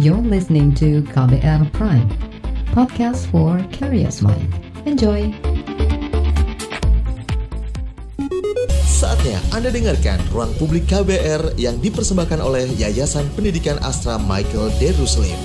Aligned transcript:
You're 0.00 0.24
listening 0.24 0.72
to 0.80 1.04
KBR 1.12 1.68
Prime, 1.76 2.08
podcast 2.72 3.28
for 3.28 3.60
curious 3.68 4.24
mind. 4.24 4.48
Enjoy! 4.88 5.28
Saatnya 8.88 9.36
Anda 9.52 9.68
dengarkan 9.68 10.16
Ruang 10.32 10.56
Publik 10.56 10.88
KBR 10.88 11.60
yang 11.60 11.76
dipersembahkan 11.84 12.40
oleh 12.40 12.72
Yayasan 12.80 13.28
Pendidikan 13.36 13.76
Astra 13.84 14.16
Michael 14.16 14.72
De 14.80 14.96
Ruslim. 14.96 15.36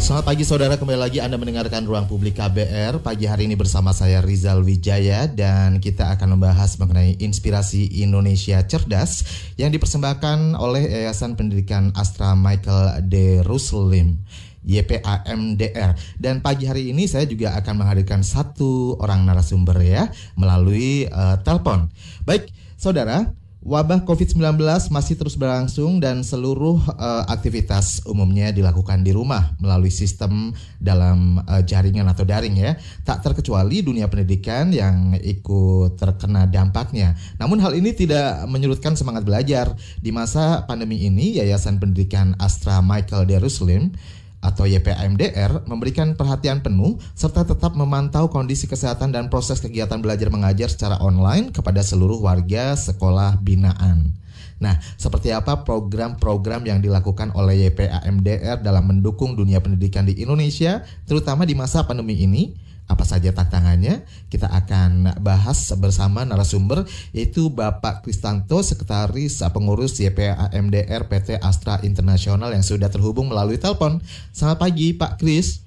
Selamat 0.00 0.32
pagi 0.32 0.48
saudara, 0.48 0.80
kembali 0.80 0.96
lagi 0.96 1.20
Anda 1.20 1.36
mendengarkan 1.36 1.84
Ruang 1.84 2.08
Publik 2.08 2.40
KBR. 2.40 3.04
Pagi 3.04 3.28
hari 3.28 3.44
ini 3.44 3.52
bersama 3.52 3.92
saya 3.92 4.24
Rizal 4.24 4.64
Wijaya 4.64 5.28
dan 5.28 5.76
kita 5.76 6.16
akan 6.16 6.40
membahas 6.40 6.80
mengenai 6.80 7.20
inspirasi 7.20 8.00
Indonesia 8.00 8.64
Cerdas 8.64 9.28
yang 9.60 9.68
dipersembahkan 9.68 10.56
oleh 10.56 10.88
Yayasan 10.88 11.36
Pendidikan 11.36 11.92
Astra 11.92 12.32
Michael 12.32 13.12
De 13.12 13.44
Ruslim. 13.44 14.16
YPAMDR 14.64 15.96
dan 16.16 16.40
pagi 16.40 16.64
hari 16.64 16.92
ini 16.92 17.04
saya 17.04 17.28
juga 17.28 17.52
akan 17.60 17.84
menghadirkan 17.84 18.24
satu 18.24 18.96
orang 19.04 19.28
narasumber 19.28 19.76
ya 19.84 20.08
melalui 20.32 21.12
uh, 21.12 21.40
telepon. 21.44 21.92
Baik, 22.24 22.48
saudara, 22.80 23.36
Wabah 23.60 24.08
COVID-19 24.08 24.56
masih 24.88 25.20
terus 25.20 25.36
berlangsung 25.36 26.00
dan 26.00 26.24
seluruh 26.24 26.80
uh, 26.96 27.28
aktivitas 27.28 28.00
umumnya 28.08 28.56
dilakukan 28.56 29.04
di 29.04 29.12
rumah 29.12 29.52
melalui 29.60 29.92
sistem 29.92 30.48
dalam 30.80 31.44
uh, 31.44 31.60
jaringan 31.60 32.08
atau 32.08 32.24
daring 32.24 32.56
ya. 32.56 32.80
Tak 33.04 33.20
terkecuali 33.20 33.84
dunia 33.84 34.08
pendidikan 34.08 34.72
yang 34.72 35.12
ikut 35.12 36.00
terkena 36.00 36.48
dampaknya. 36.48 37.12
Namun 37.36 37.60
hal 37.60 37.76
ini 37.76 37.92
tidak 37.92 38.48
menyurutkan 38.48 38.96
semangat 38.96 39.28
belajar. 39.28 39.76
Di 40.00 40.08
masa 40.08 40.64
pandemi 40.64 41.04
ini, 41.04 41.36
Yayasan 41.36 41.76
Pendidikan 41.76 42.32
Astra 42.40 42.80
Michael 42.80 43.28
Deruslim 43.28 43.92
atau 44.40 44.64
YPAMDR 44.64 45.68
memberikan 45.68 46.16
perhatian 46.16 46.64
penuh 46.64 46.96
serta 47.12 47.44
tetap 47.44 47.76
memantau 47.76 48.32
kondisi 48.32 48.64
kesehatan 48.64 49.12
dan 49.12 49.28
proses 49.28 49.60
kegiatan 49.60 50.00
belajar 50.00 50.32
mengajar 50.32 50.72
secara 50.72 50.96
online 51.04 51.52
kepada 51.52 51.84
seluruh 51.84 52.18
warga 52.24 52.72
sekolah 52.72 53.36
binaan. 53.44 54.16
Nah, 54.60 54.76
seperti 55.00 55.32
apa 55.32 55.64
program-program 55.64 56.68
yang 56.68 56.84
dilakukan 56.84 57.32
oleh 57.32 57.72
YPAMDR 57.72 58.60
dalam 58.60 58.92
mendukung 58.92 59.32
dunia 59.32 59.56
pendidikan 59.64 60.04
di 60.04 60.20
Indonesia, 60.20 60.84
terutama 61.08 61.48
di 61.48 61.56
masa 61.56 61.84
pandemi 61.88 62.20
ini? 62.20 62.52
Apa 62.90 63.06
saja 63.06 63.30
tantangannya 63.30 64.02
kita 64.26 64.50
akan 64.50 65.22
bahas 65.22 65.70
bersama 65.78 66.26
narasumber 66.26 66.82
yaitu 67.14 67.46
Bapak 67.46 68.02
Kristanto 68.02 68.58
Sekretaris 68.66 69.38
Pengurus 69.54 69.94
YPA 70.02 70.50
MDR 70.50 71.06
PT 71.06 71.38
Astra 71.38 71.78
Internasional 71.86 72.50
yang 72.50 72.66
sudah 72.66 72.90
terhubung 72.90 73.30
melalui 73.30 73.62
telepon. 73.62 74.02
Selamat 74.34 74.58
pagi 74.66 74.90
Pak 74.90 75.22
Kris. 75.22 75.62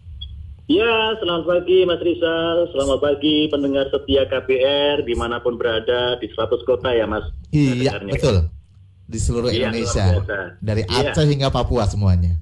Ya, 0.67 1.15
selamat 1.19 1.43
pagi 1.43 1.83
Mas 1.83 1.99
Rizal, 1.99 2.71
selamat 2.71 2.99
pagi 3.03 3.51
pendengar 3.51 3.83
setia 3.91 4.23
KPR 4.27 5.03
di 5.03 5.11
mana 5.11 5.43
pun 5.43 5.59
berada 5.59 6.15
di 6.19 6.27
100 6.31 6.63
kota 6.63 6.91
ya 6.95 7.03
Mas. 7.03 7.27
Iya, 7.51 7.99
betul. 7.99 8.47
Di 9.03 9.19
seluruh 9.19 9.51
iya, 9.51 9.67
Indonesia, 9.67 10.23
dari 10.63 10.87
iya. 10.87 11.11
Aceh 11.11 11.27
iya. 11.27 11.31
hingga 11.35 11.51
Papua 11.51 11.83
semuanya. 11.83 12.39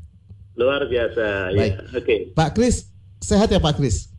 Luar 0.54 0.86
biasa, 0.86 1.50
ya. 1.50 1.58
Baik. 1.58 1.74
ya. 1.74 1.82
Oke. 1.82 2.06
Okay. 2.06 2.20
Pak 2.38 2.50
Kris, 2.54 2.94
sehat 3.26 3.50
ya 3.50 3.58
Pak 3.58 3.82
Kris? 3.82 4.11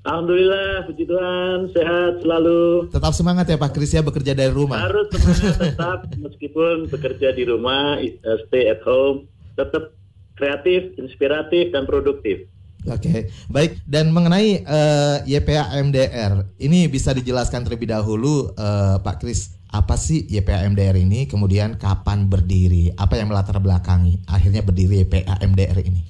Alhamdulillah, 0.00 0.88
puji 0.88 1.04
Tuhan, 1.04 1.68
sehat 1.76 2.24
selalu. 2.24 2.88
Tetap 2.88 3.12
semangat 3.12 3.52
ya 3.52 3.60
Pak 3.60 3.76
Kris 3.76 3.92
ya 3.92 4.00
bekerja 4.00 4.32
dari 4.32 4.48
rumah. 4.48 4.80
Harus 4.88 5.12
semangat 5.12 5.60
tetap 5.60 5.98
meskipun 6.16 6.88
bekerja 6.88 7.36
di 7.36 7.44
rumah, 7.44 8.00
uh, 8.00 8.38
stay 8.48 8.72
at 8.72 8.80
home, 8.80 9.28
tetap 9.60 9.92
kreatif, 10.40 10.96
inspiratif 10.96 11.68
dan 11.76 11.84
produktif. 11.84 12.48
Oke, 12.88 12.96
okay. 12.96 13.20
baik. 13.52 13.76
Dan 13.84 14.08
mengenai 14.16 14.64
uh, 14.64 15.20
YPA 15.28 15.68
MDR, 15.84 16.48
ini 16.56 16.88
bisa 16.88 17.12
dijelaskan 17.12 17.68
terlebih 17.68 17.92
dahulu 17.92 18.56
uh, 18.56 18.96
Pak 19.04 19.20
Kris, 19.20 19.52
apa 19.68 20.00
sih 20.00 20.24
YPA 20.32 20.64
MDR 20.64 20.96
ini? 20.96 21.28
Kemudian 21.28 21.76
kapan 21.76 22.24
berdiri? 22.24 22.88
Apa 22.96 23.20
yang 23.20 23.28
melatar 23.28 23.60
belakangi 23.60 24.24
akhirnya 24.24 24.64
berdiri 24.64 25.04
YPA 25.04 25.44
MDR 25.44 25.76
ini? 25.84 26.00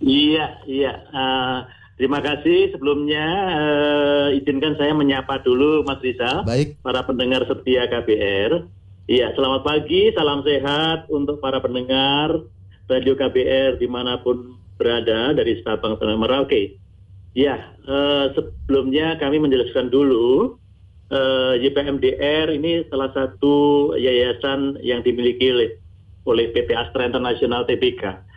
Iya, 0.00 0.64
iya. 0.64 0.92
Uh, 1.12 1.60
Terima 1.98 2.22
kasih 2.22 2.70
sebelumnya 2.70 3.26
uh, 3.58 4.28
izinkan 4.30 4.78
saya 4.78 4.94
menyapa 4.94 5.42
dulu 5.42 5.82
Mas 5.82 5.98
Rizal. 5.98 6.46
Baik. 6.46 6.78
Para 6.78 7.02
pendengar 7.02 7.42
setia 7.50 7.90
KBR. 7.90 8.70
Iya, 9.10 9.34
selamat 9.34 9.66
pagi, 9.66 10.14
salam 10.14 10.46
sehat 10.46 11.10
untuk 11.10 11.42
para 11.42 11.58
pendengar 11.58 12.38
Radio 12.86 13.18
KBR 13.18 13.82
di 13.82 13.90
mana 13.90 14.22
pun 14.22 14.54
berada 14.78 15.34
dari 15.34 15.58
Sabang 15.66 15.98
sampai 15.98 16.14
Merauke. 16.14 16.78
Ya, 17.34 17.74
uh, 17.90 18.30
sebelumnya 18.30 19.18
kami 19.18 19.42
menjelaskan 19.42 19.90
dulu 19.90 20.54
uh, 21.10 21.58
eh, 21.58 21.66
YPMDR 21.66 22.54
ini 22.54 22.86
salah 22.86 23.10
satu 23.10 23.90
yayasan 23.98 24.78
yang 24.86 25.02
dimiliki 25.02 25.50
oleh, 25.50 25.70
oleh 26.30 26.54
PT 26.54 26.78
Astra 26.78 27.10
Internasional 27.10 27.66
TBK. 27.66 28.27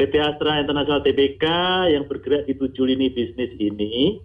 PT 0.00 0.16
Astra 0.16 0.64
Internasional 0.64 1.04
TBK 1.04 1.44
yang 1.92 2.08
bergerak 2.08 2.48
di 2.48 2.56
tujuh 2.56 2.88
lini 2.88 3.12
bisnis 3.12 3.52
ini, 3.60 4.16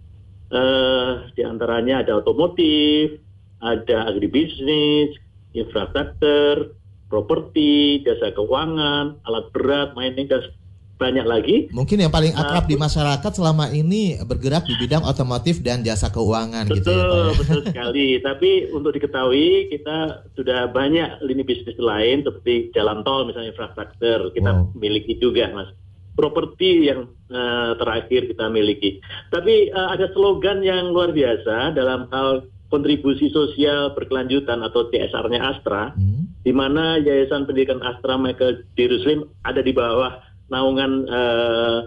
eh, 0.48 1.12
di 1.36 1.44
antaranya 1.44 2.00
ada 2.00 2.24
otomotif, 2.24 3.20
ada 3.60 4.08
agribisnis, 4.08 5.12
infrastruktur, 5.52 6.72
properti, 7.12 8.00
jasa 8.08 8.32
keuangan, 8.32 9.20
alat 9.28 9.52
berat, 9.52 9.92
mining, 9.92 10.32
dan 10.32 10.48
banyak 10.96 11.26
lagi. 11.28 11.56
Mungkin 11.70 12.00
yang 12.00 12.12
paling 12.12 12.32
akrab 12.32 12.64
uh, 12.64 12.70
di 12.72 12.76
masyarakat 12.80 13.32
selama 13.36 13.68
ini 13.68 14.16
bergerak 14.24 14.64
di 14.64 14.74
bidang 14.80 15.04
otomotif 15.04 15.60
dan 15.60 15.84
jasa 15.84 16.08
keuangan 16.08 16.64
betul, 16.66 16.80
gitu 16.80 16.90
ya 16.90 17.04
Pak 17.04 17.16
ya. 17.16 17.32
Betul 17.36 17.60
sekali. 17.68 18.08
Tapi 18.24 18.50
untuk 18.72 18.90
diketahui 18.96 19.68
kita 19.68 20.26
sudah 20.32 20.72
banyak 20.72 21.20
lini 21.24 21.44
bisnis 21.44 21.76
lain 21.76 22.24
seperti 22.24 22.72
jalan 22.72 23.04
tol 23.04 23.28
misalnya 23.28 23.52
infrastruktur 23.52 24.32
kita 24.32 24.50
wow. 24.50 24.72
miliki 24.72 25.20
juga 25.20 25.52
Mas. 25.52 25.70
Properti 26.16 26.88
yang 26.88 27.12
uh, 27.28 27.76
terakhir 27.76 28.32
kita 28.32 28.48
miliki. 28.48 29.04
Tapi 29.28 29.68
uh, 29.68 29.92
ada 29.92 30.08
slogan 30.16 30.64
yang 30.64 30.96
luar 30.96 31.12
biasa 31.12 31.76
dalam 31.76 32.08
hal 32.08 32.48
kontribusi 32.72 33.30
sosial 33.30 33.94
berkelanjutan 33.94 34.58
atau 34.64 34.90
CSR-nya 34.90 35.38
Astra, 35.38 35.94
hmm. 35.94 36.42
di 36.42 36.50
mana 36.50 36.98
Yayasan 36.98 37.46
Pendidikan 37.46 37.78
Astra 37.84 38.18
Michael 38.18 38.66
Diruslim 38.74 39.28
ada 39.46 39.62
di 39.62 39.70
bawah 39.70 40.18
naungan 40.50 40.92
uh, 41.10 41.78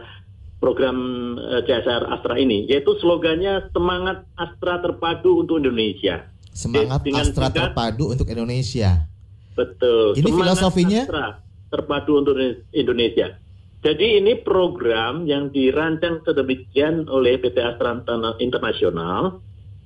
program 0.59 0.97
uh, 1.39 1.59
eh, 1.59 1.61
CSR 1.63 2.03
Astra 2.11 2.35
ini, 2.35 2.67
yaitu 2.67 2.91
slogannya 2.99 3.71
semangat 3.71 4.27
Astra 4.35 4.83
terpadu 4.83 5.47
untuk 5.47 5.63
Indonesia. 5.63 6.27
Semangat 6.51 7.07
Dengan 7.07 7.23
Astra 7.23 7.47
singkat, 7.47 7.71
terpadu 7.71 8.05
untuk 8.11 8.27
Indonesia. 8.27 9.07
Betul. 9.55 10.19
Ini 10.19 10.27
semangat 10.27 10.43
filosofinya 10.59 11.01
Astra 11.07 11.27
terpadu 11.71 12.11
untuk 12.19 12.35
Indonesia. 12.75 13.39
Jadi 13.79 14.19
ini 14.19 14.35
program 14.43 15.23
yang 15.23 15.55
dirancang 15.55 16.19
sedemikian 16.27 17.07
oleh 17.07 17.39
PT 17.39 17.55
Astra 17.63 17.95
Internasional 18.43 19.39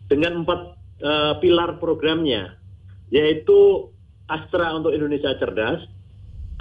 dengan 0.09 0.41
empat 0.41 0.61
uh, 1.05 1.33
pilar 1.37 1.77
programnya, 1.77 2.57
yaitu 3.13 3.93
Astra 4.25 4.73
untuk 4.73 4.97
Indonesia 4.97 5.37
cerdas, 5.37 5.85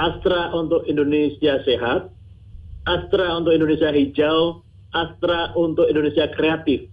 Astra 0.02 0.50
untuk 0.50 0.82
Indonesia 0.90 1.62
Sehat, 1.62 2.10
Astra 2.90 3.38
untuk 3.38 3.54
Indonesia 3.54 3.94
Hijau, 3.94 4.66
Astra 4.90 5.54
untuk 5.54 5.86
Indonesia 5.86 6.26
Kreatif. 6.34 6.90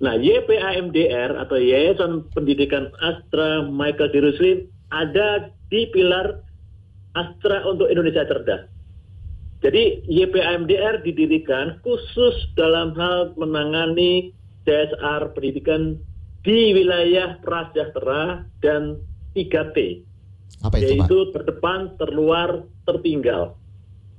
Nah, 0.00 0.16
YPAMDR 0.16 1.36
atau 1.36 1.60
Yayasan 1.60 2.24
Pendidikan 2.32 2.88
Astra 3.04 3.68
Michael 3.68 4.08
Diruslim 4.16 4.64
ada 4.88 5.52
di 5.68 5.84
pilar 5.92 6.40
Astra 7.12 7.60
untuk 7.68 7.92
Indonesia 7.92 8.24
Cerdas. 8.24 8.64
Jadi 9.60 10.08
YPAMDR 10.08 11.04
didirikan 11.04 11.84
khusus 11.84 12.48
dalam 12.56 12.96
hal 12.96 13.36
menangani 13.36 14.32
CSR 14.64 15.36
pendidikan 15.36 16.00
di 16.40 16.72
wilayah 16.72 17.36
prasejahtera 17.44 18.48
dan 18.64 18.96
3T. 19.36 20.08
Apa 20.60 20.76
itu, 20.76 20.98
yaitu 20.98 21.16
Pak? 21.28 21.32
terdepan, 21.38 21.80
terluar, 21.96 22.66
tertinggal. 22.84 23.56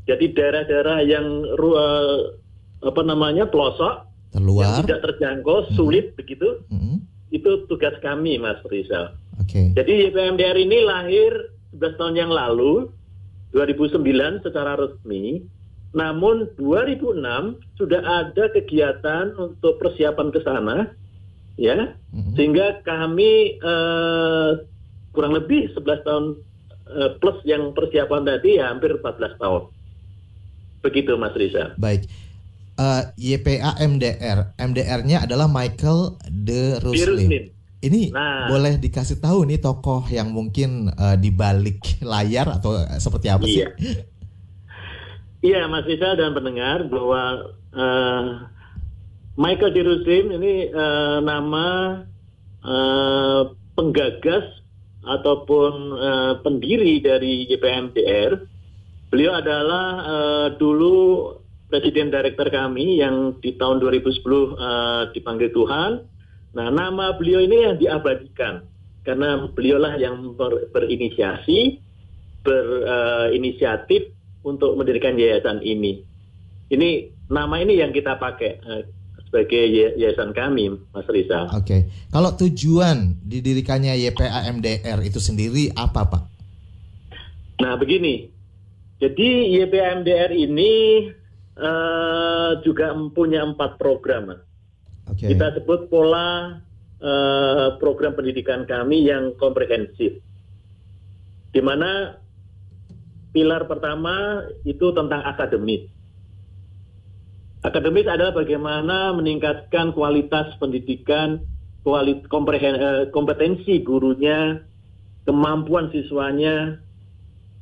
Jadi 0.10 0.34
daerah-daerah 0.34 0.98
yang 1.06 1.26
uh, 1.62 2.34
apa 2.82 3.02
namanya 3.06 3.46
pelosok, 3.46 4.10
terluar, 4.34 4.66
yang 4.66 4.74
tidak 4.88 5.00
terjangkau, 5.06 5.58
hmm. 5.70 5.74
sulit 5.78 6.18
begitu, 6.18 6.66
hmm. 6.74 7.06
itu 7.30 7.70
tugas 7.70 7.94
kami, 8.02 8.42
Mas 8.42 8.58
Rizal. 8.66 9.14
Okay. 9.46 9.74
Jadi 9.78 10.10
YPMDR 10.10 10.58
ini 10.58 10.82
lahir 10.82 11.32
11 11.78 12.00
tahun 12.02 12.16
yang 12.18 12.32
lalu, 12.34 12.90
2009 13.54 14.48
secara 14.48 14.80
resmi, 14.80 15.46
namun 15.92 16.48
2006 16.56 17.60
sudah 17.76 18.02
ada 18.02 18.44
kegiatan 18.56 19.36
untuk 19.36 19.78
persiapan 19.78 20.28
ke 20.32 20.40
sana, 20.42 20.78
ya, 21.60 21.94
hmm 22.16 22.34
sehingga 22.36 22.80
kami 22.88 23.60
uh, 23.60 24.56
kurang 25.12 25.36
lebih 25.36 25.72
11 25.76 26.08
tahun 26.08 26.26
eh, 26.92 27.12
plus 27.20 27.38
yang 27.48 27.72
persiapan 27.76 28.22
tadi 28.28 28.60
ya 28.60 28.72
hampir 28.72 28.96
14 28.98 29.38
tahun. 29.38 29.64
Begitu 30.82 31.14
Mas 31.20 31.36
Riza. 31.38 31.78
Baik. 31.78 32.10
Uh, 32.82 33.06
YPA 33.14 33.78
MDR, 33.78 34.58
MDR-nya 34.58 35.30
adalah 35.30 35.46
Michael 35.46 36.18
de 36.26 36.82
Ruslim. 36.82 37.14
Ruslim. 37.14 37.44
Ini 37.82 38.10
Nah. 38.10 38.50
boleh 38.50 38.78
dikasih 38.82 39.22
tahu 39.22 39.46
nih 39.46 39.62
tokoh 39.62 40.06
yang 40.10 40.34
mungkin 40.34 40.90
uh, 40.98 41.14
di 41.14 41.30
balik 41.30 42.02
layar 42.02 42.50
atau 42.58 42.74
uh, 42.82 42.98
seperti 42.98 43.30
apa 43.30 43.46
sih? 43.46 43.62
Iya. 43.62 43.70
Iya, 45.42 45.66
Mas 45.66 45.90
Riza 45.90 46.14
dan 46.14 46.38
pendengar 46.38 46.86
bahwa 46.86 47.50
eh, 47.74 48.24
Michael 49.42 49.74
Ruslim 49.74 50.38
ini 50.38 50.70
eh, 50.70 51.18
nama 51.26 51.66
eh, 52.62 53.42
penggagas 53.74 54.61
ataupun 55.06 55.72
eh, 55.98 56.34
pendiri 56.46 57.02
dari 57.02 57.50
YPMDR. 57.50 58.32
Beliau 59.12 59.36
adalah 59.36 59.86
eh, 60.06 60.48
dulu 60.56 61.28
presiden 61.72 62.12
direktur 62.12 62.52
kami 62.52 63.00
yang 63.00 63.40
di 63.40 63.56
tahun 63.58 63.82
2010 63.82 64.22
eh, 64.22 65.04
dipanggil 65.18 65.50
Tuhan. 65.52 65.92
Nah, 66.52 66.68
nama 66.68 67.16
beliau 67.16 67.40
ini 67.40 67.64
yang 67.64 67.76
diabadikan 67.80 68.68
karena 69.02 69.50
beliaulah 69.50 69.98
yang 69.98 70.36
ber- 70.38 70.70
berinisiasi, 70.70 71.80
berinisiatif 72.44 74.12
untuk 74.46 74.78
mendirikan 74.78 75.18
yayasan 75.18 75.62
ini. 75.64 76.04
Ini 76.72 76.90
nama 77.32 77.60
ini 77.60 77.80
yang 77.80 77.92
kita 77.92 78.20
pakai 78.20 78.52
eh, 78.62 78.84
sebagai 79.32 79.64
ya- 79.72 79.96
yayasan 79.96 80.36
kami, 80.36 80.76
Mas 80.92 81.08
Riza. 81.08 81.48
Oke. 81.56 81.88
Kalau 82.12 82.36
tujuan 82.36 83.16
didirikannya 83.24 83.96
YPA 83.96 84.52
MDR 84.52 85.00
itu 85.08 85.24
sendiri 85.24 85.72
apa, 85.72 86.04
Pak? 86.04 86.24
Nah, 87.64 87.80
begini. 87.80 88.28
Jadi 89.00 89.56
YPMDR 89.56 90.36
ini 90.36 91.08
eh, 91.56 92.52
juga 92.68 92.92
punya 93.16 93.48
empat 93.48 93.80
program. 93.80 94.36
Oke. 95.08 95.32
Kita 95.32 95.56
sebut 95.56 95.88
pola 95.88 96.60
eh, 97.00 97.68
program 97.80 98.12
pendidikan 98.12 98.68
kami 98.68 99.08
yang 99.08 99.32
komprehensif. 99.40 100.20
Di 101.56 101.62
mana 101.64 102.20
pilar 103.32 103.64
pertama 103.64 104.44
itu 104.68 104.92
tentang 104.92 105.24
akademis. 105.24 105.91
Akademis 107.62 108.10
adalah 108.10 108.34
bagaimana 108.34 109.14
meningkatkan 109.14 109.94
kualitas 109.94 110.50
pendidikan, 110.58 111.46
kualit, 111.86 112.26
komprehen, 112.26 112.74
eh, 112.74 113.04
kompetensi 113.14 113.86
gurunya, 113.86 114.66
kemampuan 115.30 115.94
siswanya. 115.94 116.82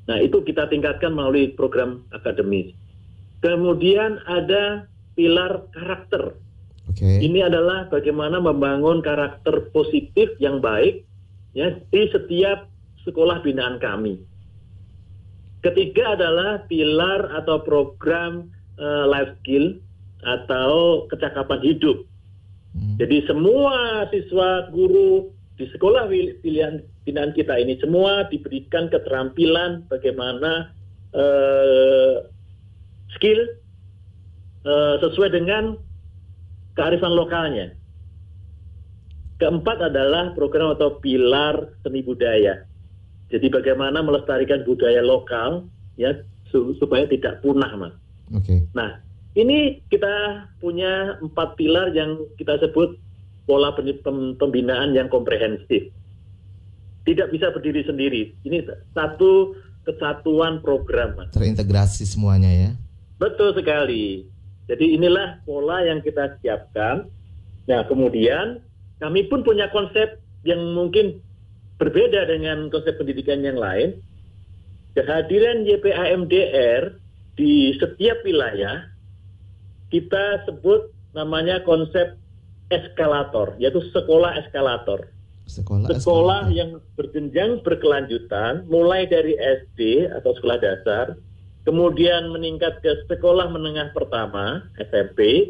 Nah, 0.08 0.18
itu 0.24 0.40
kita 0.48 0.72
tingkatkan 0.72 1.12
melalui 1.12 1.52
program 1.52 2.08
akademis. 2.16 2.72
Kemudian 3.44 4.24
ada 4.24 4.88
pilar 5.20 5.68
karakter. 5.76 6.32
Oke. 6.88 7.20
Ini 7.20 7.52
adalah 7.52 7.92
bagaimana 7.92 8.40
membangun 8.40 9.04
karakter 9.04 9.68
positif 9.76 10.32
yang 10.40 10.64
baik 10.64 11.04
ya 11.52 11.76
di 11.92 12.08
setiap 12.08 12.72
sekolah 13.04 13.44
binaan 13.44 13.84
kami. 13.84 14.16
Ketiga 15.60 16.16
adalah 16.16 16.64
pilar 16.72 17.36
atau 17.36 17.60
program 17.68 18.48
eh, 18.80 19.06
life 19.12 19.36
skill 19.44 19.76
atau 20.24 21.06
kecakapan 21.08 21.60
hidup. 21.64 22.04
Hmm. 22.76 22.96
Jadi 23.00 23.26
semua 23.26 24.06
siswa 24.12 24.70
guru 24.70 25.32
di 25.60 25.68
sekolah 25.68 26.08
pilihan 26.44 26.80
binaan 27.04 27.36
kita 27.36 27.60
ini 27.60 27.76
semua 27.84 28.28
diberikan 28.32 28.88
keterampilan 28.88 29.84
bagaimana 29.92 30.72
eh, 31.12 32.16
skill 33.18 33.40
eh, 34.64 34.96
sesuai 35.04 35.30
dengan 35.34 35.76
kearifan 36.78 37.14
lokalnya. 37.16 37.76
Keempat 39.40 39.92
adalah 39.92 40.36
program 40.36 40.76
atau 40.76 41.00
pilar 41.00 41.76
seni 41.84 42.04
budaya. 42.04 42.68
Jadi 43.32 43.48
bagaimana 43.48 44.04
melestarikan 44.04 44.68
budaya 44.68 45.00
lokal 45.00 45.64
ya 45.96 46.12
su- 46.52 46.76
supaya 46.76 47.08
tidak 47.08 47.40
punah, 47.40 47.72
Mas. 47.80 47.96
Oke. 48.36 48.68
Nah, 48.76 49.00
ini 49.38 49.82
kita 49.94 50.48
punya 50.58 51.22
empat 51.22 51.54
pilar 51.54 51.94
yang 51.94 52.18
kita 52.42 52.58
sebut 52.58 52.98
pola 53.46 53.74
pembinaan 54.38 54.94
yang 54.94 55.10
komprehensif. 55.10 55.90
Tidak 57.06 57.30
bisa 57.34 57.50
berdiri 57.50 57.82
sendiri. 57.86 58.34
Ini 58.46 58.66
satu 58.94 59.58
kesatuan 59.86 60.62
program. 60.62 61.18
Terintegrasi 61.34 62.06
semuanya 62.06 62.50
ya. 62.50 62.72
Betul 63.18 63.58
sekali. 63.58 64.30
Jadi 64.70 64.94
inilah 64.94 65.42
pola 65.50 65.82
yang 65.82 66.06
kita 66.06 66.38
siapkan. 66.46 67.10
Nah, 67.66 67.82
kemudian 67.90 68.62
kami 69.02 69.26
pun 69.26 69.42
punya 69.42 69.70
konsep 69.74 70.22
yang 70.46 70.62
mungkin 70.78 71.18
berbeda 71.82 72.30
dengan 72.30 72.70
konsep 72.70 72.98
pendidikan 73.02 73.42
yang 73.42 73.58
lain. 73.58 73.98
Kehadiran 74.94 75.66
YPAMDR 75.66 76.98
di 77.34 77.74
setiap 77.80 78.22
wilayah 78.22 78.86
kita 79.90 80.46
sebut 80.46 80.94
namanya 81.14 81.62
konsep 81.66 82.18
eskalator, 82.70 83.58
yaitu 83.58 83.82
sekolah 83.90 84.38
eskalator. 84.46 85.10
Sekolah. 85.50 85.90
Sekolah 85.90 86.00
sekolah. 86.00 86.42
yang 86.54 86.78
berjenjang 86.94 87.66
berkelanjutan, 87.66 88.70
mulai 88.70 89.10
dari 89.10 89.34
SD 89.34 90.06
atau 90.14 90.38
sekolah 90.38 90.62
dasar, 90.62 91.18
kemudian 91.66 92.30
meningkat 92.30 92.78
ke 92.86 92.94
sekolah 93.10 93.50
menengah 93.50 93.90
pertama 93.98 94.62
SMP, 94.78 95.50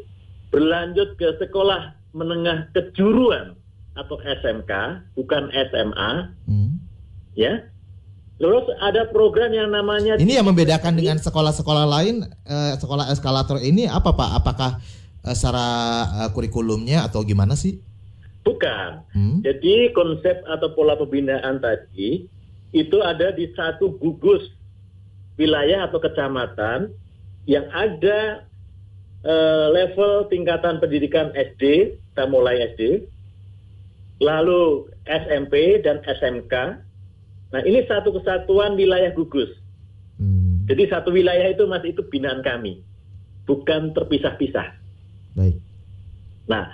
berlanjut 0.56 1.20
ke 1.20 1.36
sekolah 1.44 2.00
menengah 2.16 2.72
kejuruan 2.72 3.60
atau 4.00 4.16
SMK, 4.24 5.04
bukan 5.20 5.52
SMA, 5.52 6.12
Hmm. 6.48 6.80
ya. 7.36 7.68
Terus 8.40 8.66
ada 8.80 9.04
program 9.12 9.52
yang 9.52 9.68
namanya 9.68 10.16
Ini 10.16 10.40
yang 10.40 10.48
membedakan 10.48 10.96
dengan 10.96 11.20
sekolah-sekolah 11.20 11.86
lain, 11.86 12.24
eh, 12.24 12.74
sekolah 12.80 13.12
eskalator 13.12 13.60
ini 13.60 13.84
apa 13.84 14.16
Pak? 14.16 14.30
Apakah 14.40 14.72
eh, 15.28 15.36
secara 15.36 15.68
eh, 16.24 16.30
kurikulumnya 16.32 17.04
atau 17.12 17.22
gimana 17.28 17.60
sih? 17.60 17.84
bukan. 18.50 19.06
Hmm? 19.14 19.38
Jadi 19.46 19.94
konsep 19.94 20.42
atau 20.50 20.74
pola 20.74 20.98
pembinaan 20.98 21.62
tadi 21.62 22.26
itu 22.74 22.98
ada 23.02 23.30
di 23.34 23.50
satu 23.54 23.94
gugus 24.02 24.42
wilayah 25.38 25.86
atau 25.86 26.02
kecamatan 26.02 26.90
yang 27.46 27.66
ada 27.70 28.46
level 29.76 30.32
tingkatan 30.32 30.80
pendidikan 30.80 31.36
SD, 31.36 31.92
kita 31.92 32.24
mulai 32.32 32.72
SD, 32.72 33.04
lalu 34.24 34.88
SMP 35.04 35.84
dan 35.84 36.00
SMK. 36.08 36.88
Nah 37.50 37.62
ini 37.66 37.82
satu 37.90 38.14
kesatuan 38.14 38.78
wilayah 38.78 39.10
gugus. 39.14 39.50
Hmm, 40.20 40.68
Jadi 40.70 40.86
satu 40.92 41.10
wilayah 41.10 41.50
itu 41.50 41.66
mas 41.66 41.82
itu 41.88 42.06
binaan 42.08 42.46
kami, 42.46 42.84
bukan 43.50 43.96
terpisah-pisah. 43.96 44.78
baik. 45.38 45.56
Nah, 46.50 46.68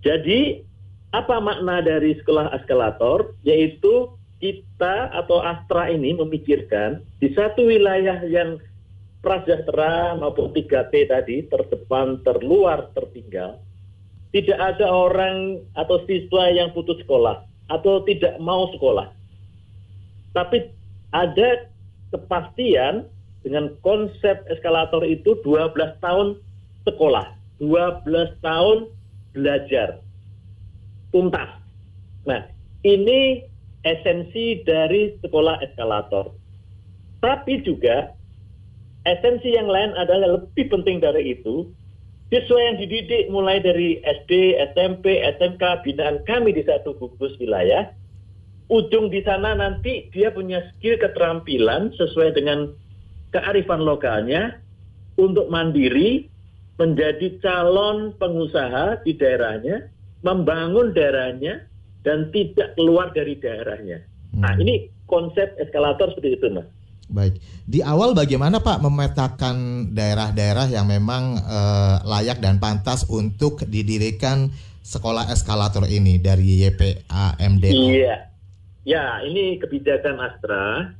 jadi 0.00 0.62
apa 1.10 1.42
makna 1.42 1.82
dari 1.82 2.14
sekolah 2.22 2.54
eskalator? 2.56 3.34
Yaitu 3.42 4.14
kita 4.40 5.12
atau 5.12 5.44
Astra 5.44 5.92
ini 5.92 6.16
memikirkan 6.16 7.04
di 7.20 7.34
satu 7.36 7.68
wilayah 7.68 8.24
yang 8.24 8.56
prasejahtera 9.20 10.16
maupun 10.16 10.48
3T 10.56 10.94
tadi 11.12 11.44
terdepan, 11.44 12.24
terluar, 12.24 12.88
tertinggal, 12.96 13.60
tidak 14.32 14.56
ada 14.56 14.88
orang 14.88 15.60
atau 15.76 16.00
siswa 16.08 16.48
yang 16.48 16.72
putus 16.72 16.96
sekolah 17.04 17.44
atau 17.68 18.00
tidak 18.08 18.40
mau 18.40 18.72
sekolah. 18.72 19.19
Tapi 20.36 20.70
ada 21.10 21.66
kepastian 22.14 23.06
dengan 23.42 23.72
konsep 23.80 24.44
eskalator 24.52 25.02
itu 25.02 25.38
12 25.42 25.74
tahun 26.04 26.36
sekolah, 26.86 27.26
12 27.62 28.06
tahun 28.44 28.78
belajar 29.32 30.02
tuntas. 31.10 31.50
Nah, 32.26 32.46
ini 32.84 33.42
esensi 33.82 34.60
dari 34.62 35.16
sekolah 35.24 35.64
eskalator. 35.64 36.36
Tapi 37.20 37.64
juga 37.64 38.12
esensi 39.08 39.52
yang 39.52 39.68
lain 39.68 39.96
adalah 39.96 40.40
lebih 40.40 40.68
penting 40.68 41.00
dari 41.00 41.36
itu. 41.36 41.68
Siswa 42.30 42.62
yang 42.62 42.78
dididik 42.78 43.26
mulai 43.26 43.58
dari 43.58 43.98
SD, 44.06 44.54
SMP, 44.70 45.18
SMK, 45.18 45.82
binaan 45.82 46.22
kami 46.30 46.54
di 46.54 46.62
satu 46.62 46.94
gugus 46.94 47.34
wilayah, 47.42 47.90
ujung 48.70 49.10
di 49.10 49.20
sana 49.26 49.58
nanti 49.58 50.06
dia 50.14 50.30
punya 50.30 50.62
skill 50.72 50.96
keterampilan 50.96 51.90
sesuai 51.98 52.38
dengan 52.38 52.70
kearifan 53.34 53.82
lokalnya 53.82 54.62
untuk 55.18 55.50
mandiri 55.50 56.30
menjadi 56.80 57.36
calon 57.44 58.16
pengusaha 58.16 59.04
di 59.04 59.12
daerahnya, 59.18 59.90
membangun 60.24 60.96
daerahnya 60.96 61.66
dan 62.00 62.32
tidak 62.32 62.72
keluar 62.78 63.12
dari 63.12 63.36
daerahnya. 63.36 64.00
Nah, 64.40 64.56
Hmm. 64.56 64.62
ini 64.64 64.88
konsep 65.04 65.52
eskalator 65.60 66.14
seperti 66.14 66.40
itu, 66.40 66.48
Mas. 66.48 66.64
Baik, 67.10 67.42
di 67.66 67.82
awal 67.82 68.14
bagaimana 68.14 68.62
Pak 68.62 68.86
memetakan 68.86 69.90
daerah-daerah 69.90 70.70
yang 70.70 70.86
memang 70.86 71.42
eh, 71.42 71.96
layak 72.06 72.38
dan 72.38 72.62
pantas 72.62 73.02
untuk 73.10 73.66
didirikan 73.66 74.54
sekolah 74.86 75.26
eskalator 75.34 75.90
ini 75.90 76.22
dari 76.22 76.62
YPA 76.64 77.34
MDA? 77.36 77.74
Iya, 77.74 78.29
ya 78.84 79.20
ini 79.24 79.60
kebijakan 79.60 80.20
Astra. 80.20 80.94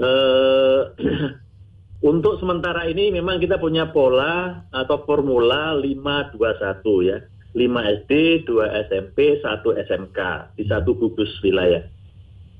Eh, 0.00 0.80
untuk 2.10 2.40
sementara 2.42 2.88
ini 2.88 3.12
memang 3.12 3.38
kita 3.38 3.60
punya 3.60 3.90
pola 3.90 4.66
atau 4.72 5.02
formula 5.04 5.76
521 5.78 7.08
ya. 7.08 7.18
5 7.52 7.68
SD, 8.08 8.12
2 8.48 8.88
SMP, 8.88 9.36
1 9.44 9.84
SMK 9.84 10.18
di 10.56 10.64
satu 10.64 10.96
gugus 10.96 11.28
wilayah. 11.44 11.84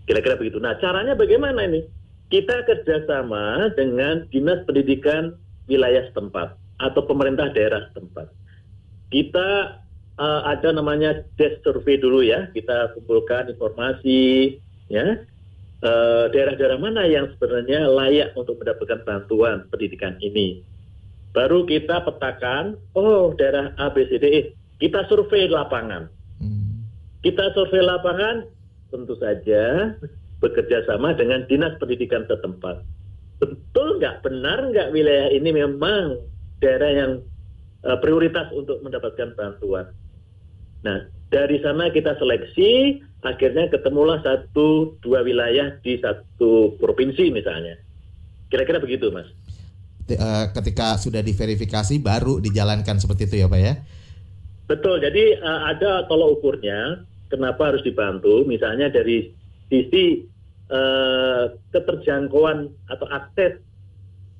Kira-kira 0.04 0.36
begitu. 0.36 0.60
Nah, 0.60 0.76
caranya 0.76 1.16
bagaimana 1.16 1.64
ini? 1.64 1.80
Kita 2.28 2.64
kerjasama 2.68 3.72
dengan 3.72 4.28
Dinas 4.28 4.60
Pendidikan 4.68 5.32
wilayah 5.64 6.04
setempat 6.12 6.60
atau 6.80 7.02
pemerintah 7.08 7.48
daerah 7.56 7.88
setempat. 7.92 8.28
Kita 9.08 9.80
uh, 10.22 10.46
ada 10.46 10.70
namanya 10.70 11.26
desk 11.34 11.66
survey 11.66 11.98
dulu 11.98 12.22
ya. 12.22 12.46
Kita 12.54 12.94
kumpulkan 12.94 13.50
informasi 13.50 14.54
ya 14.86 15.18
daerah 15.82 16.30
daerah-daerah 16.30 16.78
mana 16.78 17.02
yang 17.10 17.26
sebenarnya 17.34 17.90
layak 17.90 18.30
untuk 18.38 18.54
mendapatkan 18.62 19.02
bantuan 19.02 19.66
pendidikan 19.66 20.14
ini. 20.22 20.62
Baru 21.34 21.66
kita 21.66 22.06
petakan, 22.06 22.78
oh 22.94 23.34
daerah 23.34 23.74
A, 23.82 23.90
B, 23.90 24.06
C, 24.06 24.22
D, 24.22 24.24
E 24.30 24.40
kita 24.78 25.10
survei 25.10 25.50
lapangan. 25.50 26.06
Hmm. 26.38 26.86
Kita 27.22 27.50
survei 27.54 27.82
lapangan 27.82 28.46
tentu 28.94 29.18
saja 29.18 29.94
bekerja 30.38 30.86
sama 30.86 31.14
dengan 31.18 31.46
dinas 31.50 31.74
pendidikan 31.82 32.26
setempat. 32.30 32.82
Betul 33.42 33.98
nggak 33.98 34.22
benar 34.22 34.70
nggak 34.70 34.90
wilayah 34.94 35.34
ini 35.34 35.50
memang 35.50 36.18
daerah 36.62 36.90
yang 36.94 37.12
uh, 37.86 37.98
prioritas 37.98 38.50
untuk 38.54 38.82
mendapatkan 38.86 39.34
bantuan. 39.34 39.90
Nah 40.82 41.08
dari 41.32 41.58
sana 41.64 41.88
kita 41.88 42.18
seleksi, 42.20 43.00
akhirnya 43.24 43.72
ketemulah 43.72 44.20
satu 44.20 44.98
dua 45.00 45.24
wilayah 45.24 45.72
di 45.80 45.96
satu 45.96 46.76
provinsi 46.76 47.32
misalnya. 47.32 47.80
Kira-kira 48.52 48.82
begitu 48.82 49.08
mas. 49.08 49.30
Eh, 50.12 50.46
ketika 50.52 51.00
sudah 51.00 51.24
diverifikasi 51.24 51.96
baru 52.02 52.42
dijalankan 52.42 53.00
seperti 53.00 53.30
itu 53.30 53.36
ya 53.40 53.46
pak 53.48 53.60
ya? 53.62 53.74
Betul, 54.68 55.00
jadi 55.00 55.40
uh, 55.40 55.72
ada 55.72 56.04
tolok 56.10 56.42
ukurnya. 56.42 57.06
Kenapa 57.32 57.72
harus 57.72 57.80
dibantu? 57.80 58.44
Misalnya 58.44 58.92
dari 58.92 59.32
sisi 59.72 60.20
uh, 60.68 61.48
keterjangkauan 61.72 62.68
atau 62.92 63.08
akses 63.08 63.56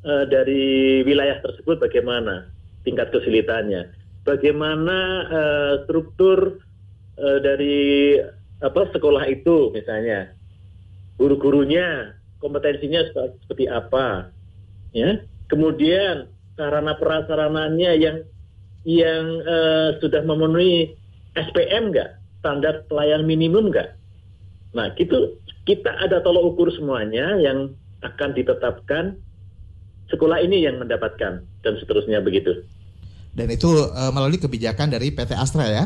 dari 0.03 0.99
wilayah 1.07 1.39
tersebut 1.47 1.79
bagaimana 1.79 2.51
tingkat 2.83 3.15
kesulitannya, 3.15 3.87
bagaimana 4.23 4.99
uh, 5.29 5.75
struktur 5.87 6.63
uh, 7.19 7.39
dari 7.43 8.19
apa 8.63 8.83
sekolah 8.95 9.27
itu 9.27 9.75
misalnya, 9.75 10.31
guru-gurunya 11.19 12.15
kompetensinya 12.39 13.03
seperti 13.11 13.67
apa, 13.67 14.31
ya. 14.95 15.23
Kemudian 15.51 16.33
sarana 16.57 16.97
prasarananya 16.97 17.93
yang 17.99 18.25
yang 18.83 19.25
uh, 19.45 19.99
sudah 20.01 20.25
memenuhi 20.25 20.95
SPM 21.37 21.93
nggak, 21.93 22.19
standar 22.41 22.87
pelayan 22.89 23.27
minimum 23.29 23.71
nggak. 23.71 23.95
Nah, 24.73 24.91
gitu 24.97 25.37
kita 25.69 25.95
ada 26.03 26.19
tolok 26.25 26.57
ukur 26.57 26.69
semuanya 26.75 27.39
yang 27.39 27.77
akan 28.03 28.35
ditetapkan 28.35 29.15
sekolah 30.11 30.43
ini 30.43 30.67
yang 30.67 30.83
mendapatkan 30.83 31.47
dan 31.47 31.73
seterusnya 31.79 32.19
begitu. 32.19 32.67
Dan 33.33 33.49
itu 33.49 33.69
uh, 33.69 34.13
melalui 34.13 34.37
kebijakan 34.37 34.93
dari 34.93 35.09
PT 35.09 35.33
Astra 35.33 35.65
ya? 35.65 35.85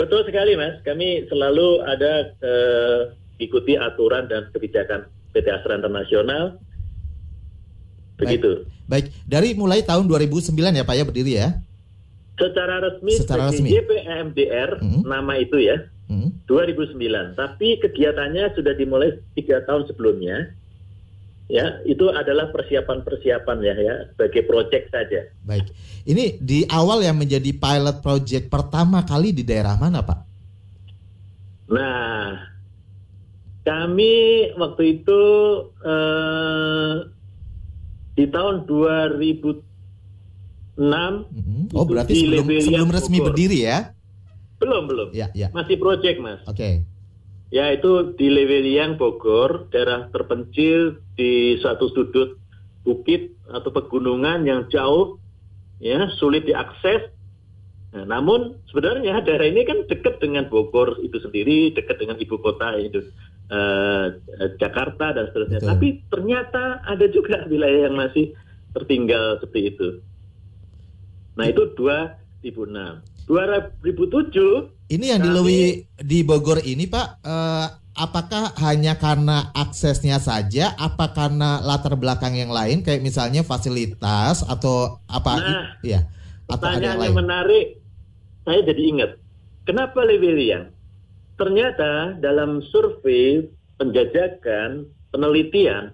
Betul 0.00 0.24
sekali, 0.24 0.56
Mas. 0.56 0.80
Kami 0.86 1.28
selalu 1.28 1.84
ada 1.84 2.32
uh, 2.40 3.00
ikuti 3.36 3.76
aturan 3.76 4.30
dan 4.30 4.48
kebijakan 4.54 5.10
PT 5.36 5.46
Astra 5.52 5.76
Internasional. 5.76 6.56
Begitu. 8.18 8.64
Baik. 8.64 8.76
Baik, 8.88 9.06
dari 9.28 9.52
mulai 9.52 9.84
tahun 9.84 10.08
2009 10.08 10.56
ya 10.56 10.84
Pak 10.88 10.96
ya 10.96 11.04
berdiri 11.04 11.32
ya? 11.36 11.48
Secara 12.40 12.80
resmi 12.80 13.14
Secara 13.20 13.52
resmi. 13.52 13.68
YPMDR 13.68 14.80
hmm. 14.80 15.02
nama 15.04 15.36
itu 15.36 15.60
ya 15.60 15.84
hmm. 16.08 16.48
2009. 16.48 16.96
Tapi 17.36 17.68
kegiatannya 17.84 18.56
sudah 18.56 18.72
dimulai 18.74 19.20
tiga 19.36 19.60
tahun 19.68 19.84
sebelumnya. 19.92 20.56
Ya, 21.48 21.80
itu 21.88 22.12
adalah 22.12 22.52
persiapan-persiapan 22.52 23.58
ya 23.64 23.74
ya 23.80 23.96
sebagai 24.12 24.44
proyek 24.44 24.92
saja. 24.92 25.32
Baik. 25.48 25.72
Ini 26.04 26.36
di 26.36 26.68
awal 26.68 27.00
yang 27.00 27.16
menjadi 27.16 27.56
pilot 27.56 28.04
project 28.04 28.52
pertama 28.52 29.00
kali 29.08 29.32
di 29.32 29.48
daerah 29.48 29.80
mana, 29.80 30.04
Pak? 30.04 30.20
Nah, 31.72 32.36
kami 33.64 34.12
waktu 34.60 34.82
itu 35.00 35.22
eh, 35.84 36.94
di 38.16 38.24
tahun 38.28 38.68
2000 38.68 39.68
Mm-hmm. 40.78 41.74
Oh 41.74 41.82
berarti 41.82 42.14
sebelum, 42.14 42.46
sebelum 42.62 42.88
resmi 42.94 43.18
Bogor. 43.18 43.34
berdiri 43.34 43.66
ya? 43.66 43.90
Belum 44.62 44.86
belum. 44.86 45.08
Ya, 45.10 45.26
ya. 45.34 45.50
Masih 45.50 45.74
proyek 45.74 46.22
mas. 46.22 46.38
Oke. 46.46 46.54
Okay. 46.54 46.74
Ya 47.48 47.72
itu 47.72 48.12
di 48.12 48.28
Leweliang 48.28 49.00
Bogor, 49.00 49.72
daerah 49.72 50.12
terpencil 50.12 51.00
di 51.16 51.56
satu 51.56 51.88
sudut 51.96 52.36
bukit 52.84 53.32
atau 53.48 53.72
pegunungan 53.72 54.44
yang 54.44 54.68
jauh, 54.68 55.16
ya 55.80 56.12
sulit 56.20 56.44
diakses. 56.44 57.08
Nah, 57.88 58.04
namun 58.04 58.60
sebenarnya 58.68 59.24
daerah 59.24 59.48
ini 59.48 59.64
kan 59.64 59.88
dekat 59.88 60.20
dengan 60.20 60.44
Bogor 60.52 61.00
itu 61.00 61.16
sendiri, 61.24 61.72
dekat 61.72 61.96
dengan 61.96 62.20
ibu 62.20 62.36
kota 62.36 62.76
itu 62.76 63.00
eh, 63.48 64.06
Jakarta 64.60 65.16
dan 65.16 65.32
seterusnya. 65.32 65.64
Betul. 65.64 65.70
Tapi 65.72 65.88
ternyata 66.12 66.84
ada 66.84 67.06
juga 67.08 67.48
wilayah 67.48 67.88
yang 67.88 67.96
masih 67.96 68.36
tertinggal 68.76 69.40
seperti 69.40 69.72
itu. 69.72 69.88
Nah 71.40 71.48
itu 71.48 71.64
2006. 71.72 73.17
2007 73.28 74.88
ini 74.88 75.12
yang 75.12 75.20
kami, 75.20 75.84
di 76.00 76.18
Bogor 76.24 76.64
ini 76.64 76.88
Pak 76.88 77.08
eh, 77.20 77.66
apakah 77.98 78.54
hanya 78.62 78.94
karena 78.96 79.50
aksesnya 79.52 80.22
saja? 80.22 80.72
Apa 80.78 81.10
karena 81.12 81.58
latar 81.60 81.98
belakang 81.98 82.38
yang 82.38 82.54
lain? 82.54 82.86
Kayak 82.86 83.02
misalnya 83.02 83.42
fasilitas 83.42 84.46
atau 84.46 85.02
apa? 85.10 85.32
Nah, 85.42 85.66
ya 85.82 86.06
atau 86.48 86.64
ada 86.64 86.80
yang, 86.80 87.00
lain? 87.02 87.12
menarik 87.12 87.66
saya 88.46 88.64
jadi 88.64 88.82
ingat. 88.96 89.10
Kenapa 89.68 90.00
Lewilian? 90.00 90.72
Ternyata 91.36 92.16
dalam 92.24 92.64
survei 92.72 93.44
penjajakan 93.76 94.88
penelitian 95.12 95.92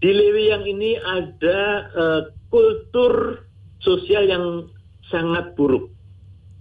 di 0.00 0.10
Lewiliang 0.10 0.64
ini 0.64 0.96
ada 0.98 1.60
uh, 1.92 2.20
kultur 2.48 3.44
sosial 3.84 4.26
yang 4.26 4.66
sangat 5.12 5.52
buruk. 5.54 5.92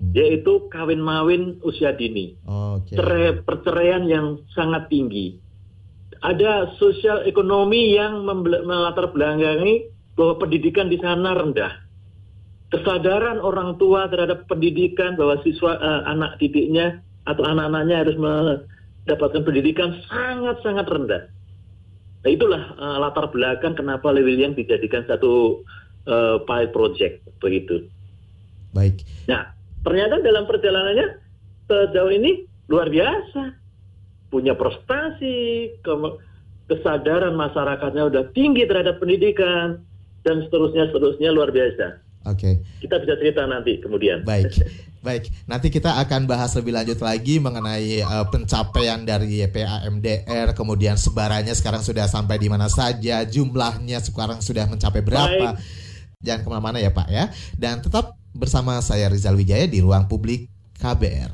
Yaitu 0.10 0.66
kawin 0.74 0.98
mawin 0.98 1.62
usia 1.62 1.94
dini, 1.94 2.34
okay. 2.50 2.98
Cerai, 2.98 3.38
perceraian 3.46 4.04
yang 4.10 4.42
sangat 4.58 4.90
tinggi. 4.90 5.38
Ada 6.22 6.78
sosial 6.78 7.26
ekonomi 7.26 7.98
yang 7.98 8.26
melatar 8.26 9.10
belakangi 9.14 9.90
bahwa 10.18 10.42
pendidikan 10.42 10.90
di 10.90 10.98
sana 11.02 11.38
rendah. 11.38 11.74
Kesadaran 12.72 13.42
orang 13.42 13.76
tua 13.78 14.08
terhadap 14.08 14.48
pendidikan 14.48 15.18
bahwa 15.18 15.42
siswa 15.44 15.76
uh, 15.76 16.02
anak 16.08 16.40
didiknya 16.40 17.04
atau 17.28 17.44
anak-anaknya 17.46 18.06
harus 18.06 18.16
mendapatkan 18.18 19.42
pendidikan 19.44 19.98
sangat-sangat 20.08 20.88
rendah. 20.88 21.24
Nah 22.22 22.30
itulah 22.30 22.64
uh, 22.78 22.98
latar 23.02 23.28
belakang 23.34 23.74
kenapa 23.74 24.14
Lewiliang 24.14 24.54
dijadikan 24.54 25.04
satu 25.10 25.66
uh, 26.06 26.38
pilot 26.46 26.72
project 26.72 27.14
begitu. 27.42 27.90
Baik. 28.72 29.04
Nah, 29.28 29.52
ternyata 29.82 30.22
dalam 30.22 30.46
perjalanannya 30.46 31.08
sejauh 31.70 32.12
ini 32.12 32.46
luar 32.72 32.88
biasa. 32.88 33.60
Punya 34.32 34.56
prestasi, 34.56 35.76
kesadaran 36.72 37.36
masyarakatnya 37.36 38.08
udah 38.08 38.24
tinggi 38.32 38.64
terhadap 38.64 39.04
pendidikan 39.04 39.84
dan 40.24 40.48
seterusnya 40.48 40.88
seterusnya 40.88 41.36
luar 41.36 41.52
biasa. 41.52 42.00
Oke. 42.32 42.38
Okay. 42.40 42.54
Kita 42.86 42.96
bisa 43.04 43.14
cerita 43.20 43.44
nanti 43.44 43.82
kemudian. 43.84 44.24
Baik. 44.24 44.56
Baik, 45.02 45.34
nanti 45.50 45.74
kita 45.74 45.98
akan 45.98 46.30
bahas 46.30 46.54
lebih 46.54 46.78
lanjut 46.78 47.02
lagi 47.02 47.42
mengenai 47.42 48.06
uh, 48.06 48.22
pencapaian 48.30 49.02
dari 49.02 49.42
YPA 49.42 49.90
MDR, 49.90 50.54
kemudian 50.54 50.94
sebarannya 50.94 51.58
sekarang 51.58 51.82
sudah 51.82 52.06
sampai 52.06 52.38
di 52.38 52.46
mana 52.54 52.70
saja, 52.70 53.26
jumlahnya 53.26 53.98
sekarang 53.98 54.46
sudah 54.46 54.70
mencapai 54.70 55.02
berapa. 55.02 55.58
Baik. 55.58 55.91
Jangan 56.22 56.42
ke 56.46 56.50
mana-mana 56.50 56.78
ya 56.78 56.94
Pak 56.94 57.08
ya. 57.10 57.30
Dan 57.58 57.82
tetap 57.82 58.18
bersama 58.32 58.78
saya 58.80 59.10
Rizal 59.10 59.36
Wijaya 59.36 59.66
di 59.66 59.82
ruang 59.82 60.06
publik 60.06 60.48
KBR. 60.82 61.34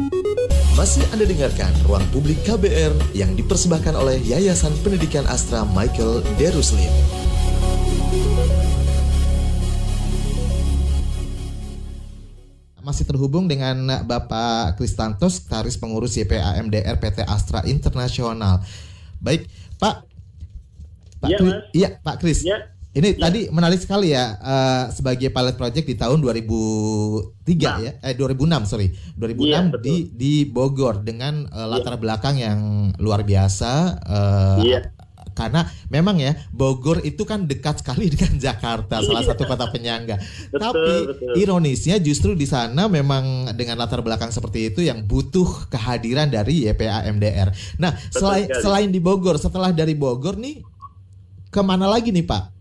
Masih 0.78 1.02
Anda 1.10 1.26
dengarkan 1.26 1.74
Ruang 1.90 2.06
Publik 2.14 2.38
KBR 2.46 3.18
yang 3.18 3.34
dipersembahkan 3.34 3.98
oleh 3.98 4.22
Yayasan 4.22 4.70
Pendidikan 4.86 5.26
Astra 5.26 5.66
Michael 5.66 6.22
Daruslim. 6.38 6.92
Masih 12.86 13.10
terhubung 13.10 13.50
dengan 13.50 14.06
Bapak 14.06 14.78
Kristantos, 14.78 15.42
Taris 15.50 15.82
Pengurus 15.82 16.14
YPA 16.14 16.62
MDR 16.62 17.02
PT 17.02 17.26
Astra 17.26 17.66
Internasional. 17.66 18.62
Baik, 19.18 19.50
Pak. 19.82 20.06
Pak 21.18 21.30
Iya, 21.34 21.38
Kris, 21.42 21.54
iya, 21.74 21.90
Pak 22.06 22.16
Kris. 22.22 22.40
Ya. 22.46 22.77
Ini 22.98 23.14
Ya. 23.14 23.30
tadi 23.30 23.46
menarik 23.48 23.78
sekali 23.78 24.10
ya 24.10 24.34
eh, 24.36 24.84
sebagai 24.90 25.30
pilot 25.30 25.54
project 25.54 25.86
di 25.86 25.94
tahun 25.94 26.18
2003 26.18 27.46
Nah. 27.64 27.78
ya, 27.80 27.92
eh 28.02 28.14
2006 28.14 28.66
sorry, 28.66 28.90
2006 29.14 29.46
Iya, 29.46 29.60
betul. 29.70 29.86
di 29.86 29.96
di 30.12 30.34
Bogor 30.44 31.00
dengan 31.00 31.46
eh, 31.46 31.68
latar 31.68 31.96
belakang 31.96 32.36
yang 32.36 32.60
luar 32.98 33.22
biasa. 33.22 33.72
eh, 34.02 34.60
Iya. 34.66 34.82
Karena 35.30 35.62
memang 35.88 36.18
ya 36.18 36.34
Bogor 36.50 37.06
itu 37.06 37.22
kan 37.22 37.46
dekat 37.46 37.86
sekali 37.86 38.10
dengan 38.14 38.42
Jakarta, 38.42 38.98
salah 39.00 39.22
Iya. 39.22 39.30
satu 39.30 39.46
kota 39.46 39.70
penyangga. 39.70 40.18
Betul, 40.50 40.58
Tapi 40.58 40.94
betul. 41.06 41.34
ironisnya 41.38 42.02
justru 42.02 42.34
di 42.34 42.50
sana 42.50 42.90
memang 42.90 43.54
dengan 43.54 43.78
latar 43.78 44.02
belakang 44.02 44.34
seperti 44.34 44.74
itu 44.74 44.82
yang 44.82 45.06
butuh 45.06 45.70
kehadiran 45.70 46.26
dari 46.28 46.66
YPA 46.66 47.06
MDR. 47.06 47.54
Nah, 47.78 47.94
selain 48.10 48.50
sekali. 48.50 48.64
selain 48.66 48.90
di 48.90 48.98
Bogor, 48.98 49.38
setelah 49.38 49.70
dari 49.70 49.94
Bogor 49.94 50.34
nih 50.34 50.66
ke 51.48 51.62
mana 51.62 51.86
lagi 51.86 52.10
nih 52.10 52.26
Pak? 52.26 52.57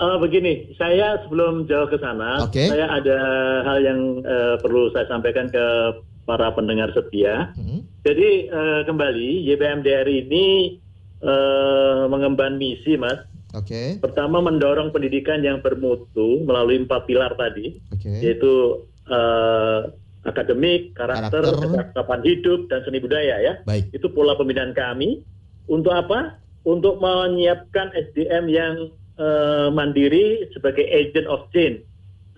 Eh, 0.00 0.16
begini, 0.16 0.72
saya 0.80 1.20
sebelum 1.20 1.68
jauh 1.68 1.84
ke 1.84 2.00
sana, 2.00 2.40
Oke. 2.40 2.72
saya 2.72 2.88
ada 2.88 3.18
hal 3.68 3.78
yang 3.84 4.00
eh, 4.24 4.56
perlu 4.56 4.88
saya 4.96 5.04
sampaikan 5.04 5.52
ke 5.52 5.64
para 6.24 6.48
pendengar 6.56 6.88
setia. 6.96 7.52
Hmm, 7.52 7.84
Jadi 8.00 8.48
eh, 8.48 8.80
kembali 8.88 9.44
YPMDR 9.44 10.08
ini 10.08 10.80
eh, 11.20 12.02
mengemban 12.08 12.56
misi, 12.56 12.96
Mas. 12.96 13.28
Oke, 13.52 13.98
Pertama 14.00 14.38
mendorong 14.40 14.88
pendidikan 14.88 15.42
yang 15.42 15.60
bermutu 15.60 16.40
melalui 16.48 16.80
empat 16.80 17.04
pilar 17.04 17.34
tadi, 17.36 17.76
oke. 17.92 18.08
yaitu 18.24 18.80
eh, 19.04 19.80
akademik, 20.24 20.96
karakter, 20.96 21.44
Karakter. 21.44 21.92
kecakapan 21.92 22.20
hidup, 22.24 22.60
dan 22.72 22.80
seni 22.88 23.04
budaya 23.04 23.36
ya. 23.36 23.52
Baik. 23.68 23.92
Itu 23.92 24.08
pola 24.08 24.32
pembinaan 24.32 24.72
kami. 24.72 25.20
Untuk 25.68 25.92
apa? 25.92 26.40
Untuk 26.64 27.00
menyiapkan 27.00 27.92
SDM 27.92 28.48
yang 28.48 28.74
eh, 29.20 29.68
mandiri 29.68 30.48
sebagai 30.56 30.88
agent 30.88 31.28
of 31.28 31.44
change, 31.52 31.84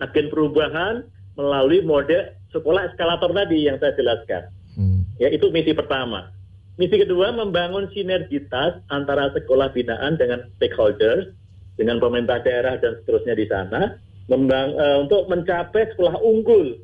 agen 0.03 0.27
perubahan 0.27 1.07
melalui 1.39 1.81
mode 1.81 2.35
sekolah 2.51 2.91
eskalator 2.91 3.31
tadi 3.31 3.65
yang 3.65 3.79
saya 3.79 3.95
jelaskan. 3.95 4.43
Hmm, 4.75 5.01
Ya, 5.17 5.31
itu 5.31 5.49
misi 5.49 5.71
pertama. 5.71 6.29
Misi 6.75 6.97
kedua 6.97 7.29
membangun 7.31 7.85
sinergitas 7.93 8.81
antara 8.89 9.29
sekolah 9.31 9.69
binaan 9.71 10.17
dengan 10.17 10.49
stakeholders, 10.57 11.29
dengan 11.77 12.01
pemerintah 12.01 12.41
daerah 12.41 12.81
dan 12.81 12.97
seterusnya 13.01 13.37
di 13.37 13.45
sana, 13.45 13.97
membang, 14.29 14.73
eh, 14.73 14.97
untuk 15.01 15.29
mencapai 15.29 15.93
sekolah 15.93 16.17
unggul. 16.21 16.77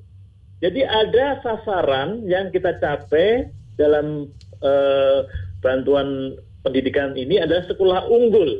Jadi 0.60 0.84
ada 0.84 1.40
sasaran 1.42 2.26
yang 2.28 2.52
kita 2.54 2.78
capai 2.78 3.50
dalam 3.80 4.30
eh, 4.60 5.20
bantuan 5.64 6.36
pendidikan 6.68 7.16
ini 7.16 7.40
adalah 7.40 7.64
sekolah 7.72 8.12
unggul 8.12 8.60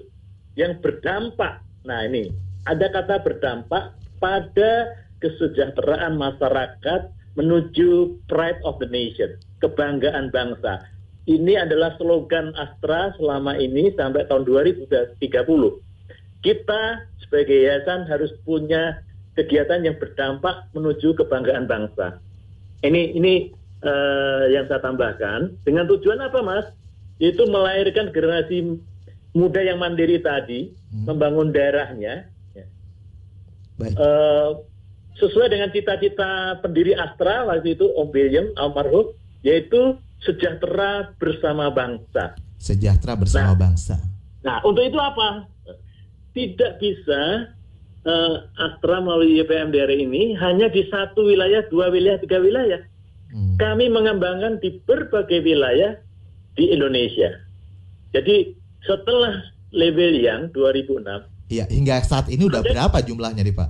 yang 0.56 0.78
berdampak. 0.82 1.62
Nah 1.86 2.06
ini 2.06 2.30
ada 2.66 2.90
kata 2.90 3.22
berdampak 3.26 3.94
pada 4.22 4.72
kesejahteraan 5.20 6.16
masyarakat 6.16 7.12
menuju 7.38 8.20
pride 8.28 8.60
of 8.68 8.80
the 8.84 8.90
nation, 8.90 9.36
kebanggaan 9.64 10.32
bangsa. 10.34 10.84
Ini 11.30 11.62
adalah 11.62 11.94
slogan 12.02 12.52
Astra 12.58 13.14
selama 13.22 13.54
ini 13.62 13.94
sampai 13.94 14.26
tahun 14.26 14.50
2030. 14.50 15.22
Kita 16.42 16.82
sebagai 17.22 17.54
yayasan 17.54 18.10
harus 18.10 18.34
punya 18.48 19.04
kegiatan 19.38 19.86
yang 19.86 19.96
berdampak 20.02 20.68
menuju 20.74 21.14
kebanggaan 21.16 21.70
bangsa. 21.70 22.18
Ini 22.82 23.14
ini 23.14 23.54
eh, 23.86 24.44
yang 24.52 24.66
saya 24.68 24.82
tambahkan 24.82 25.54
dengan 25.64 25.86
tujuan 25.86 26.20
apa, 26.24 26.40
Mas? 26.42 26.66
Yaitu 27.20 27.46
melahirkan 27.46 28.10
generasi 28.16 28.80
muda 29.32 29.62
yang 29.62 29.78
mandiri 29.78 30.18
tadi, 30.20 30.74
membangun 30.92 31.54
daerahnya, 31.54 32.26
ya. 32.52 32.66
baik. 33.78 33.94
Eh, 33.94 34.50
sesuai 35.16 35.52
dengan 35.52 35.70
cita-cita 35.70 36.58
pendiri 36.60 36.96
Astra 36.96 37.44
waktu 37.46 37.76
itu 37.76 37.86
Om 37.94 38.10
William 38.10 38.48
almarhum, 38.56 39.12
yaitu 39.44 39.96
sejahtera 40.20 41.14
bersama 41.16 41.70
bangsa. 41.70 42.36
Sejahtera 42.60 43.16
bersama 43.16 43.54
Nah. 43.54 43.60
bangsa. 43.60 43.96
Nah, 44.40 44.58
untuk 44.64 44.84
itu 44.84 45.00
apa? 45.00 45.48
Tidak 46.34 46.72
bisa 46.80 47.22
eh, 48.00 48.36
Astra 48.56 49.04
melalui 49.04 49.44
YPMDR 49.44 49.92
ini 49.92 50.32
hanya 50.40 50.72
di 50.72 50.88
satu 50.88 51.28
wilayah, 51.28 51.68
dua 51.68 51.92
wilayah, 51.92 52.16
tiga 52.18 52.40
wilayah. 52.40 52.80
Hmm, 53.30 53.60
Kami 53.60 53.92
mengembangkan 53.92 54.58
di 54.64 54.80
berbagai 54.88 55.44
wilayah 55.44 56.00
di 56.56 56.72
Indonesia. 56.72 57.30
Jadi 58.16 58.56
setelah 58.84 59.36
level 59.72 60.14
yang 60.16 60.50
2006, 60.52 61.26
Iya, 61.50 61.66
hingga 61.66 61.98
saat 62.06 62.30
ini 62.30 62.46
udah 62.46 62.62
Ada- 62.62 62.70
berapa 62.70 62.98
jumlahnya 63.02 63.42
nih 63.42 63.56
Pak? 63.56 63.70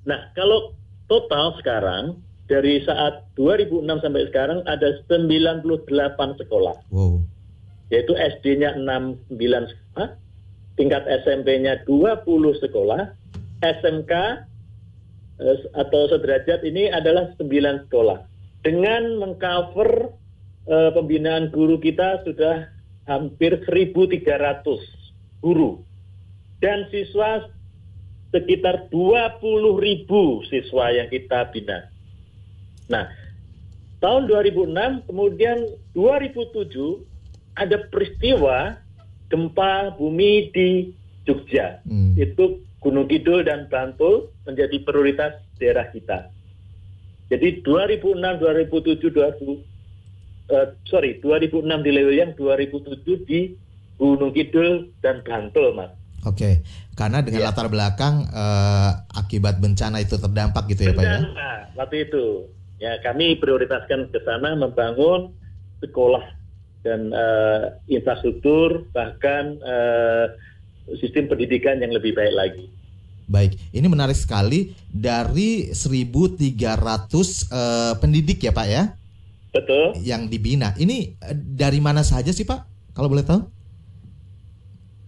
nah 0.00 0.32
kalau 0.32 0.72
total 1.06 1.52
sekarang 1.60 2.16
dari 2.44 2.82
saat 2.82 3.24
2006 3.36 4.00
sampai 4.00 4.26
sekarang 4.26 4.60
ada 4.64 4.96
98 5.06 6.34
sekolah. 6.36 6.76
Wow. 6.90 7.22
yaitu 7.90 8.14
SD-nya 8.14 8.78
69 8.78 9.26
sekolah, 9.66 10.14
tingkat 10.78 11.02
SMP-nya 11.10 11.82
20 11.90 12.22
sekolah, 12.62 13.10
SMK 13.66 14.12
atau 15.74 16.02
sederajat 16.06 16.62
ini 16.62 16.86
adalah 16.86 17.34
9 17.34 17.50
sekolah. 17.88 18.22
Dengan 18.62 19.18
mengcover 19.18 20.12
eh, 20.70 20.90
pembinaan 20.94 21.50
guru 21.50 21.80
kita 21.80 22.22
sudah 22.22 22.68
hampir 23.10 23.58
1.300 23.66 24.22
guru. 25.42 25.82
Dan 26.62 26.86
siswa 26.94 27.50
sekitar 28.30 28.86
20 28.94 29.42
ribu 29.82 30.46
siswa 30.46 30.94
yang 30.94 31.10
kita 31.10 31.50
bina. 31.50 31.90
Nah, 32.86 33.10
tahun 33.98 34.30
2006 34.30 35.10
kemudian 35.10 35.58
2007 35.98 37.58
ada 37.58 37.82
peristiwa 37.90 38.78
gempa 39.26 39.98
bumi 39.98 40.54
di 40.54 40.68
Jogja. 41.26 41.82
Hmm. 41.82 42.14
Itu 42.14 42.62
Gunung 42.80 43.10
Kidul 43.10 43.44
dan 43.44 43.66
Bantul 43.68 44.32
menjadi 44.46 44.80
prioritas 44.80 45.36
daerah 45.60 45.90
kita. 45.92 46.32
Jadi 47.30 47.62
2006, 47.62 48.42
2007, 48.42 49.69
2000, 50.50 50.58
eh, 50.58 50.66
sorry 50.90 51.10
2006 51.22 51.86
di 51.86 51.90
Lewiliang, 51.94 52.34
2007 52.34 53.22
di 53.24 53.40
Gunung 53.96 54.34
Kidul 54.34 54.90
dan 55.00 55.22
Bantul, 55.22 55.76
Mas. 55.78 55.94
Oke, 56.28 56.60
karena 57.00 57.24
dengan 57.24 57.48
Iya. 57.48 57.48
latar 57.48 57.72
belakang 57.72 58.28
eh, 58.28 58.90
akibat 59.16 59.56
bencana 59.62 60.04
itu 60.04 60.20
terdampak 60.20 60.68
gitu 60.68 60.90
ya 60.90 60.92
Pak 60.92 61.04
ya? 61.04 61.18
Bencana 61.24 61.50
waktu 61.78 61.96
itu. 62.10 62.24
Ya, 62.80 62.96
kami 63.04 63.36
prioritaskan 63.36 64.08
ke 64.08 64.20
sana 64.24 64.56
membangun 64.56 65.32
sekolah 65.80 66.24
dan 66.84 67.12
eh, 67.12 67.64
infrastruktur 67.88 68.88
bahkan 68.92 69.56
eh, 69.60 70.26
sistem 71.00 71.28
pendidikan 71.28 71.80
yang 71.80 71.92
lebih 71.92 72.12
baik 72.16 72.34
lagi. 72.36 72.66
Baik, 73.30 73.54
ini 73.70 73.86
menarik 73.86 74.18
sekali 74.18 74.74
dari 74.90 75.70
1.300 75.70 76.50
eh, 77.48 77.94
pendidik 77.96 78.44
ya 78.44 78.52
Pak 78.52 78.66
ya 78.68 78.99
Betul? 79.50 79.98
yang 80.06 80.30
dibina. 80.30 80.70
Ini 80.78 81.18
eh, 81.18 81.34
dari 81.34 81.82
mana 81.82 82.06
saja 82.06 82.30
sih 82.30 82.46
Pak? 82.46 82.94
Kalau 82.94 83.10
boleh 83.10 83.26
tahu? 83.26 83.42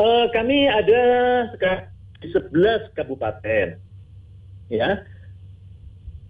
Eh, 0.03 0.27
kami 0.35 0.67
ada 0.67 1.03
di 2.19 2.27
11 2.27 2.91
kabupaten. 2.99 3.79
Ya. 4.67 5.07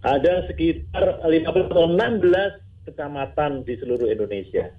Ada 0.03 0.45
sekitar 0.51 1.23
15 1.25 1.71
atau 1.73 1.87
16 1.89 2.59
kecamatan 2.85 3.63
di 3.63 3.73
seluruh 3.79 4.11
Indonesia. 4.11 4.69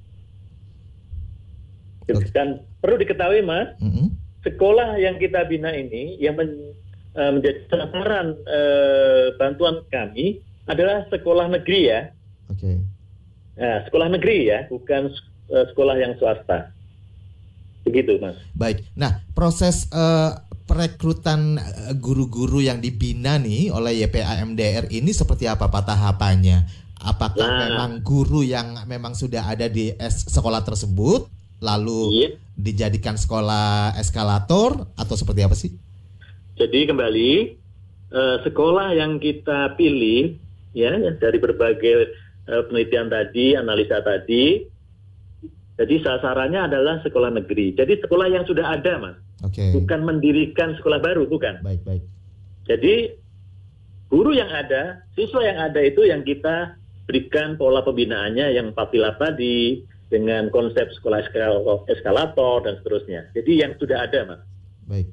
Dan 2.37 2.61
perlu 2.85 3.01
diketahui 3.01 3.41
Mas, 3.41 3.73
Mm-mm. 3.81 4.13
sekolah 4.45 5.01
yang 5.01 5.17
kita 5.17 5.49
bina 5.49 5.73
ini 5.73 6.21
yang 6.21 6.37
men- 6.37 6.77
eh, 7.17 7.31
menjadi 7.33 7.65
sasaran 7.73 8.37
eh, 8.45 9.33
bantuan 9.41 9.81
kami 9.89 10.45
adalah 10.69 11.09
sekolah 11.09 11.49
negeri 11.49 11.81
ya. 11.89 12.13
Oke, 12.53 12.77
Nah, 13.55 13.87
sekolah 13.87 14.11
negeri 14.11 14.49
ya, 14.49 14.67
bukan 14.67 15.11
eh, 15.47 15.65
sekolah 15.71 15.95
yang 15.95 16.17
swasta. 16.17 16.75
Begitu, 17.85 18.17
Mas. 18.17 18.35
baik. 18.53 18.81
Nah, 18.95 19.21
proses 19.31 19.87
eh, 19.89 20.31
perekrutan 20.65 21.57
eh, 21.57 21.93
guru-guru 21.95 22.59
yang 22.59 22.81
dibina 22.81 23.37
nih 23.37 23.69
oleh 23.69 24.01
YPAMDR 24.01 24.89
ini 24.89 25.13
seperti 25.13 25.45
apa 25.45 25.69
Pak 25.69 25.85
tahapannya? 25.87 26.65
Apakah 26.99 27.45
Nah. 27.45 27.61
memang 27.69 27.91
guru 28.01 28.41
yang 28.41 28.81
memang 28.85 29.13
sudah 29.13 29.45
ada 29.45 29.69
di 29.69 29.93
sekolah 30.01 30.65
tersebut 30.65 31.29
lalu 31.61 32.01
Iya. 32.17 32.29
dijadikan 32.57 33.15
sekolah 33.15 33.93
eskalator 33.95 34.89
atau 34.95 35.15
seperti 35.15 35.41
apa 35.41 35.53
sih? 35.53 35.71
Jadi 36.57 36.89
kembali 36.89 37.31
eh, 38.11 38.37
sekolah 38.41 38.97
yang 38.97 39.19
kita 39.19 39.77
pilih 39.77 40.41
ya 40.73 40.91
dari 41.15 41.37
berbagai 41.37 42.09
penelitian 42.47 43.09
tadi, 43.09 43.57
analisa 43.57 44.01
tadi. 44.05 44.65
Jadi 45.75 45.95
sasarannya 46.07 46.71
adalah 46.71 47.03
sekolah 47.03 47.35
negeri. 47.35 47.75
Jadi 47.75 47.99
sekolah 47.99 48.31
yang 48.31 48.47
sudah 48.47 48.79
ada, 48.79 48.93
Mas. 49.03 49.17
Oke. 49.43 49.75
Bukan 49.75 50.07
mendirikan 50.07 50.79
sekolah 50.79 51.03
baru, 51.03 51.27
bukan. 51.27 51.59
Baik, 51.67 51.83
baik. 51.83 52.07
Jadi 52.71 53.11
guru 54.09 54.31
yang 54.33 54.49
ada, 54.49 55.03
siswa 55.19 55.43
yang 55.43 55.59
ada 55.59 55.81
itu 55.83 56.07
yang 56.07 56.23
kita 56.23 56.79
berikan 57.05 57.59
pola 57.59 57.85
pembinaannya 57.85 58.55
yang 58.55 58.73
empat 58.73 58.95
pilar 58.95 59.19
tadi 59.21 59.85
dengan 60.09 60.49
konsep 60.49 60.89
sekolah 60.95 61.27
eskal- 61.27 61.85
eskalator 61.91 62.65
dan 62.65 62.81
seterusnya. 62.81 63.29
Jadi 63.35 63.53
yang 63.61 63.75
sudah 63.77 64.07
ada, 64.07 64.21
Mas. 64.25 64.41
Baik. 64.87 65.09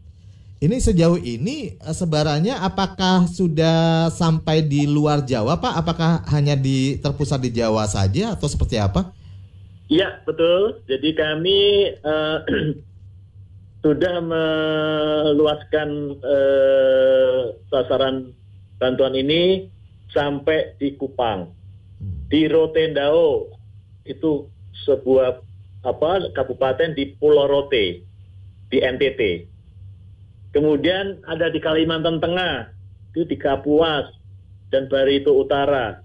Ini 0.62 0.78
sejauh 0.78 1.18
ini 1.18 1.74
eh, 1.74 1.96
sebarannya 1.98 2.54
apakah 2.54 3.26
sudah 3.26 4.14
sampai 4.14 4.62
di 4.62 4.86
luar 4.86 5.26
Jawa, 5.26 5.58
Pak? 5.58 5.74
Apakah 5.74 6.12
hanya 6.30 6.54
di 6.54 7.02
terpusat 7.02 7.42
di 7.42 7.50
Jawa 7.50 7.90
saja 7.90 8.38
atau 8.38 8.46
seperti 8.46 8.78
apa? 8.78 9.10
Iya, 9.90 10.22
betul. 10.22 10.86
Jadi 10.86 11.18
kami 11.18 11.90
eh, 11.98 12.38
sudah 13.84 14.22
meluaskan 14.22 15.90
eh, 16.22 17.58
sasaran 17.74 18.30
bantuan 18.78 19.18
ini 19.18 19.66
sampai 20.14 20.78
di 20.78 20.94
Kupang, 20.94 21.50
di 22.30 22.46
Rotendao 22.46 23.50
itu 24.06 24.46
sebuah 24.86 25.42
apa 25.82 26.30
kabupaten 26.38 26.94
di 26.94 27.18
Pulau 27.18 27.50
Rote 27.50 28.06
di 28.70 28.78
NTT. 28.78 29.51
Kemudian 30.52 31.24
ada 31.28 31.48
di 31.48 31.64
Kalimantan 31.64 32.20
Tengah, 32.20 32.76
itu 33.12 33.24
di 33.28 33.40
Kapuas 33.40 34.12
dan 34.72 34.92
Barito 34.92 35.32
Utara. 35.36 36.00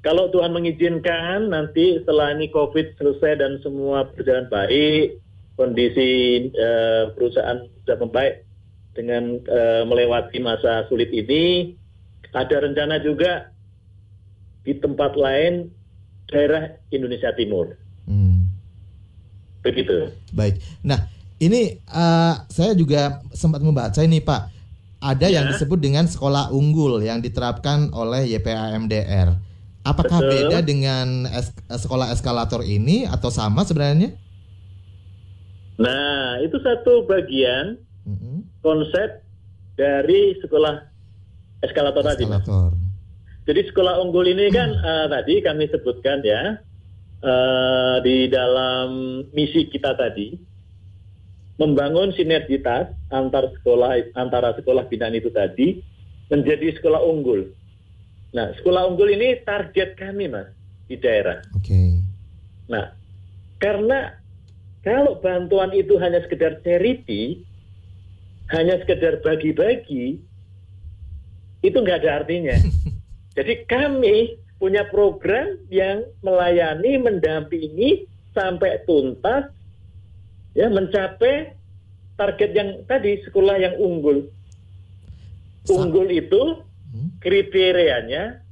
Kalau 0.00 0.32
Tuhan 0.32 0.56
mengizinkan 0.56 1.52
nanti 1.52 2.00
setelah 2.00 2.32
ini 2.32 2.48
COVID 2.48 2.96
selesai 2.96 3.40
dan 3.40 3.60
semua 3.60 4.08
berjalan 4.12 4.48
baik, 4.48 5.20
kondisi 5.60 6.48
eh, 6.48 7.12
perusahaan 7.12 7.68
sudah 7.84 7.96
membaik 8.00 8.34
dengan 8.96 9.40
eh, 9.44 9.82
melewati 9.84 10.40
masa 10.40 10.88
sulit 10.88 11.12
ini, 11.12 11.76
ada 12.32 12.64
rencana 12.64 12.96
juga 13.04 13.52
di 14.64 14.72
tempat 14.76 15.16
lain 15.20 15.68
daerah 16.32 16.80
Indonesia 16.88 17.32
Timur. 17.36 17.76
Hmm. 18.08 18.48
Begitu. 19.60 20.08
Baik. 20.32 20.64
Nah, 20.80 21.04
ini 21.40 21.80
eh, 21.80 22.34
saya 22.46 22.72
juga 22.76 23.24
sempat 23.32 23.64
membaca 23.64 23.98
ini 24.04 24.20
Pak. 24.20 24.60
Ada 25.00 25.32
yang 25.32 25.48
Ya. 25.48 25.56
disebut 25.56 25.80
dengan 25.80 26.04
sekolah 26.04 26.52
unggul 26.52 27.00
yang 27.00 27.24
diterapkan 27.24 27.88
oleh 27.96 28.28
YPAMDR. 28.36 29.32
Apakah 29.80 30.20
Betul. 30.20 30.52
beda 30.52 30.58
dengan 30.60 31.24
es- 31.32 31.56
sekolah 31.56 32.12
eskalator 32.12 32.60
ini 32.60 33.08
atau 33.08 33.32
sama 33.32 33.64
sebenarnya? 33.64 34.12
Nah, 35.80 36.36
itu 36.44 36.60
satu 36.60 37.08
bagian 37.08 37.80
Mm-mm. 38.04 38.44
konsep 38.60 39.24
dari 39.80 40.36
sekolah 40.44 40.84
eskalator 41.64 42.04
tadi. 42.04 42.28
Eskalator. 42.28 42.76
Jadi 43.48 43.60
sekolah 43.72 44.04
unggul 44.04 44.28
ini 44.28 44.52
kan 44.52 44.68
eh, 44.68 45.06
tadi 45.08 45.40
kami 45.40 45.64
sebutkan 45.72 46.20
ya 46.20 46.60
eh, 47.24 47.96
di 48.04 48.28
dalam 48.28 48.88
misi 49.32 49.64
kita 49.64 49.96
tadi 49.96 50.36
membangun 51.60 52.16
sinergitas 52.16 52.88
antar 53.12 53.52
sekolah 53.60 54.16
antara 54.16 54.56
sekolah 54.56 54.88
binaan 54.88 55.12
itu 55.12 55.28
tadi 55.28 55.84
menjadi 56.32 56.72
sekolah 56.80 57.04
unggul. 57.04 57.52
Nah, 58.32 58.56
sekolah 58.56 58.88
unggul 58.88 59.12
ini 59.12 59.44
target 59.44 60.00
kami 60.00 60.32
mas 60.32 60.48
di 60.88 60.96
daerah. 60.96 61.44
Oke. 61.52 62.00
Nah, 62.72 62.96
karena 63.60 64.16
kalau 64.80 65.20
bantuan 65.20 65.76
itu 65.76 66.00
hanya 66.00 66.24
sekedar 66.24 66.64
charity, 66.64 67.44
hanya 68.48 68.80
sekedar 68.80 69.20
bagi-bagi, 69.20 70.16
itu 71.60 71.76
nggak 71.76 72.00
ada 72.00 72.24
artinya. 72.24 72.56
Jadi 73.36 73.68
kami 73.68 74.40
punya 74.56 74.88
program 74.88 75.60
yang 75.68 76.08
melayani, 76.24 76.96
mendampingi 76.96 78.08
sampai 78.32 78.80
tuntas, 78.88 79.52
ya 80.54 80.66
mencapai 80.68 81.54
target 82.16 82.50
yang 82.52 82.70
tadi 82.84 83.22
sekolah 83.24 83.56
yang 83.58 83.74
unggul. 83.78 84.26
Unggul 85.68 86.08
itu 86.10 86.64
Hmm. 86.90 87.06
kriterianya 87.22 88.42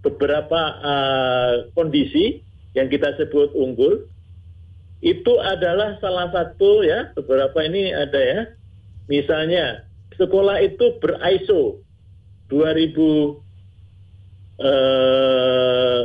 beberapa 0.00 0.60
eh, 0.80 1.68
kondisi 1.76 2.40
yang 2.72 2.88
kita 2.88 3.20
sebut 3.20 3.52
unggul 3.52 4.08
itu 5.04 5.32
adalah 5.44 6.00
salah 6.00 6.32
satu 6.32 6.80
ya 6.80 7.12
beberapa 7.12 7.60
ini 7.68 7.92
ada 7.92 8.16
ya 8.16 8.40
misalnya 9.12 9.84
sekolah 10.16 10.56
itu 10.64 10.96
ber 11.04 11.20
ISO 11.20 11.84
2000 12.48 13.36
eh, 14.64 16.02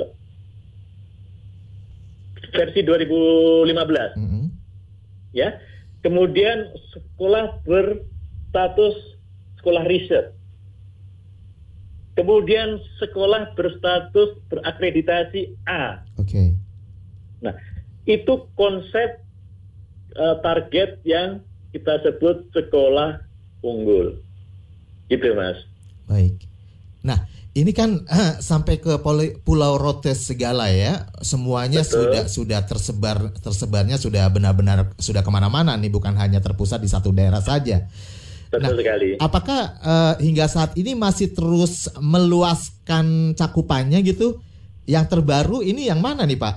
versi 2.51 2.79
2015 2.83 4.19
Mm-mm. 4.19 4.38
Ya. 5.35 5.59
Kemudian 5.99 6.71
sekolah 6.95 7.59
berstatus 7.67 8.95
sekolah 9.59 9.83
riset. 9.85 10.31
Kemudian 12.15 12.79
sekolah 12.99 13.55
berstatus 13.55 14.39
berakreditasi 14.51 15.55
A. 15.67 16.03
Oke. 16.19 16.55
Nah, 17.39 17.55
itu 18.03 18.47
konsep 18.59 19.23
eh, 20.15 20.35
target 20.43 20.99
yang 21.07 21.43
kita 21.71 22.01
sebut 22.03 22.47
sekolah 22.51 23.23
unggul. 23.63 24.19
Gitu, 25.07 25.31
Mas. 25.37 25.59
Baik. 26.09 26.48
Ini 27.59 27.75
kan 27.75 28.07
sampai 28.39 28.79
ke 28.79 29.03
poli- 29.03 29.35
Pulau 29.43 29.75
Rotes 29.75 30.31
segala 30.31 30.71
ya, 30.71 31.11
semuanya 31.19 31.83
Betul. 31.83 32.07
sudah 32.07 32.23
sudah 32.31 32.59
tersebar 32.63 33.35
tersebarnya 33.35 33.99
sudah 33.99 34.23
benar-benar 34.31 34.95
sudah 34.95 35.19
ke 35.19 35.27
mana-mana 35.27 35.75
nih, 35.75 35.91
bukan 35.91 36.15
hanya 36.15 36.39
terpusat 36.39 36.79
di 36.79 36.87
satu 36.87 37.11
daerah 37.11 37.43
saja. 37.43 37.83
Betul 38.47 38.63
Nah, 38.63 38.79
sekali. 38.79 39.09
Apakah 39.19 39.61
eh, 39.75 40.13
hingga 40.23 40.47
saat 40.47 40.71
ini 40.79 40.95
masih 40.95 41.35
terus 41.35 41.91
meluaskan 41.99 43.35
cakupannya 43.35 43.99
gitu? 44.07 44.39
Yang 44.87 45.19
terbaru 45.19 45.59
ini 45.59 45.91
yang 45.91 45.99
mana 45.99 46.23
nih 46.23 46.39
Pak? 46.39 46.55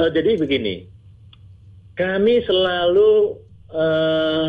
Eh, 0.00 0.10
jadi 0.10 0.40
begini, 0.40 0.88
kami 2.00 2.40
selalu 2.48 3.36
eh, 3.76 4.46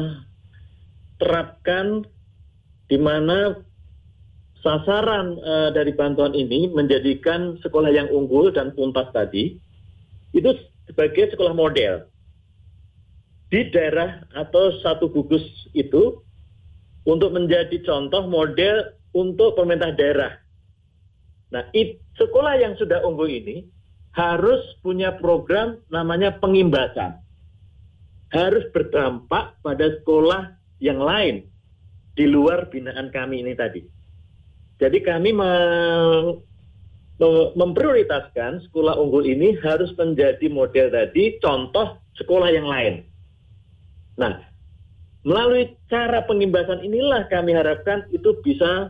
terapkan 1.20 2.08
di 2.90 2.98
mana 2.98 3.60
sasaran 4.62 5.38
eh, 5.42 5.70
dari 5.74 5.92
bantuan 5.94 6.34
ini 6.38 6.70
menjadikan 6.70 7.58
sekolah 7.62 7.90
yang 7.92 8.08
unggul 8.14 8.54
dan 8.54 8.74
tuntas 8.78 9.10
tadi 9.14 9.58
itu 10.32 10.50
sebagai 10.88 11.34
sekolah 11.36 11.54
model 11.54 12.06
di 13.52 13.68
daerah 13.68 14.24
atau 14.32 14.72
satu 14.80 15.12
gugus 15.12 15.44
itu 15.76 16.24
untuk 17.04 17.36
menjadi 17.36 17.84
contoh 17.84 18.24
model 18.30 18.96
untuk 19.12 19.60
pemerintah 19.60 19.92
daerah. 19.92 20.32
Nah, 21.52 21.68
it- 21.76 22.00
sekolah 22.16 22.64
yang 22.64 22.80
sudah 22.80 23.04
unggul 23.04 23.28
ini 23.28 23.68
harus 24.16 24.64
punya 24.80 25.20
program 25.20 25.84
namanya 25.92 26.40
pengimbasan. 26.40 27.20
Harus 28.32 28.64
berdampak 28.72 29.60
pada 29.60 29.92
sekolah 30.00 30.56
yang 30.80 31.04
lain 31.04 31.52
di 32.16 32.24
luar 32.32 32.72
binaan 32.72 33.12
kami 33.12 33.44
ini 33.44 33.52
tadi. 33.52 33.84
Jadi 34.82 34.98
kami 35.06 35.30
me- 35.30 36.42
me- 37.22 37.52
memprioritaskan 37.54 38.66
sekolah 38.66 38.98
unggul 38.98 39.30
ini 39.30 39.54
harus 39.62 39.94
menjadi 39.94 40.50
model 40.50 40.90
tadi 40.90 41.38
contoh 41.38 42.02
sekolah 42.18 42.50
yang 42.50 42.66
lain. 42.66 43.06
Nah, 44.18 44.42
melalui 45.22 45.78
cara 45.86 46.26
pengimbasan 46.26 46.82
inilah 46.82 47.30
kami 47.30 47.54
harapkan 47.54 48.10
itu 48.10 48.42
bisa 48.42 48.90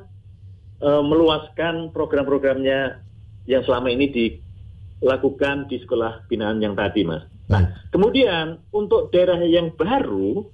eh, 0.80 1.04
meluaskan 1.04 1.92
program-programnya 1.92 3.04
yang 3.52 3.62
selama 3.68 3.92
ini 3.92 4.08
dilakukan 4.08 5.68
di 5.68 5.84
sekolah 5.84 6.24
binaan 6.32 6.64
yang 6.64 6.74
tadi, 6.80 7.04
Mas. 7.04 7.28
Nah, 7.52 7.68
kemudian 7.92 8.64
untuk 8.72 9.12
daerah 9.12 9.44
yang 9.44 9.76
baru 9.76 10.48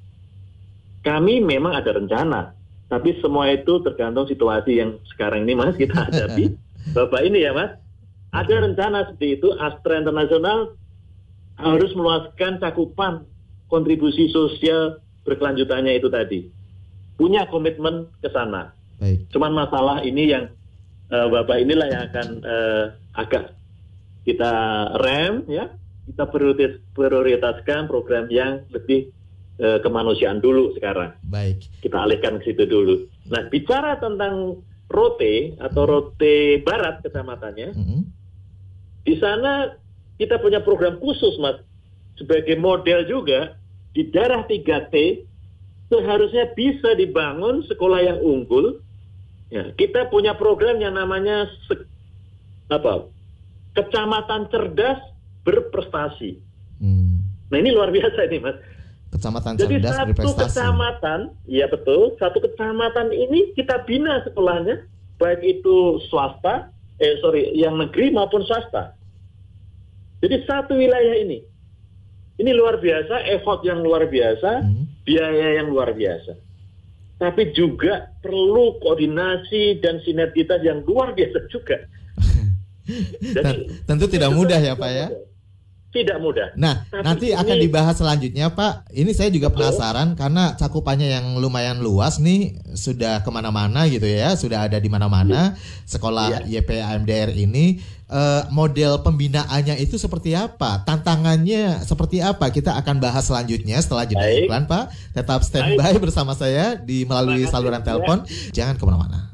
kami 1.06 1.46
memang 1.46 1.78
ada 1.78 1.94
rencana, 1.94 2.57
tapi 2.88 3.20
semua 3.20 3.52
itu 3.52 3.84
tergantung 3.84 4.28
situasi 4.28 4.80
yang 4.80 4.96
sekarang 5.12 5.44
ini 5.44 5.60
mas 5.60 5.76
kita 5.76 6.08
hadapi. 6.08 6.56
Bapak 6.96 7.22
ini 7.28 7.44
ya 7.44 7.52
mas, 7.52 7.76
ada 8.32 8.56
rencana 8.64 9.12
seperti 9.12 9.40
itu. 9.40 9.52
Astra 9.60 10.00
Internasional 10.00 10.76
harus 11.60 11.92
meluaskan 11.98 12.64
cakupan 12.64 13.28
kontribusi 13.68 14.32
sosial 14.32 15.04
berkelanjutannya 15.28 16.00
itu 16.00 16.08
tadi. 16.08 16.48
Punya 17.20 17.44
komitmen 17.52 18.08
ke 18.24 18.32
sana. 18.32 18.72
Baik. 19.04 19.28
Cuman 19.36 19.52
masalah 19.52 20.06
ini 20.08 20.32
yang 20.32 20.48
uh, 21.12 21.28
Bapak 21.28 21.60
inilah 21.60 21.88
yang 21.92 22.04
akan 22.08 22.28
uh, 22.46 22.84
agak 23.20 23.52
kita 24.24 24.54
rem 25.04 25.44
ya, 25.52 25.76
kita 26.08 26.24
prioritas, 26.32 26.80
prioritaskan 26.96 27.92
program 27.92 28.32
yang 28.32 28.64
lebih 28.72 29.12
uh, 29.60 29.80
kemanusiaan 29.82 30.40
dulu 30.40 30.74
sekarang. 30.78 31.14
Baik. 31.26 31.66
Kita 31.82 32.06
alihkan 32.06 32.42
ke 32.42 32.52
situ 32.52 32.64
dulu. 32.66 33.06
Nah, 33.30 33.46
bicara 33.50 33.98
tentang 33.98 34.62
Rote 34.88 35.60
atau 35.60 35.84
Rote 35.84 36.64
Barat 36.64 37.04
kecamatannya, 37.04 37.76
Mm-mm. 37.76 38.02
di 39.04 39.20
sana 39.20 39.76
kita 40.16 40.40
punya 40.40 40.64
program 40.64 40.98
khusus, 41.04 41.36
Mas. 41.38 41.60
Sebagai 42.18 42.58
model 42.58 43.06
juga, 43.06 43.54
di 43.94 44.10
daerah 44.10 44.48
3T 44.48 44.96
seharusnya 45.88 46.50
bisa 46.58 46.98
dibangun 46.98 47.62
sekolah 47.68 48.00
yang 48.02 48.20
unggul. 48.24 48.82
Ya, 49.48 49.72
kita 49.78 50.12
punya 50.12 50.36
program 50.36 50.82
yang 50.82 50.98
namanya 50.98 51.48
se- 51.70 51.88
apa? 52.68 53.08
Kecamatan 53.78 54.50
cerdas 54.52 55.00
berprestasi. 55.48 56.42
Hmm. 56.82 57.24
Nah, 57.48 57.58
ini 57.62 57.72
luar 57.72 57.94
biasa 57.94 58.28
ini, 58.28 58.44
Mas. 58.44 58.58
Kecamatan 59.28 59.54
Jadi 59.54 59.76
cerdas 59.76 59.92
satu 59.92 60.08
berprestasi. 60.08 60.40
kecamatan, 60.56 61.20
ya 61.44 61.66
betul, 61.68 62.16
satu 62.16 62.38
kecamatan 62.40 63.12
ini 63.12 63.52
kita 63.54 63.84
bina 63.84 64.24
sekolahnya, 64.24 64.88
baik 65.18 65.44
itu 65.44 65.76
swasta, 66.08 66.72
eh 66.98 67.20
sorry, 67.20 67.52
yang 67.52 67.76
negeri 67.76 68.08
maupun 68.10 68.42
swasta. 68.42 68.96
Jadi 70.18 70.48
satu 70.48 70.74
wilayah 70.74 71.20
ini, 71.20 71.44
ini 72.38 72.52
luar 72.52 72.80
biasa, 72.80 73.20
effort 73.30 73.62
yang 73.62 73.84
luar 73.84 74.08
biasa, 74.08 74.64
Hmm. 74.64 74.88
biaya 75.04 75.60
yang 75.60 75.68
luar 75.68 75.92
biasa. 75.92 76.40
Tapi 77.18 77.52
juga 77.52 78.16
perlu 78.18 78.80
koordinasi 78.80 79.78
dan 79.78 80.00
sinergitas 80.02 80.64
yang 80.64 80.88
luar 80.88 81.12
biasa 81.12 81.52
juga. 81.52 81.84
Ten- 83.36 83.68
Tentu 83.84 84.08
tidak 84.08 84.32
mudah 84.32 84.58
ya 84.58 84.72
Pak 84.72 84.90
ya. 84.90 85.08
Tidak 85.88 86.20
mudah. 86.20 86.52
Nah, 86.60 86.84
Tapi 86.92 87.00
nanti 87.00 87.28
ini- 87.32 87.40
akan 87.40 87.56
dibahas 87.64 87.96
selanjutnya, 87.96 88.52
Pak. 88.52 88.92
Ini 88.92 89.12
saya 89.16 89.32
juga 89.32 89.50
penasaran 89.50 90.20
karena 90.20 90.54
cakupannya 90.60 91.08
yang 91.10 91.40
lumayan 91.40 91.80
luas 91.80 92.20
nih, 92.20 92.60
sudah 92.76 93.24
ke 93.24 93.30
mana-mana 93.32 93.88
gitu 93.88 94.04
ya, 94.04 94.36
sudah 94.36 94.68
ada 94.68 94.78
di 94.78 94.90
mana-mana. 94.92 95.56
Sekolah 95.88 96.44
YPA 96.44 97.00
MDR 97.00 97.32
ini 97.34 97.80
eh, 98.08 98.44
model 98.52 99.00
pembinaannya 99.04 99.80
itu 99.80 99.96
seperti 99.96 100.36
apa? 100.36 100.84
Tantangannya 100.84 101.84
seperti 101.84 102.20
apa? 102.20 102.52
Kita 102.52 102.76
akan 102.80 103.00
bahas 103.00 103.28
selanjutnya 103.28 103.80
setelah 103.80 104.04
jeda 104.08 104.28
iklan, 104.28 104.68
Pak. 104.68 104.92
Tetap 105.16 105.40
standby 105.44 105.96
bersama 106.04 106.36
saya 106.36 106.76
di 106.76 107.08
melalui 107.08 107.48
saluran 107.48 107.80
ya. 107.80 107.88
telepon. 107.88 108.28
Jangan 108.52 108.76
ke 108.76 108.84
mana-mana. 108.84 109.28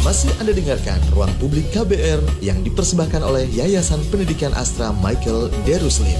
Masih 0.00 0.32
Anda 0.40 0.56
dengarkan 0.56 0.96
Ruang 1.12 1.28
Publik 1.36 1.68
KBR 1.76 2.24
yang 2.40 2.64
dipersembahkan 2.64 3.20
oleh 3.20 3.44
Yayasan 3.52 4.00
Pendidikan 4.08 4.48
Astra 4.56 4.96
Michael 4.96 5.52
Deruslim. 5.68 6.16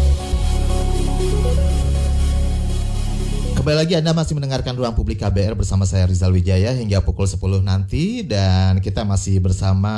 Kembali 3.56 3.76
lagi 3.76 3.96
Anda 3.96 4.12
masih 4.12 4.36
mendengarkan 4.36 4.76
Ruang 4.76 4.92
Publik 4.92 5.24
KBR 5.24 5.56
bersama 5.56 5.88
saya 5.88 6.04
Rizal 6.04 6.28
Wijaya 6.28 6.76
hingga 6.76 7.00
pukul 7.00 7.24
10 7.24 7.40
nanti 7.64 8.20
dan 8.20 8.84
kita 8.84 9.04
masih 9.08 9.40
bersama 9.40 9.92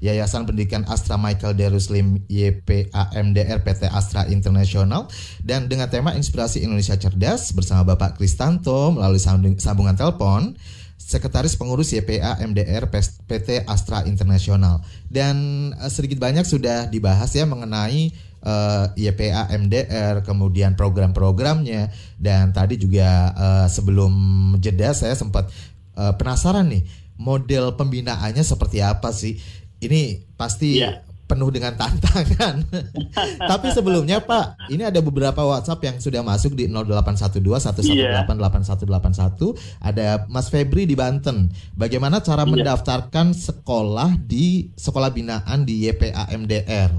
Yayasan 0.00 0.48
Pendidikan 0.48 0.88
Astra 0.88 1.20
Michael 1.20 1.52
Deruslim 1.52 2.24
YPAMDR 2.32 3.60
PT 3.60 3.92
Astra 3.92 4.24
International 4.28 5.04
dan 5.44 5.68
dengan 5.68 5.92
tema 5.92 6.16
Inspirasi 6.16 6.64
Indonesia 6.64 6.96
Cerdas 6.96 7.52
bersama 7.52 7.92
Bapak 7.92 8.16
Kristanto 8.16 8.92
melalui 8.96 9.20
sambung- 9.20 9.60
sambungan 9.60 9.96
telepon 9.96 10.56
Sekretaris 10.96 11.54
Pengurus 11.54 11.94
YPA 11.94 12.42
MDR 12.42 12.90
PT 13.28 13.62
Astra 13.70 14.02
Internasional. 14.04 14.82
Dan 15.06 15.70
eh, 15.78 15.90
sedikit 15.92 16.18
banyak 16.18 16.42
sudah 16.42 16.90
dibahas 16.90 17.30
ya 17.30 17.46
mengenai 17.46 18.10
eh, 18.42 18.84
YPA 18.98 19.54
MDR 19.54 20.26
kemudian 20.26 20.74
program-programnya. 20.74 21.94
Dan 22.18 22.50
tadi 22.50 22.74
juga 22.76 23.32
eh, 23.32 23.66
sebelum 23.70 24.12
jeda 24.58 24.90
saya 24.92 25.14
sempat 25.14 25.46
eh, 25.94 26.12
penasaran 26.18 26.66
nih 26.66 26.82
model 27.16 27.78
pembinaannya 27.78 28.42
seperti 28.42 28.82
apa 28.82 29.14
sih? 29.14 29.38
Ini 29.78 30.34
pasti 30.34 30.82
Iya. 30.82 31.05
Penuh 31.26 31.50
dengan 31.50 31.74
tantangan. 31.74 32.62
Tapi 33.50 33.66
sebelumnya 33.70 34.18
Pak, 34.18 34.70
ini 34.70 34.82
ada 34.82 34.98
beberapa 34.98 35.42
WhatsApp 35.42 35.82
yang 35.82 35.96
sudah 35.98 36.22
masuk 36.22 36.54
di 36.54 36.70
0812 36.70 37.42
118 37.42 38.30
8181. 38.30 39.58
Ada 39.82 40.24
Mas 40.26 40.46
Febri 40.46 40.86
di 40.86 40.94
Banten. 40.94 41.50
Bagaimana 41.74 42.18
cara 42.18 42.42
Iya. 42.42 42.52
mendaftarkan 42.54 43.34
sekolah 43.34 44.14
di 44.16 44.70
sekolah 44.72 45.10
binaan 45.10 45.62
di 45.62 45.84
YPA 45.84 46.30
MDR? 46.32 46.94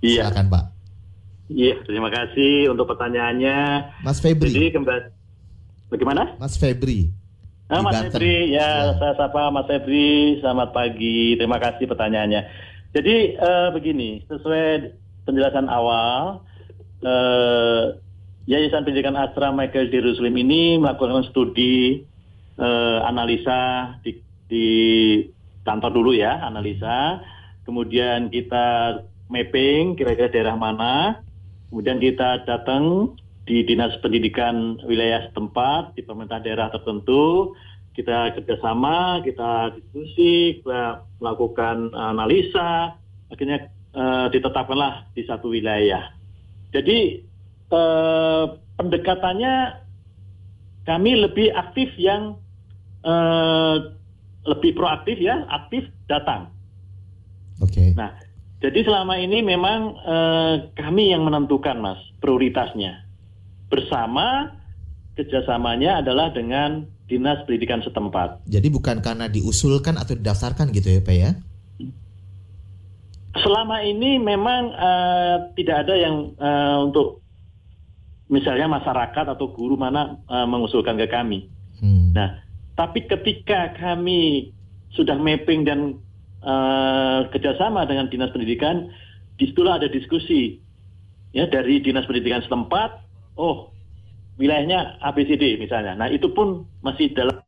Iya, 0.00 0.28
Silakan 0.28 0.46
Pak. 0.48 0.64
iya. 1.48 1.74
Terima 1.82 2.08
kasih 2.08 2.68
untuk 2.68 2.86
pertanyaannya. 2.86 3.56
Mas 4.00 4.20
Febri. 4.20 4.52
Jadi 4.52 4.68
kembali, 4.70 5.00
bagaimana? 5.88 6.36
Mas 6.36 6.54
Febri. 6.54 7.08
Ah, 7.70 7.78
di 7.78 7.84
Mas 7.86 7.94
Banten. 7.94 8.10
Febri, 8.12 8.36
ya, 8.50 8.66
Ya. 8.90 8.98
saya 8.98 9.14
sapa 9.14 9.48
Mas 9.48 9.64
Febri. 9.64 10.36
Selamat 10.40 10.74
pagi. 10.74 11.38
Terima 11.38 11.56
kasih 11.56 11.86
pertanyaannya. 11.86 12.42
Jadi 12.90 13.38
eh, 13.38 13.68
begini, 13.70 14.26
sesuai 14.26 14.90
penjelasan 15.22 15.70
awal, 15.70 16.42
eh, 17.06 17.94
Yayasan 18.50 18.82
Pendidikan 18.82 19.14
Astra 19.14 19.54
Michael 19.54 19.94
Jerusalem 19.94 20.34
ini 20.34 20.74
melakukan 20.74 21.22
studi 21.30 22.02
eh, 22.58 22.98
analisa 23.06 23.94
di, 24.02 24.18
di 24.50 24.68
kantor 25.62 25.90
dulu 25.94 26.10
ya, 26.18 26.42
analisa. 26.42 27.22
Kemudian 27.62 28.26
kita 28.26 28.98
mapping 29.30 29.94
kira-kira 29.94 30.26
daerah 30.26 30.58
mana. 30.58 31.22
Kemudian 31.70 32.02
kita 32.02 32.42
datang 32.42 33.14
di 33.46 33.62
dinas 33.62 33.94
pendidikan 34.02 34.82
wilayah 34.82 35.30
setempat, 35.30 35.94
di 35.94 36.02
pemerintah 36.02 36.42
daerah 36.42 36.74
tertentu, 36.74 37.54
kita 37.94 38.38
kerjasama, 38.38 39.20
kita 39.26 39.74
diskusi, 39.74 40.62
kita 40.62 41.04
melakukan 41.18 41.90
analisa, 41.92 42.96
akhirnya 43.28 43.68
eh, 43.94 44.26
ditetapkanlah 44.30 45.10
di 45.12 45.22
satu 45.26 45.50
wilayah. 45.50 46.14
Jadi 46.70 46.98
eh, 47.70 48.44
pendekatannya 48.78 49.54
kami 50.86 51.12
lebih 51.18 51.52
aktif 51.52 51.90
yang 51.98 52.38
eh, 53.04 53.76
lebih 54.46 54.72
proaktif 54.72 55.20
ya, 55.20 55.44
aktif 55.50 55.84
datang. 56.08 56.48
Oke. 57.60 57.92
Nah, 57.92 58.16
jadi 58.60 58.80
selama 58.84 59.20
ini 59.20 59.44
memang 59.44 59.80
eh, 60.00 60.54
kami 60.78 61.12
yang 61.12 61.26
menentukan, 61.26 61.76
Mas, 61.80 62.00
prioritasnya. 62.24 63.04
Bersama 63.68 64.56
kerjasamanya 65.14 66.00
adalah 66.00 66.32
dengan 66.32 66.88
dinas 67.10 67.42
pendidikan 67.42 67.82
setempat. 67.82 68.46
Jadi 68.46 68.70
bukan 68.70 69.02
karena 69.02 69.26
diusulkan 69.26 69.98
atau 69.98 70.14
didaftarkan 70.14 70.70
gitu 70.70 70.94
ya 70.94 71.00
Pak 71.02 71.16
ya? 71.18 71.30
Selama 73.34 73.82
ini 73.82 74.22
memang 74.22 74.70
eh, 74.70 75.36
tidak 75.58 75.76
ada 75.86 75.94
yang 75.98 76.30
eh, 76.38 76.76
untuk 76.86 77.18
misalnya 78.30 78.70
masyarakat 78.70 79.34
atau 79.34 79.46
guru 79.50 79.74
mana 79.74 80.22
eh, 80.30 80.46
mengusulkan 80.46 80.94
ke 80.94 81.10
kami. 81.10 81.50
Hmm. 81.82 82.14
Nah, 82.14 82.46
tapi 82.78 83.10
ketika 83.10 83.74
kami 83.74 84.54
sudah 84.94 85.18
mapping 85.18 85.66
dan 85.66 85.98
eh, 86.46 87.20
kerjasama 87.34 87.90
dengan 87.90 88.06
dinas 88.06 88.30
pendidikan, 88.30 88.86
di 89.34 89.50
situlah 89.50 89.82
ada 89.82 89.90
diskusi 89.90 90.62
ya 91.34 91.50
dari 91.50 91.82
dinas 91.82 92.06
pendidikan 92.06 92.42
setempat. 92.46 93.02
Oh, 93.34 93.70
wilayahnya 94.40 94.96
ABCD 95.04 95.60
misalnya. 95.60 95.92
Nah, 95.92 96.08
itu 96.08 96.32
pun 96.32 96.64
masih 96.80 97.12
dalam 97.12 97.44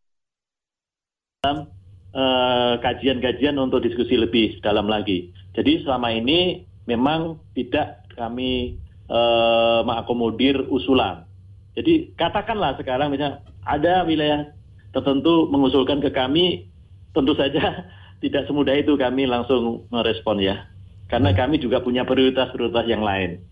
dalam, 1.41 1.67
eh, 2.13 2.75
kajian-kajian 2.85 3.57
untuk 3.57 3.81
diskusi 3.81 4.21
lebih 4.21 4.61
dalam 4.61 4.87
lagi. 4.87 5.33
Jadi 5.57 5.83
selama 5.83 6.13
ini 6.13 6.69
memang 6.85 7.41
tidak 7.57 8.05
kami 8.13 8.77
eh, 9.09 9.81
mengakomodir 9.83 10.69
usulan. 10.69 11.25
Jadi 11.73 12.13
katakanlah 12.15 12.77
sekarang 12.77 13.09
misalnya 13.09 13.41
ada 13.65 14.05
wilayah 14.05 14.53
tertentu 14.93 15.49
mengusulkan 15.49 16.05
ke 16.05 16.13
kami, 16.13 16.69
tentu 17.17 17.33
saja 17.33 17.89
tidak 18.23 18.45
semudah 18.45 18.77
itu 18.77 18.95
kami 19.01 19.25
langsung 19.25 19.89
merespon 19.89 20.39
ya. 20.39 20.69
Karena 21.09 21.37
kami 21.37 21.61
juga 21.61 21.85
punya 21.85 22.09
prioritas-prioritas 22.09 22.87
yang 22.89 23.05
lain. 23.05 23.45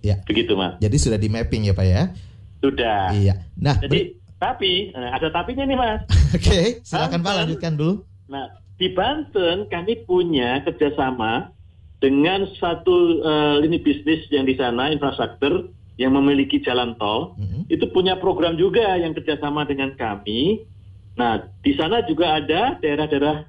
Ya. 0.00 0.22
Begitu, 0.24 0.54
Mas. 0.56 0.78
Jadi 0.80 0.96
sudah 0.96 1.18
di 1.20 1.28
mapping 1.28 1.68
ya 1.68 1.74
Pak 1.74 1.84
ya? 1.84 2.14
Sudah. 2.58 3.14
Iya. 3.14 3.34
Nah, 3.58 3.78
Jadi 3.78 4.18
Tapi 4.38 4.94
nah, 4.94 5.18
ada 5.18 5.34
tapinya 5.34 5.66
nih 5.66 5.74
mas. 5.74 6.00
Oke, 6.38 6.78
silakan 6.86 7.26
Pak 7.26 7.34
lanjutkan 7.42 7.74
dulu. 7.74 8.06
Nah 8.30 8.54
di 8.78 8.94
Banten 8.94 9.66
kami 9.66 10.06
punya 10.06 10.62
kerjasama 10.62 11.50
dengan 11.98 12.46
satu 12.62 13.18
eh, 13.18 13.54
lini 13.66 13.82
bisnis 13.82 14.22
yang 14.30 14.46
di 14.46 14.54
sana 14.54 14.94
infrastruktur 14.94 15.74
yang 15.98 16.14
memiliki 16.14 16.62
jalan 16.62 16.94
tol 16.94 17.34
Mm-mm. 17.34 17.66
itu 17.66 17.90
punya 17.90 18.14
program 18.22 18.54
juga 18.54 18.94
yang 18.94 19.18
kerjasama 19.18 19.66
dengan 19.66 19.98
kami. 19.98 20.62
Nah, 21.18 21.42
di 21.66 21.74
sana 21.74 22.06
juga 22.06 22.38
ada 22.38 22.78
daerah-daerah 22.78 23.42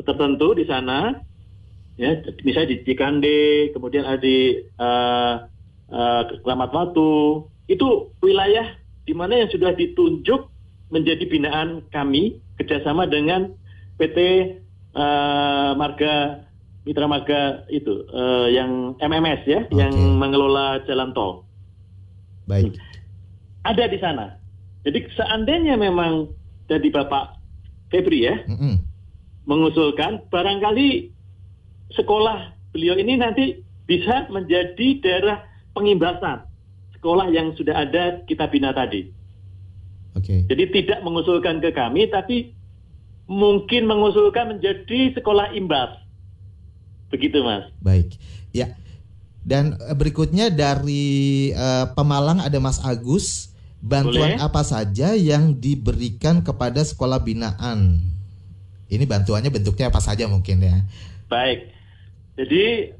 tertentu 0.00 0.56
di 0.56 0.64
sana, 0.64 1.20
ya, 2.00 2.16
misalnya 2.40 2.72
di 2.72 2.78
Cikande, 2.88 3.68
kemudian 3.76 4.08
ada 4.08 4.16
di 4.16 4.64
eh, 4.64 5.34
eh, 5.92 6.22
Keramat 6.40 6.72
Watu, 6.72 7.44
itu 7.70 8.10
wilayah 8.22 8.74
di 9.06 9.14
mana 9.14 9.42
yang 9.42 9.50
sudah 9.50 9.74
ditunjuk 9.74 10.46
menjadi 10.92 11.24
binaan 11.26 11.82
kami 11.90 12.38
kerjasama 12.60 13.08
dengan 13.08 13.54
PT 13.98 14.18
eh, 14.92 15.70
Marga 15.78 16.46
Mitra 16.82 17.06
Marga 17.06 17.64
itu 17.70 18.06
eh, 18.10 18.46
yang 18.58 18.98
MMS 18.98 19.42
ya, 19.46 19.60
Oke. 19.66 19.78
yang 19.78 19.94
mengelola 20.18 20.82
jalan 20.84 21.14
tol 21.14 21.46
Baik. 22.50 22.74
ada 23.62 23.84
di 23.86 23.98
sana. 24.02 24.26
Jadi 24.82 25.06
seandainya 25.14 25.78
memang 25.78 26.26
jadi 26.66 26.90
Bapak 26.90 27.38
Febri 27.94 28.26
ya 28.26 28.34
Mm-mm. 28.50 28.82
mengusulkan 29.46 30.26
barangkali 30.26 31.14
sekolah 31.94 32.50
beliau 32.74 32.98
ini 32.98 33.20
nanti 33.20 33.62
bisa 33.86 34.26
menjadi 34.32 34.98
daerah 35.04 35.38
pengimbasan 35.76 36.48
sekolah 37.02 37.34
yang 37.34 37.50
sudah 37.58 37.82
ada 37.82 38.22
kita 38.30 38.46
bina 38.46 38.70
tadi. 38.70 39.10
Oke. 40.14 40.46
Jadi 40.46 40.70
tidak 40.70 41.02
mengusulkan 41.02 41.58
ke 41.58 41.74
kami 41.74 42.06
tapi 42.06 42.54
mungkin 43.26 43.90
mengusulkan 43.90 44.54
menjadi 44.54 45.10
sekolah 45.18 45.50
imbas. 45.58 45.98
Begitu 47.10 47.42
Mas. 47.42 47.66
Baik. 47.82 48.14
Ya. 48.54 48.78
Dan 49.42 49.74
eh, 49.82 49.98
berikutnya 49.98 50.54
dari 50.54 51.50
eh, 51.50 51.86
Pemalang 51.98 52.38
ada 52.38 52.54
Mas 52.62 52.78
Agus. 52.78 53.50
Bantuan 53.82 54.38
Boleh. 54.38 54.46
apa 54.46 54.62
saja 54.62 55.18
yang 55.18 55.58
diberikan 55.58 56.46
kepada 56.46 56.86
sekolah 56.86 57.18
binaan? 57.18 57.98
Ini 58.86 59.02
bantuannya 59.10 59.50
bentuknya 59.50 59.90
apa 59.90 59.98
saja 59.98 60.30
mungkin 60.30 60.62
ya? 60.62 60.86
Baik. 61.26 61.66
Jadi 62.38 62.94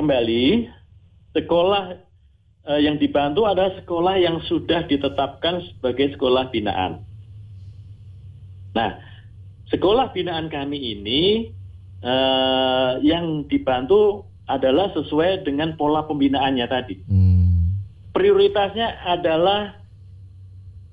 kembali 0.00 0.72
sekolah 1.36 2.03
eh, 2.68 2.80
yang 2.84 2.96
dibantu 2.96 3.44
adalah 3.48 3.72
sekolah 3.80 4.14
yang 4.20 4.40
sudah 4.44 4.88
ditetapkan 4.88 5.60
sebagai 5.72 6.16
sekolah 6.16 6.48
binaan. 6.48 7.04
Nah, 8.74 8.98
sekolah 9.70 10.10
binaan 10.10 10.50
kami 10.50 10.98
ini 10.98 11.22
eh, 12.02 12.92
yang 13.04 13.46
dibantu 13.46 14.26
adalah 14.44 14.92
sesuai 14.92 15.48
dengan 15.48 15.76
pola 15.80 16.04
pembinaannya 16.04 16.66
tadi. 16.68 16.96
Hmm. 17.08 17.80
Prioritasnya 18.12 19.02
adalah 19.08 19.80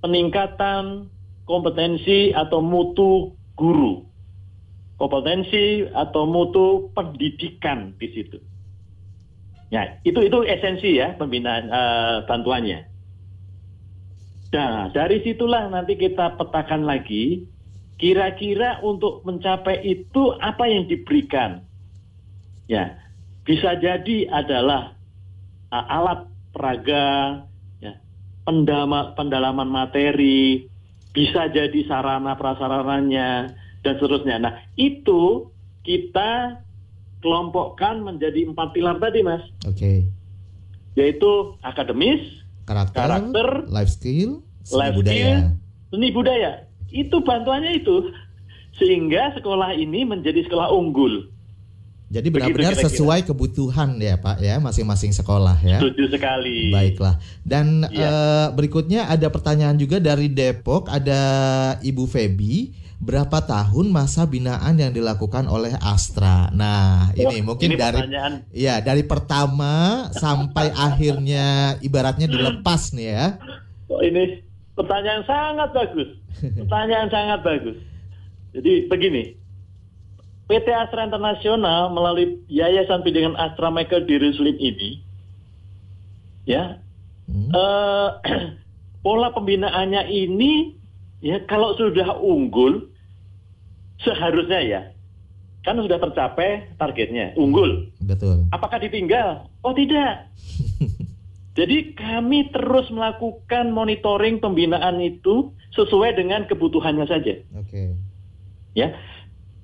peningkatan 0.02 1.12
kompetensi 1.46 2.32
atau 2.32 2.64
mutu 2.64 3.36
guru, 3.60 4.08
kompetensi 4.98 5.86
atau 5.92 6.26
mutu 6.26 6.90
pendidikan 6.96 7.94
di 8.00 8.08
situ. 8.16 8.40
Ya, 9.72 10.04
itu 10.04 10.20
itu 10.20 10.44
esensi 10.44 11.00
ya 11.00 11.16
pembinaan 11.16 11.72
eh, 11.72 12.18
bantuannya. 12.28 12.92
Nah, 14.52 14.92
dari 14.92 15.24
situlah 15.24 15.72
nanti 15.72 15.96
kita 15.96 16.36
petakan 16.36 16.84
lagi 16.84 17.48
kira-kira 17.96 18.84
untuk 18.84 19.24
mencapai 19.24 19.80
itu 19.86 20.36
apa 20.42 20.68
yang 20.68 20.90
diberikan. 20.92 21.64
Ya, 22.68 23.00
bisa 23.48 23.78
jadi 23.78 24.28
adalah 24.28 24.98
uh, 25.70 25.86
alat 25.88 26.28
peraga, 26.52 27.46
ya, 27.78 27.94
pendama, 28.44 29.14
pendalaman 29.14 29.70
materi, 29.70 30.68
bisa 31.14 31.48
jadi 31.48 31.80
sarana 31.86 32.34
prasarananya 32.36 33.54
dan 33.86 33.94
seterusnya. 34.02 34.36
Nah, 34.42 34.54
itu 34.76 35.54
kita 35.86 36.60
kelompokkan 37.22 38.02
menjadi 38.02 38.46
empat 38.46 38.74
pilar 38.74 38.98
tadi, 38.98 39.22
Mas, 39.22 39.42
Oke. 39.64 40.10
yaitu 40.94 41.32
akademis, 41.62 42.20
Karakter, 42.66 43.00
Karakter, 43.00 43.48
life 43.68 43.90
skill, 43.90 44.42
seni 44.62 44.80
life 44.80 44.96
budaya. 44.96 45.16
skill, 45.16 45.40
seni 45.90 46.08
budaya. 46.10 46.52
Itu 46.90 47.22
bantuannya 47.22 47.78
itu. 47.78 48.12
Sehingga 48.74 49.36
sekolah 49.36 49.76
ini 49.76 50.04
menjadi 50.04 50.44
sekolah 50.44 50.72
unggul. 50.72 51.28
Jadi 52.12 52.28
benar-benar 52.28 52.76
sesuai 52.76 53.24
kebutuhan 53.24 53.96
ya 53.96 54.20
Pak 54.20 54.44
ya 54.44 54.60
masing-masing 54.60 55.16
sekolah 55.16 55.56
ya. 55.64 55.80
Setuju 55.80 56.12
sekali. 56.12 56.68
Baiklah. 56.68 57.16
Dan 57.40 57.88
Iya. 57.88 58.04
eh, 58.04 58.48
berikutnya 58.52 59.08
ada 59.08 59.32
pertanyaan 59.32 59.80
juga 59.80 59.96
dari 59.96 60.28
Depok 60.28 60.92
ada 60.92 61.20
Ibu 61.80 62.04
Febi. 62.04 62.76
Berapa 63.02 63.42
tahun 63.42 63.90
masa 63.90 64.30
binaan 64.30 64.78
yang 64.78 64.94
dilakukan 64.94 65.50
oleh 65.50 65.74
Astra? 65.82 66.54
Nah, 66.54 67.10
ini 67.18 67.42
Wah, 67.42 67.46
mungkin 67.50 67.74
ini 67.74 67.82
dari 67.82 67.98
pertanyaan 67.98 68.34
ya 68.54 68.78
dari 68.78 69.02
pertama 69.02 69.74
sampai 70.14 70.70
akhirnya 70.88 71.76
ibaratnya 71.82 72.30
dilepas 72.30 72.94
nih 72.94 73.10
ya. 73.10 73.26
Oh, 73.90 74.06
ini 74.06 74.46
pertanyaan 74.78 75.26
sangat 75.26 75.70
bagus. 75.74 76.10
Pertanyaan 76.62 77.10
sangat 77.10 77.40
bagus. 77.42 77.78
Jadi 78.54 78.86
begini, 78.86 79.34
PT 80.46 80.68
Astra 80.70 81.08
Internasional 81.08 81.90
melalui 81.90 82.38
Yayasan 82.52 83.02
Pendidikan 83.02 83.34
Astra 83.40 83.72
Michael 83.74 84.06
di 84.06 84.16
Ruslim 84.20 84.56
ini, 84.62 85.02
ya, 86.46 86.78
Hmm. 87.32 87.48
eh, 87.48 88.10
pola 89.04 89.32
pembinaannya 89.32 90.12
ini, 90.12 90.76
ya, 91.24 91.40
kalau 91.48 91.80
sudah 91.80 92.20
unggul, 92.20 92.91
seharusnya 94.02 94.60
ya, 94.62 94.82
kan 95.62 95.78
sudah 95.78 96.02
tercapai 96.02 96.74
targetnya, 96.78 97.38
unggul. 97.38 97.90
Betul. 98.02 98.50
Apakah 98.50 98.82
ditinggal? 98.82 99.46
Oh 99.62 99.74
tidak. 99.78 100.30
Jadi 101.58 101.94
kami 101.94 102.48
terus 102.50 102.88
melakukan 102.90 103.76
monitoring 103.76 104.40
pembinaan 104.40 105.04
itu 105.04 105.52
sesuai 105.76 106.16
dengan 106.16 106.48
kebutuhannya 106.48 107.06
saja. 107.06 107.44
Oke. 107.60 107.92
Ya, 108.72 108.96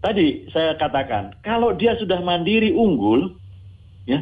tadi 0.03 0.51
saya 0.51 0.75
katakan 0.75 1.39
kalau 1.47 1.71
dia 1.79 1.95
sudah 1.95 2.19
mandiri 2.19 2.75
unggul, 2.75 3.39
ya, 4.03 4.19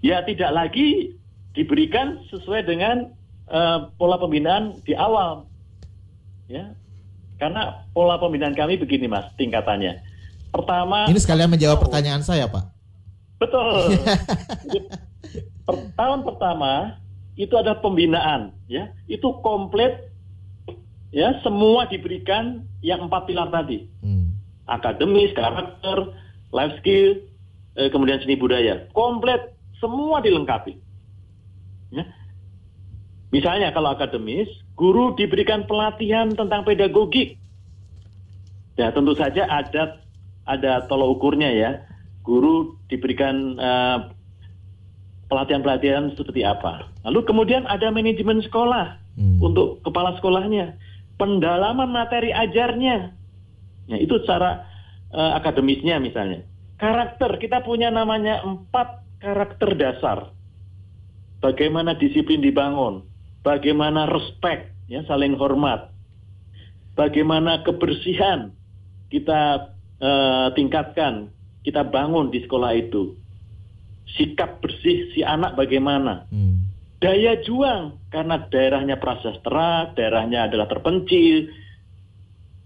ya 0.00 0.24
tidak 0.24 0.50
lagi 0.56 1.12
diberikan 1.52 2.24
sesuai 2.32 2.64
dengan 2.64 3.12
eh, 3.52 3.78
pola 4.00 4.16
pembinaan 4.16 4.80
di 4.88 4.96
awal, 4.96 5.44
ya, 6.48 6.72
karena 7.36 7.84
pola 7.92 8.16
pembinaan 8.16 8.56
kami 8.56 8.80
begini 8.80 9.06
mas 9.06 9.28
tingkatannya. 9.36 10.00
Pertama, 10.52 11.04
Ini 11.10 11.20
sekalian 11.20 11.52
menjawab 11.52 11.84
pertanyaan 11.84 12.24
saya, 12.24 12.48
Pak. 12.48 12.64
Betul. 13.36 13.92
Per- 15.66 15.92
tahun 15.98 16.24
pertama 16.24 16.96
itu 17.36 17.52
ada 17.60 17.76
pembinaan, 17.76 18.56
ya, 18.64 18.88
itu 19.04 19.28
komplit, 19.44 19.92
ya, 21.12 21.36
semua 21.44 21.84
diberikan 21.84 22.64
yang 22.80 23.04
empat 23.04 23.28
pilar 23.28 23.52
tadi, 23.52 23.84
Hmm. 24.00 24.32
akademis, 24.64 25.36
karakter, 25.36 26.16
life 26.54 26.80
skill, 26.80 27.20
eh, 27.76 27.92
kemudian 27.92 28.22
seni 28.24 28.38
budaya, 28.40 28.88
komplit, 28.96 29.52
semua 29.76 30.24
dilengkapi. 30.24 30.80
Ya. 31.92 32.08
Misalnya 33.28 33.74
kalau 33.74 33.92
akademis, 33.92 34.48
guru 34.76 35.16
diberikan 35.16 35.64
pelatihan 35.64 36.30
tentang 36.36 36.62
pedagogik. 36.62 37.40
Ya 38.76 38.92
tentu 38.92 39.16
saja 39.16 39.48
ada 39.48 39.98
ada 40.44 40.84
tolok 40.86 41.16
ukurnya 41.18 41.48
ya. 41.50 41.70
Guru 42.22 42.76
diberikan 42.92 43.56
eh, 43.56 43.98
pelatihan-pelatihan 45.26 46.14
seperti 46.14 46.46
apa. 46.46 46.86
Lalu 47.02 47.24
kemudian 47.26 47.64
ada 47.66 47.90
manajemen 47.90 48.44
sekolah 48.44 49.02
Hmm. 49.16 49.40
untuk 49.40 49.80
kepala 49.80 50.12
sekolahnya, 50.20 50.76
pendalaman 51.16 51.88
materi 51.88 52.36
ajarnya. 52.36 53.16
Ya 53.88 53.96
itu 53.96 54.20
secara 54.20 54.68
eh, 55.08 55.32
akademisnya 55.40 55.96
misalnya. 55.96 56.44
Karakter 56.76 57.40
kita 57.40 57.64
punya 57.64 57.88
namanya 57.88 58.44
empat 58.44 59.00
karakter 59.24 59.72
dasar. 59.72 60.36
Bagaimana 61.40 61.96
disiplin 61.96 62.44
dibangun, 62.44 63.08
bagaimana 63.40 64.04
respect, 64.04 64.75
ya 64.86 65.02
saling 65.06 65.34
hormat, 65.34 65.90
bagaimana 66.98 67.62
kebersihan 67.62 68.54
kita 69.10 69.72
eh, 69.96 70.48
tingkatkan, 70.52 71.32
kita 71.64 71.86
bangun 71.88 72.28
di 72.28 72.44
sekolah 72.44 72.76
itu. 72.76 73.16
Sikap 74.06 74.60
bersih 74.60 75.10
si 75.16 75.24
anak 75.24 75.56
bagaimana, 75.58 76.28
Hmm. 76.30 76.68
daya 77.00 77.40
juang 77.42 77.96
karena 78.12 78.44
daerahnya 78.46 79.00
prasejahtera, 79.00 79.96
daerahnya 79.96 80.46
adalah 80.46 80.68
terpencil. 80.68 81.48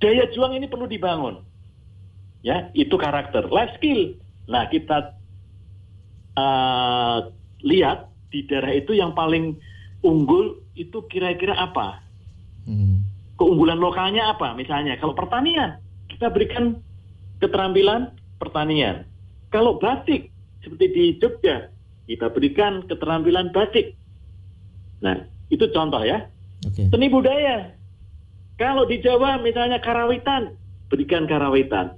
Daya 0.02 0.28
juang 0.34 0.58
ini 0.58 0.66
perlu 0.66 0.90
dibangun. 0.90 1.40
Ya, 2.42 2.72
itu 2.72 2.96
karakter. 2.96 3.46
Life 3.52 3.76
skill. 3.76 4.16
Nah, 4.48 4.66
kita 4.66 5.12
uh, 6.34 7.30
lihat 7.62 8.08
di 8.32 8.42
daerah 8.48 8.72
itu 8.74 8.96
yang 8.96 9.12
paling 9.12 9.60
unggul 10.00 10.60
itu 10.72 11.04
kira-kira 11.06 11.56
apa? 11.56 12.00
Hmm. 12.70 13.02
Keunggulan 13.34 13.82
lokalnya 13.82 14.30
apa? 14.30 14.54
Misalnya, 14.54 14.94
kalau 15.02 15.16
pertanian, 15.18 15.82
kita 16.06 16.30
berikan 16.30 16.78
keterampilan 17.42 18.14
pertanian. 18.38 19.08
Kalau 19.50 19.82
batik, 19.82 20.30
seperti 20.62 20.86
di 20.94 21.04
Jogja, 21.18 21.72
kita 22.06 22.30
berikan 22.30 22.86
keterampilan 22.86 23.50
batik. 23.50 23.98
Nah, 25.02 25.26
itu 25.50 25.66
contoh 25.74 26.04
ya. 26.04 26.30
Okay. 26.62 26.86
Seni 26.92 27.08
budaya. 27.10 27.74
Kalau 28.60 28.84
di 28.84 29.00
Jawa 29.00 29.40
misalnya 29.40 29.80
karawitan, 29.80 30.52
berikan 30.92 31.24
karawitan. 31.24 31.96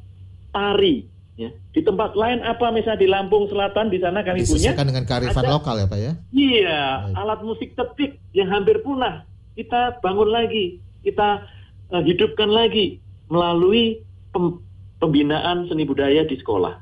Tari, 0.55 1.03
ya. 1.35 1.51
Di 1.75 1.83
tempat 1.83 2.15
lain 2.15 2.45
apa 2.47 2.71
misalnya 2.71 3.03
di 3.03 3.09
Lampung 3.11 3.51
Selatan 3.51 3.91
di 3.91 3.99
sana 3.99 4.23
kami 4.23 4.47
punya 4.47 4.77
dengan 4.79 5.03
kearifan 5.03 5.43
ada, 5.43 5.59
lokal 5.59 5.75
ya, 5.83 5.87
Pak 5.91 5.99
ya? 5.99 6.13
Iya, 6.31 6.83
Baik. 7.11 7.19
alat 7.19 7.41
musik 7.43 7.71
tetik 7.75 8.23
yang 8.31 8.47
hampir 8.53 8.79
punah. 8.87 9.27
Kita 9.53 10.01
bangun 10.01 10.33
lagi, 10.33 10.81
kita 11.05 11.45
uh, 11.93 12.03
hidupkan 12.03 12.49
lagi 12.49 13.03
melalui 13.29 14.01
pem, 14.33 14.61
pembinaan 15.01 15.69
seni 15.69 15.85
budaya 15.85 16.25
di 16.25 16.37
sekolah. 16.41 16.81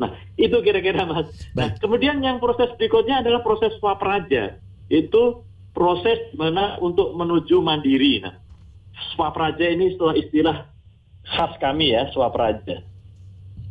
Nah, 0.00 0.10
itu 0.40 0.56
kira-kira 0.64 1.04
Mas. 1.04 1.28
Nah, 1.52 1.76
kemudian 1.76 2.24
yang 2.24 2.40
proses 2.40 2.72
berikutnya 2.80 3.20
adalah 3.20 3.44
proses 3.44 3.76
swapraja. 3.78 4.56
Itu 4.88 5.44
proses 5.76 6.18
mana 6.34 6.80
untuk 6.80 7.12
menuju 7.14 7.60
mandiri. 7.60 8.24
Nah, 8.24 8.34
swapraja 9.12 9.68
ini 9.68 9.92
setelah 9.92 10.16
istilah 10.16 10.56
khas 11.36 11.52
kami 11.60 11.92
ya, 11.92 12.08
swapraja. 12.16 12.80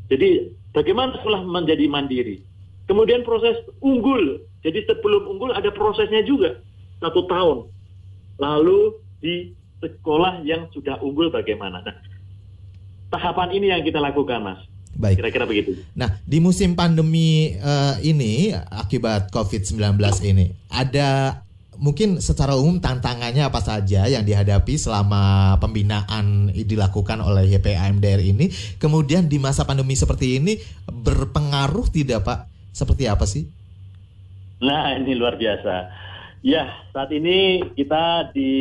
Jadi 0.10 0.54
bagaimana 0.72 1.18
setelah 1.18 1.42
menjadi 1.42 1.86
mandiri? 1.90 2.46
Kemudian 2.86 3.26
proses 3.26 3.58
unggul. 3.82 4.42
Jadi 4.62 4.86
sebelum 4.86 5.30
unggul 5.30 5.54
ada 5.54 5.70
prosesnya 5.74 6.22
juga 6.26 6.62
satu 7.02 7.26
tahun. 7.26 7.70
Lalu 8.40 8.96
di 9.20 9.52
sekolah 9.84 10.42
yang 10.48 10.72
sudah 10.72 11.00
unggul 11.04 11.28
bagaimana? 11.30 11.84
Nah, 11.84 11.96
tahapan 13.12 13.50
ini 13.54 13.72
yang 13.76 13.84
kita 13.84 14.00
lakukan, 14.00 14.40
Mas. 14.40 14.62
Baik. 15.00 15.24
Kira-kira 15.24 15.46
begitu. 15.48 15.80
Nah, 15.96 16.20
di 16.28 16.44
musim 16.44 16.76
pandemi 16.76 17.56
uh, 17.60 17.96
ini 18.04 18.52
akibat 18.56 19.32
COVID-19 19.32 19.96
ini 20.28 20.52
ada 20.68 21.40
mungkin 21.80 22.20
secara 22.20 22.60
umum 22.60 22.84
tantangannya 22.84 23.48
apa 23.48 23.64
saja 23.64 24.04
yang 24.12 24.28
dihadapi 24.28 24.76
selama 24.76 25.56
pembinaan 25.64 26.52
dilakukan 26.52 27.24
oleh 27.24 27.48
YPA 27.48 27.88
MDR 27.96 28.20
ini. 28.20 28.52
Kemudian 28.76 29.32
di 29.32 29.40
masa 29.40 29.64
pandemi 29.64 29.96
seperti 29.96 30.44
ini 30.44 30.60
berpengaruh 30.92 31.88
tidak 31.88 32.28
Pak? 32.28 32.40
Seperti 32.76 33.08
apa 33.08 33.24
sih? 33.24 33.48
Nah 34.60 35.00
ini 35.00 35.16
luar 35.16 35.40
biasa. 35.40 35.76
Ya 36.40 36.72
saat 36.96 37.12
ini 37.12 37.64
kita 37.76 38.32
di 38.32 38.52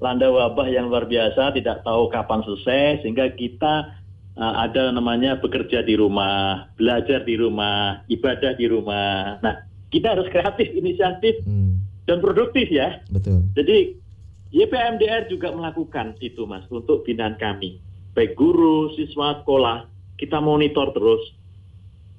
landa 0.00 0.28
wabah 0.32 0.68
yang 0.68 0.88
luar 0.88 1.08
biasa, 1.08 1.52
tidak 1.56 1.84
tahu 1.84 2.08
kapan 2.08 2.40
selesai, 2.44 3.04
sehingga 3.04 3.32
kita 3.36 3.96
uh, 4.36 4.54
ada 4.64 4.92
namanya 4.92 5.36
bekerja 5.40 5.84
di 5.84 5.96
rumah, 5.96 6.68
belajar 6.76 7.24
di 7.24 7.36
rumah, 7.36 8.04
ibadah 8.08 8.56
di 8.56 8.66
rumah. 8.68 9.40
Nah 9.44 9.64
kita 9.92 10.16
harus 10.16 10.28
kreatif, 10.32 10.72
inisiatif. 10.72 11.40
Hmm 11.44 11.86
dan 12.06 12.22
produktif 12.22 12.70
ya. 12.70 13.02
Betul. 13.10 13.44
Jadi 13.58 13.98
YPMDR 14.54 15.26
juga 15.28 15.52
melakukan 15.52 16.16
itu 16.22 16.46
mas 16.46 16.64
untuk 16.70 17.02
binaan 17.04 17.36
kami. 17.36 17.82
Baik 18.14 18.38
guru, 18.38 18.94
siswa, 18.96 19.42
sekolah, 19.42 19.84
kita 20.16 20.40
monitor 20.40 20.94
terus. 20.96 21.20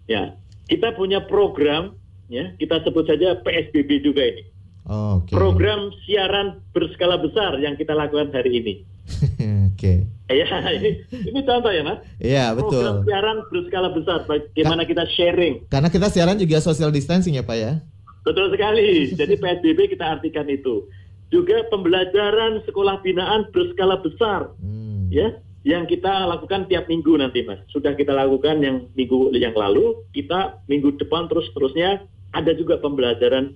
Ya, 0.05 0.37
kita 0.69 0.93
punya 0.93 1.25
program 1.25 1.97
ya, 2.29 2.53
kita 2.61 2.83
sebut 2.85 3.09
saja 3.09 3.41
PSBB 3.41 4.05
juga 4.05 4.21
ini. 4.21 4.43
Oh, 4.87 5.19
okay. 5.19 5.35
Program 5.35 5.91
siaran 6.07 6.63
berskala 6.71 7.19
besar 7.19 7.59
yang 7.59 7.75
kita 7.75 7.91
lakukan 7.91 8.31
hari 8.31 8.63
ini. 8.63 8.73
Oke. 9.67 9.75
okay. 9.75 9.97
Ya, 10.31 10.47
ini, 10.75 11.03
ini 11.11 11.39
contoh 11.43 11.71
ya, 11.71 11.83
Mas. 11.83 11.99
Iya, 12.19 12.55
betul. 12.55 12.83
Program 12.83 12.97
siaran 13.03 13.37
berskala 13.51 13.89
besar, 13.91 14.23
bagaimana 14.27 14.87
Ka 14.87 14.89
kita 14.95 15.03
sharing. 15.11 15.67
Karena 15.67 15.91
kita 15.91 16.07
siaran 16.07 16.39
juga 16.39 16.63
social 16.63 16.91
distancing 16.91 17.35
ya, 17.35 17.43
Pak 17.43 17.57
ya. 17.59 17.83
Betul 18.23 18.51
sekali. 18.51 19.11
Jadi 19.11 19.33
PSBB 19.43 19.91
kita 19.91 20.19
artikan 20.19 20.47
itu. 20.47 20.87
Juga 21.27 21.67
pembelajaran 21.67 22.63
sekolah 22.63 23.03
binaan 23.03 23.51
berskala 23.51 23.99
besar, 23.99 24.55
hmm. 24.63 25.11
ya, 25.11 25.35
yang 25.67 25.83
kita 25.83 26.23
lakukan 26.23 26.63
tiap 26.71 26.87
minggu 26.87 27.19
nanti, 27.19 27.43
mas. 27.43 27.59
Sudah 27.67 27.91
kita 27.91 28.15
lakukan 28.15 28.63
yang 28.63 28.87
minggu 28.95 29.35
yang 29.35 29.51
lalu, 29.51 29.99
kita 30.15 30.63
minggu 30.71 30.95
depan 30.95 31.27
terus 31.27 31.51
terusnya 31.51 32.07
ada 32.31 32.55
juga 32.55 32.79
pembelajaran 32.79 33.51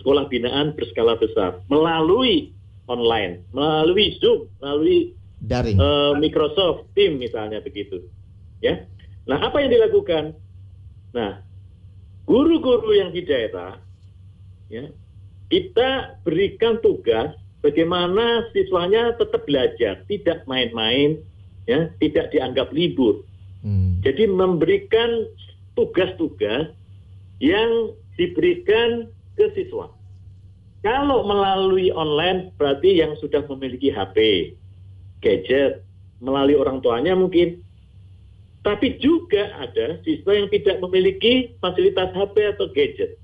sekolah 0.00 0.30
binaan 0.30 0.74
berskala 0.78 1.18
besar 1.18 1.60
melalui 1.68 2.54
online, 2.88 3.44
melalui 3.52 4.16
Zoom, 4.22 4.48
melalui 4.62 5.12
daring, 5.44 5.76
uh, 5.76 6.16
Microsoft 6.16 6.88
Team 6.96 7.20
misalnya 7.20 7.60
begitu, 7.60 8.02
ya. 8.64 8.82
Nah, 9.28 9.44
apa 9.44 9.60
yang 9.60 9.70
dilakukan? 9.74 10.32
Nah, 11.12 11.44
guru-guru 12.24 12.96
yang 12.96 13.12
di 13.12 13.24
daerah 13.24 13.76
ya 14.68 14.84
kita 15.48 16.20
berikan 16.28 16.76
tugas 16.84 17.32
bagaimana 17.64 18.48
siswanya 18.52 19.16
tetap 19.16 19.48
belajar, 19.48 20.04
tidak 20.06 20.44
main-main, 20.44 21.18
ya, 21.64 21.88
tidak 21.98 22.30
dianggap 22.30 22.68
libur. 22.70 23.24
Hmm. 23.64 23.98
Jadi 24.04 24.28
memberikan 24.28 25.26
tugas-tugas 25.74 26.70
yang 27.40 27.96
diberikan 28.20 29.08
ke 29.38 29.54
siswa. 29.54 29.94
Kalau 30.82 31.26
melalui 31.26 31.94
online 31.94 32.50
berarti 32.58 32.98
yang 32.98 33.14
sudah 33.18 33.42
memiliki 33.46 33.90
HP, 33.90 34.50
gadget, 35.22 35.82
melalui 36.22 36.58
orang 36.58 36.82
tuanya 36.82 37.14
mungkin. 37.14 37.62
Tapi 38.66 38.98
juga 38.98 39.54
ada 39.54 40.02
siswa 40.02 40.34
yang 40.34 40.50
tidak 40.50 40.82
memiliki 40.82 41.54
fasilitas 41.62 42.10
HP 42.12 42.58
atau 42.58 42.66
gadget. 42.74 43.16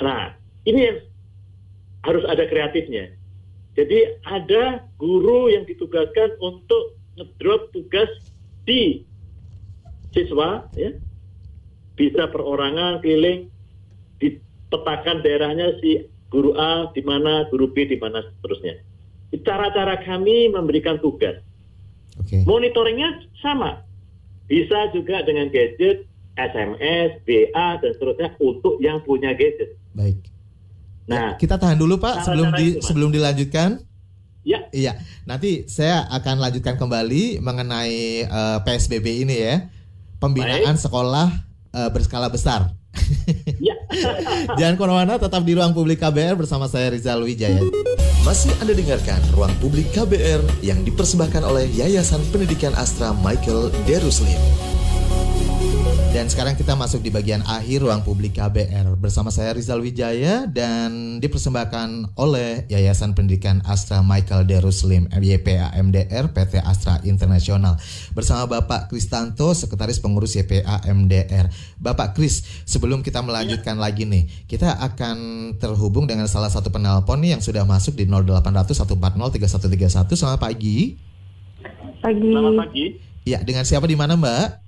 Nah, 0.00 0.34
ini 0.64 0.80
yang 0.88 0.98
harus 2.08 2.24
ada 2.26 2.48
kreatifnya. 2.48 3.12
Jadi 3.76 4.18
ada 4.26 4.82
guru 4.98 5.52
yang 5.52 5.68
ditugaskan 5.68 6.34
untuk 6.42 6.96
ngedrop 7.20 7.70
tugas 7.70 8.08
di 8.66 9.04
siswa, 10.10 10.66
ya, 10.74 10.90
bisa 11.94 12.26
perorangan 12.32 12.98
keliling, 13.04 13.46
dipetakan 14.70 15.26
daerahnya 15.26 15.74
si 15.82 16.06
guru 16.30 16.54
A 16.54 16.86
di 16.94 17.02
mana, 17.02 17.50
guru 17.50 17.74
B 17.74 17.90
di 17.90 17.98
mana 17.98 18.22
seterusnya. 18.22 18.78
Cara-cara 19.42 19.98
kami 20.06 20.46
memberikan 20.46 21.02
tugas. 21.02 21.42
Okay. 22.22 22.46
Monitoringnya 22.46 23.26
sama, 23.42 23.82
bisa 24.46 24.94
juga 24.94 25.26
dengan 25.26 25.50
gadget, 25.50 26.06
SMS, 26.38 27.18
BA 27.26 27.68
dan 27.82 27.90
seterusnya 27.98 28.38
untuk 28.38 28.78
yang 28.78 29.02
punya 29.02 29.34
gadget. 29.34 29.74
Baik. 29.90 30.22
Nah, 31.10 31.34
kita 31.34 31.58
tahan 31.58 31.74
dulu 31.74 31.98
Pak 31.98 32.22
sebelum 32.22 32.54
di, 32.54 32.78
itu, 32.78 32.86
sebelum 32.86 33.10
dilanjutkan. 33.10 33.82
Ya. 34.46 34.70
Iya. 34.70 35.02
Nanti 35.26 35.66
saya 35.66 36.06
akan 36.06 36.38
lanjutkan 36.38 36.78
kembali 36.78 37.42
mengenai 37.42 38.24
uh, 38.30 38.58
eh, 38.58 38.58
PSBB 38.62 39.26
ini 39.26 39.36
ya. 39.42 39.66
Pembinaan 40.22 40.78
Baik. 40.78 40.84
sekolah 40.86 41.28
uh, 41.74 41.90
berskala 41.90 42.30
besar. 42.30 42.70
Ya. 43.58 43.79
Jangan 44.58 44.74
ke 44.78 44.82
mana-mana, 44.82 45.14
tetap 45.18 45.42
di 45.42 45.52
ruang 45.54 45.74
publik 45.74 45.98
KBR 45.98 46.38
bersama 46.38 46.70
saya 46.70 46.94
Rizal 46.94 47.22
Wijaya. 47.22 47.60
Masih 48.22 48.52
Anda 48.60 48.76
dengarkan 48.76 49.20
ruang 49.34 49.52
publik 49.58 49.90
KBR 49.96 50.62
yang 50.62 50.84
dipersembahkan 50.86 51.42
oleh 51.42 51.66
Yayasan 51.72 52.20
Pendidikan 52.30 52.76
Astra 52.76 53.16
Michael 53.24 53.72
Deruslim. 53.88 54.69
Dan 56.10 56.26
sekarang 56.26 56.58
kita 56.58 56.74
masuk 56.74 57.06
di 57.06 57.10
bagian 57.14 57.38
akhir 57.46 57.86
ruang 57.86 58.02
publik 58.02 58.34
KBR 58.34 58.98
bersama 58.98 59.30
saya 59.30 59.54
Rizal 59.54 59.78
Wijaya 59.78 60.42
dan 60.50 61.22
dipersembahkan 61.22 62.18
oleh 62.18 62.66
Yayasan 62.66 63.14
Pendidikan 63.14 63.62
Astra 63.62 64.02
Michael 64.02 64.42
Deruslim 64.42 65.06
YPA 65.06 65.70
MDR 65.78 66.34
PT 66.34 66.66
Astra 66.66 66.98
Internasional 67.06 67.78
bersama 68.10 68.50
Bapak 68.50 68.90
Kristanto 68.90 69.54
Sekretaris 69.54 70.02
Pengurus 70.02 70.34
YPA 70.34 70.82
MDR. 70.90 71.46
Bapak 71.78 72.18
Kris, 72.18 72.42
sebelum 72.66 73.06
kita 73.06 73.22
melanjutkan 73.22 73.78
ya. 73.78 73.86
lagi 73.86 74.02
nih, 74.02 74.26
kita 74.50 74.82
akan 74.82 75.16
terhubung 75.62 76.10
dengan 76.10 76.26
salah 76.26 76.50
satu 76.50 76.74
penelpon 76.74 77.22
nih 77.22 77.38
yang 77.38 77.42
sudah 77.42 77.62
masuk 77.62 77.94
di 77.94 78.10
0800 78.10 78.66
140 78.66 78.98
3131. 79.46 80.18
Selamat 80.18 80.42
pagi. 80.42 80.98
Pagi. 82.02 82.26
Selamat 82.34 82.66
pagi. 82.66 82.84
Ya, 83.22 83.38
dengan 83.46 83.62
siapa 83.62 83.86
di 83.86 83.94
mana, 83.94 84.18
Mbak? 84.18 84.59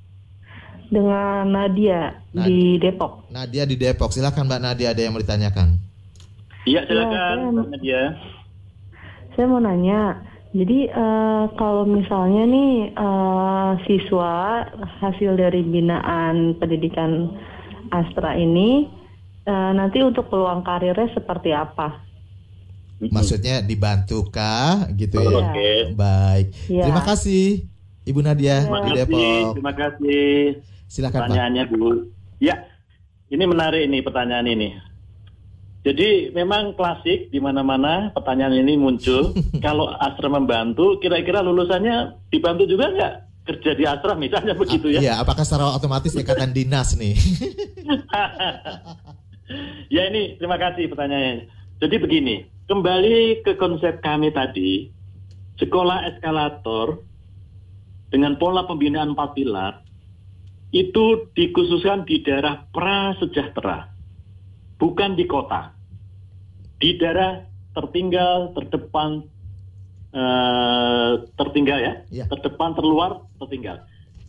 Dengan 0.93 1.49
Nadia 1.49 2.21
Nad 2.31 2.45
di 2.45 2.77
Depok. 2.77 3.33
Nadia 3.33 3.65
di 3.65 3.75
Depok. 3.75 4.13
Silakan 4.13 4.45
Mbak 4.45 4.61
Nadia 4.61 4.93
ada 4.93 5.01
yang 5.01 5.17
mau 5.17 5.25
ditanyakan. 5.25 5.81
Iya 6.63 6.85
silakan, 6.85 7.37
Ya, 7.41 7.49
Mbak 7.51 7.69
Nadia. 7.73 8.03
Saya 9.33 9.49
mau 9.49 9.59
nanya, 9.59 10.21
jadi 10.53 10.93
eh, 10.93 11.45
kalau 11.57 11.89
misalnya 11.89 12.45
nih 12.45 12.71
eh, 12.93 13.71
siswa 13.83 14.69
hasil 15.01 15.33
dari 15.35 15.65
binaan 15.65 16.61
pendidikan 16.61 17.33
Astra 17.89 18.37
ini 18.37 18.93
eh, 19.43 19.71
nanti 19.73 20.05
untuk 20.05 20.29
peluang 20.29 20.61
karirnya 20.61 21.09
seperti 21.11 21.51
apa? 21.51 22.05
Maksudnya 23.03 23.65
dibantukah 23.65 24.87
gitu 24.95 25.19
Oh, 25.19 25.27
ya? 25.27 25.39
Oke. 25.43 25.73
Baik. 25.97 26.47
Iya. 26.71 26.83
Terima 26.87 27.03
kasih 27.03 27.67
Ibu 28.05 28.21
Nadia 28.21 28.63
Terima 28.63 28.79
di 28.79 28.91
kasih, 28.93 28.99
Depok. 29.03 29.53
terima 29.57 29.73
kasih. 29.75 30.31
Silakan 30.93 31.25
Pak. 31.25 31.25
Pertanyaannya 31.33 31.65
dulu. 31.73 31.91
Ya, 32.37 32.69
ini 33.33 33.45
menarik 33.49 33.89
ini 33.89 34.05
pertanyaan 34.05 34.45
ini. 34.45 34.77
Jadi 35.83 36.31
memang 36.37 36.77
klasik 36.77 37.33
di 37.33 37.41
mana-mana 37.41 38.13
pertanyaan 38.13 38.61
ini 38.61 38.77
muncul. 38.77 39.33
Kalau 39.65 39.89
Astra 39.89 40.29
membantu, 40.29 41.01
kira-kira 41.01 41.41
lulusannya 41.41 42.29
dibantu 42.29 42.69
juga 42.69 42.93
nggak 42.93 43.13
kerja 43.49 43.71
di 43.73 43.85
Astra 43.89 44.13
misalnya 44.13 44.53
begitu 44.53 44.93
ya? 44.93 45.01
Iya, 45.01 45.15
apakah 45.25 45.49
secara 45.49 45.73
otomatis 45.73 46.13
ikatan 46.13 46.53
dinas 46.61 46.93
nih? 46.93 47.17
ya 49.97 50.13
ini 50.13 50.37
terima 50.37 50.61
kasih 50.61 50.93
pertanyaannya. 50.93 51.49
Jadi 51.81 51.97
begini, 51.99 52.47
kembali 52.69 53.43
ke 53.43 53.57
konsep 53.57 53.99
kami 54.05 54.29
tadi, 54.31 54.93
sekolah 55.57 56.15
eskalator 56.15 57.01
dengan 58.13 58.37
pola 58.37 58.69
pembinaan 58.69 59.17
empat 59.17 59.35
pilar 59.35 59.92
itu 60.73 61.29
dikhususkan 61.37 62.09
di 62.09 62.25
daerah 62.25 62.65
prasejahtera, 62.73 63.93
bukan 64.81 65.13
di 65.15 65.29
kota. 65.29 65.77
Di 66.81 66.97
daerah 66.97 67.45
tertinggal, 67.77 68.57
terdepan, 68.57 69.29
eh, 70.17 71.13
tertinggal 71.37 71.79
ya, 71.79 71.95
Iya. 72.09 72.25
terdepan, 72.33 72.73
terluar, 72.73 73.29
tertinggal. 73.37 73.85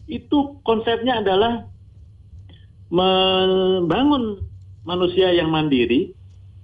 Itu 0.06 0.60
konsepnya 0.68 1.24
adalah 1.24 1.72
membangun 2.92 4.44
manusia 4.84 5.32
yang 5.32 5.48
mandiri 5.48 6.12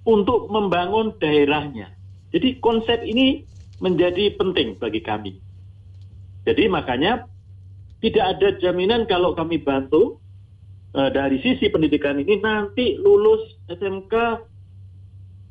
untuk 0.04 0.52
membangun 0.52 1.16
daerahnya. 1.16 1.96
Jadi 2.30 2.60
konsep 2.60 3.00
ini 3.02 3.42
menjadi 3.80 4.36
penting 4.36 4.76
bagi 4.76 5.00
kami. 5.00 5.40
Jadi 6.44 6.68
makanya 6.68 7.29
tidak 8.00 8.24
ada 8.36 8.48
jaminan 8.58 9.04
kalau 9.04 9.36
kami 9.36 9.60
bantu 9.60 10.16
eh, 10.96 11.10
dari 11.12 11.38
sisi 11.44 11.68
pendidikan 11.68 12.16
ini 12.16 12.40
nanti 12.40 12.96
lulus 12.96 13.60
SMK 13.68 14.14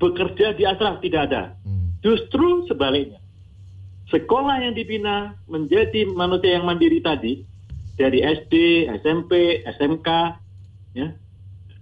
bekerja 0.01 0.57
di 0.57 0.63
Astra 0.65 0.97
tidak 0.97 1.21
ada. 1.29 1.43
Hmm. 1.61 1.93
Justru 2.01 2.65
sebaliknya. 2.65 3.21
Sekolah 4.09 4.65
yang 4.65 4.73
dibina 4.73 5.37
menjadi 5.45 6.09
manusia 6.09 6.57
yang 6.57 6.65
mandiri 6.65 6.97
tadi 6.97 7.45
dari 7.93 8.25
SD, 8.25 8.87
SMP, 9.05 9.61
SMK 9.77 10.09
ya, 10.97 11.13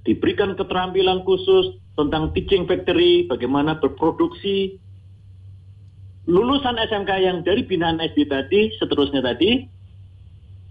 diberikan 0.03 0.57
keterampilan 0.59 1.23
khusus 1.23 1.79
tentang 1.95 2.35
teaching 2.35 2.67
factory, 2.67 3.23
bagaimana 3.31 3.79
berproduksi. 3.79 4.75
Lulusan 6.27 6.75
SMK 6.75 7.11
yang 7.23 7.37
dari 7.47 7.63
binaan 7.63 8.03
SD 8.03 8.27
tadi, 8.27 8.75
seterusnya 8.75 9.23
tadi 9.23 9.76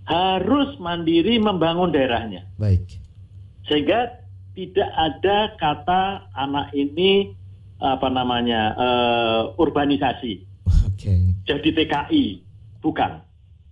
harus 0.07 0.79
mandiri 0.79 1.37
membangun 1.43 1.91
daerahnya 1.91 2.47
Baik. 2.57 2.87
sehingga 3.67 4.23
tidak 4.57 4.91
ada 4.97 5.53
kata 5.61 6.03
anak 6.33 6.73
ini 6.73 7.35
apa 7.77 8.09
namanya 8.09 8.73
eh, 8.73 9.43
urbanisasi 9.61 10.41
Oke. 10.89 11.15
jadi 11.45 11.69
TKI 11.77 12.25
bukan 12.81 13.21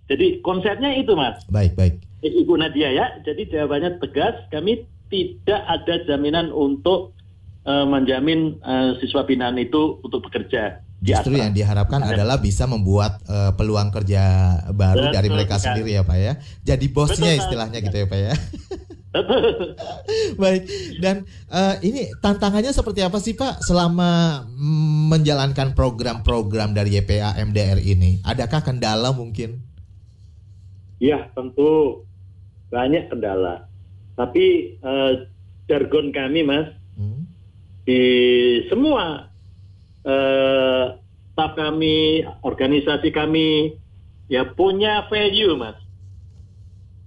jadi 0.05 0.43
konsepnya 0.45 0.93
itu 0.93 1.17
mas 1.17 1.41
Baik, 1.49 1.73
baik. 1.73 2.05
Eh, 2.21 2.31
Ibu 2.45 2.53
Nadia 2.61 2.93
ya 2.93 3.17
jadi 3.25 3.49
jawabannya 3.49 3.97
tegas 3.97 4.37
kami 4.53 4.85
tidak 5.09 5.61
ada 5.65 6.05
jaminan 6.05 6.53
untuk 6.53 7.17
eh, 7.65 7.85
menjamin 7.87 8.61
eh, 8.61 8.91
siswa 9.01 9.25
binaan 9.25 9.57
itu 9.57 9.97
untuk 10.05 10.29
bekerja 10.29 10.84
Justru 11.05 11.37
yang 11.37 11.51
diharapkan 11.51 12.01
Ada. 12.01 12.17
adalah 12.17 12.37
bisa 12.37 12.65
membuat 12.65 13.21
eh, 13.23 13.51
peluang 13.53 13.89
kerja 13.89 14.23
baru 14.71 15.05
Betul 15.05 15.13
dari 15.13 15.29
mereka 15.29 15.55
sekali. 15.55 15.85
sendiri 15.85 15.91
ya 15.93 16.03
Pak 16.03 16.17
ya. 16.17 16.33
Jadi 16.63 16.85
bosnya 16.89 17.29
Betul, 17.29 17.41
istilahnya 17.45 17.77
Pak. 17.77 17.85
gitu 17.85 17.95
ya 17.95 18.05
Pak 18.05 18.19
ya. 18.19 18.33
Baik. 20.41 20.63
Dan 20.97 21.15
eh, 21.47 21.75
ini 21.81 22.01
tantangannya 22.17 22.71
seperti 22.71 22.99
apa 22.99 23.17
sih 23.17 23.33
Pak 23.33 23.61
selama 23.61 24.43
menjalankan 25.07 25.71
program-program 25.71 26.73
dari 26.73 26.97
YPA 26.97 27.37
MDR 27.39 27.79
ini? 27.79 28.19
Adakah 28.21 28.61
kendala 28.61 29.11
mungkin? 29.11 29.61
Ya, 30.97 31.27
tentu 31.31 32.01
banyak 32.67 33.07
kendala. 33.07 33.67
Tapi 34.15 34.45
eh, 34.75 35.11
jargon 35.65 36.09
kami, 36.09 36.41
Mas, 36.41 36.67
Hmm? 36.95 37.27
di 37.83 37.99
semua 38.65 39.27
eh, 40.05 40.85
staf 41.33 41.51
kami, 41.57 42.23
organisasi 42.45 43.11
kami, 43.11 43.75
ya 44.31 44.47
punya 44.55 45.09
value, 45.11 45.57
Mas. 45.57 45.75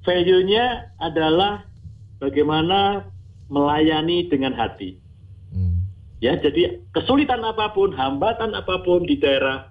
Value-nya 0.05 0.95
adalah 0.99 1.65
bagaimana 2.19 3.09
melayani 3.49 4.29
dengan 4.29 4.53
hati. 4.53 4.99
Hmm. 5.55 5.85
Ya, 6.21 6.37
jadi 6.37 6.83
kesulitan 6.93 7.41
apa 7.47 7.73
pun, 7.73 7.95
hambatan 7.95 8.53
apa 8.53 8.83
pun 8.85 9.07
di 9.07 9.17
daerah, 9.17 9.71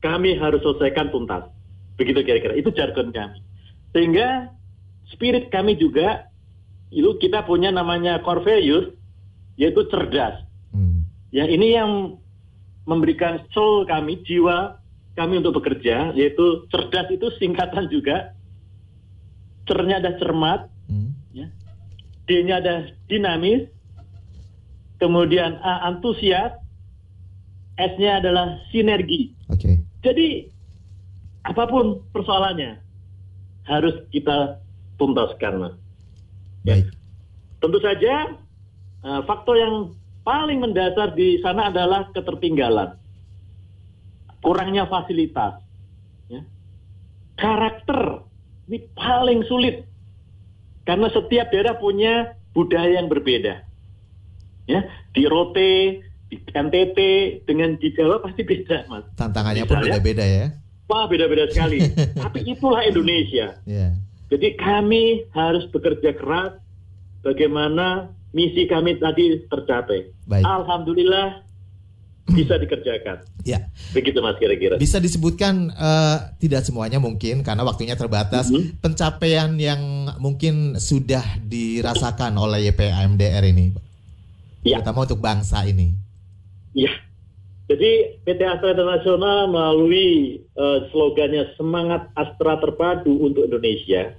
kami 0.00 0.34
harus 0.38 0.62
selesaikan 0.62 1.10
tuntas. 1.10 1.46
Begitu 1.96 2.22
kira-kira. 2.22 2.54
Itu 2.56 2.70
jargon 2.74 3.10
kami. 3.10 3.40
Sehingga 3.96 4.52
spirit 5.10 5.48
kami 5.48 5.78
juga, 5.78 6.28
itu 6.92 7.18
kita 7.18 7.42
punya 7.48 7.72
namanya 7.72 8.20
core 8.22 8.44
values, 8.44 8.86
yaitu 9.58 9.86
cerdas. 9.90 10.45
Ya, 11.34 11.44
ini 11.46 11.74
yang 11.74 12.20
memberikan 12.86 13.42
soul 13.50 13.82
kami, 13.84 14.22
jiwa 14.22 14.78
kami 15.18 15.42
untuk 15.42 15.58
bekerja, 15.58 16.14
yaitu 16.14 16.68
cerdas 16.70 17.10
itu 17.10 17.26
singkatan 17.40 17.90
juga. 17.90 18.36
Cernya 19.66 19.98
ada 19.98 20.14
cermat, 20.22 20.70
Hmm. 20.86 21.10
ya. 21.34 21.50
D-nya 22.30 22.62
ada 22.62 22.74
dinamis, 23.10 23.66
kemudian 25.02 25.58
A 25.58 25.90
antusias, 25.90 26.54
S-nya 27.76 28.22
adalah 28.22 28.62
sinergi. 28.70 29.34
Oke. 29.50 29.82
Jadi 30.00 30.48
apa 31.44 31.66
pun 31.66 32.00
persoalannya 32.14 32.78
harus 33.66 33.94
kita 34.14 34.62
tuntaskan, 34.96 35.54
Mas. 35.58 35.74
Baik. 36.62 36.86
Tentu 37.58 37.78
saja 37.82 38.14
eh, 39.06 39.20
faktor 39.26 39.54
yang 39.58 39.74
paling 40.26 40.58
mendasar 40.58 41.14
di 41.14 41.38
sana 41.38 41.70
adalah 41.70 42.10
ketertinggalan, 42.10 42.98
kurangnya 44.42 44.90
fasilitas, 44.90 45.62
ya. 46.26 46.42
karakter 47.38 48.26
ini 48.66 48.82
paling 48.98 49.46
sulit 49.46 49.86
karena 50.82 51.06
setiap 51.14 51.46
daerah 51.54 51.78
punya 51.78 52.34
budaya 52.50 52.98
yang 52.98 53.06
berbeda. 53.06 53.62
Ya, 54.66 54.82
di 55.14 55.22
Rote, 55.30 56.02
di 56.26 56.36
NTT 56.50 56.98
dengan 57.46 57.78
di 57.78 57.94
Jawa 57.94 58.18
pasti 58.18 58.42
beda, 58.42 58.90
Mas. 58.90 59.06
Tantangannya 59.14 59.62
pun 59.62 59.78
Misalnya? 59.78 60.02
beda-beda 60.02 60.24
ya. 60.26 60.46
Wah, 60.90 61.06
beda-beda 61.06 61.46
sekali. 61.54 61.86
Tapi 62.22 62.42
itulah 62.50 62.82
Indonesia. 62.82 63.62
Ya. 63.62 63.94
Jadi 64.26 64.58
kami 64.58 65.22
harus 65.30 65.70
bekerja 65.70 66.18
keras 66.18 66.58
bagaimana 67.22 68.10
misi 68.36 68.68
kami 68.68 69.00
tadi 69.00 69.48
tercapai. 69.48 70.12
Baik. 70.28 70.44
Alhamdulillah 70.44 71.40
bisa 72.28 72.60
dikerjakan. 72.60 73.24
Ya. 73.46 73.62
Begitu 73.94 74.18
Mas 74.18 74.34
kira-kira. 74.42 74.74
Bisa 74.74 74.98
disebutkan 74.98 75.70
eh, 75.70 76.18
tidak 76.42 76.66
semuanya 76.66 76.98
mungkin 76.98 77.46
karena 77.46 77.62
waktunya 77.62 77.94
terbatas. 77.94 78.50
Mhm. 78.50 78.82
Pencapaian 78.82 79.54
yang 79.54 80.10
mungkin 80.18 80.74
sudah 80.82 81.22
dirasakan 81.46 82.34
oleh 82.34 82.74
YPA 82.74 83.06
MDR 83.06 83.46
ini, 83.46 83.70
Ya. 84.66 84.82
terutama 84.82 85.06
untuk 85.06 85.22
bangsa 85.22 85.62
ini. 85.62 85.94
Ya. 86.74 86.90
Jadi 87.70 88.18
PT 88.26 88.40
Astra 88.50 88.74
Internasional 88.74 89.46
melalui 89.46 90.42
eh, 90.42 90.78
slogannya 90.90 91.54
semangat 91.54 92.10
Astra 92.18 92.58
terpadu 92.58 93.30
untuk 93.30 93.46
Indonesia, 93.46 94.10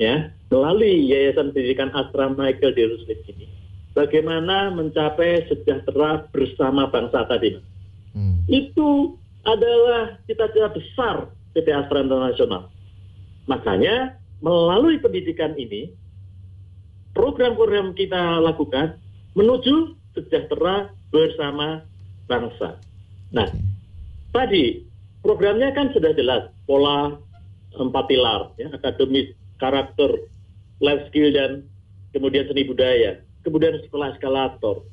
ya, 0.00 0.30
melalui 0.50 1.08
Yayasan 1.10 1.54
Pendidikan 1.54 1.90
Astra 1.94 2.30
Michael 2.32 2.74
D. 2.74 2.78
Rusmith 2.86 3.22
ini, 3.30 3.46
bagaimana 3.94 4.74
mencapai 4.74 5.46
sejahtera 5.50 6.26
bersama 6.34 6.90
bangsa 6.90 7.26
tadi. 7.30 7.58
Hmm. 8.14 8.46
itu 8.46 9.18
adalah 9.42 10.22
cita-cita 10.30 10.70
besar 10.70 11.34
PT 11.50 11.66
Astra 11.74 11.98
Internasional. 11.98 12.70
Makanya 13.50 14.14
melalui 14.38 15.02
pendidikan 15.02 15.58
ini, 15.58 15.90
program-program 17.10 17.90
kita 17.98 18.38
lakukan 18.38 19.02
menuju 19.34 19.98
sejahtera 20.14 20.94
bersama 21.10 21.82
bangsa. 22.30 22.78
Nah, 23.34 23.50
tadi 24.30 24.86
programnya 25.22 25.74
kan 25.74 25.90
sudah 25.90 26.14
jelas 26.14 26.50
pola 26.70 27.18
empat 27.74 28.04
pilar, 28.06 28.54
ya, 28.54 28.70
akademis, 28.70 29.34
karakter, 29.64 30.28
life 30.84 31.08
skill 31.08 31.32
dan 31.32 31.64
kemudian 32.12 32.44
seni 32.44 32.68
budaya, 32.68 33.24
kemudian 33.40 33.80
sekolah 33.88 34.12
eskalator. 34.12 34.84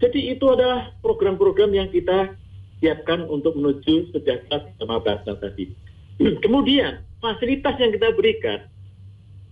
Jadi 0.00 0.32
itu 0.32 0.44
adalah 0.48 0.92
program-program 1.04 1.72
yang 1.76 1.88
kita 1.92 2.32
siapkan 2.80 3.28
untuk 3.28 3.56
menuju 3.56 4.12
sejahtera 4.16 4.72
sama 4.80 5.00
bangsa 5.04 5.36
tadi. 5.36 5.72
kemudian 6.44 7.04
fasilitas 7.20 7.76
yang 7.76 7.92
kita 7.92 8.12
berikan 8.16 8.64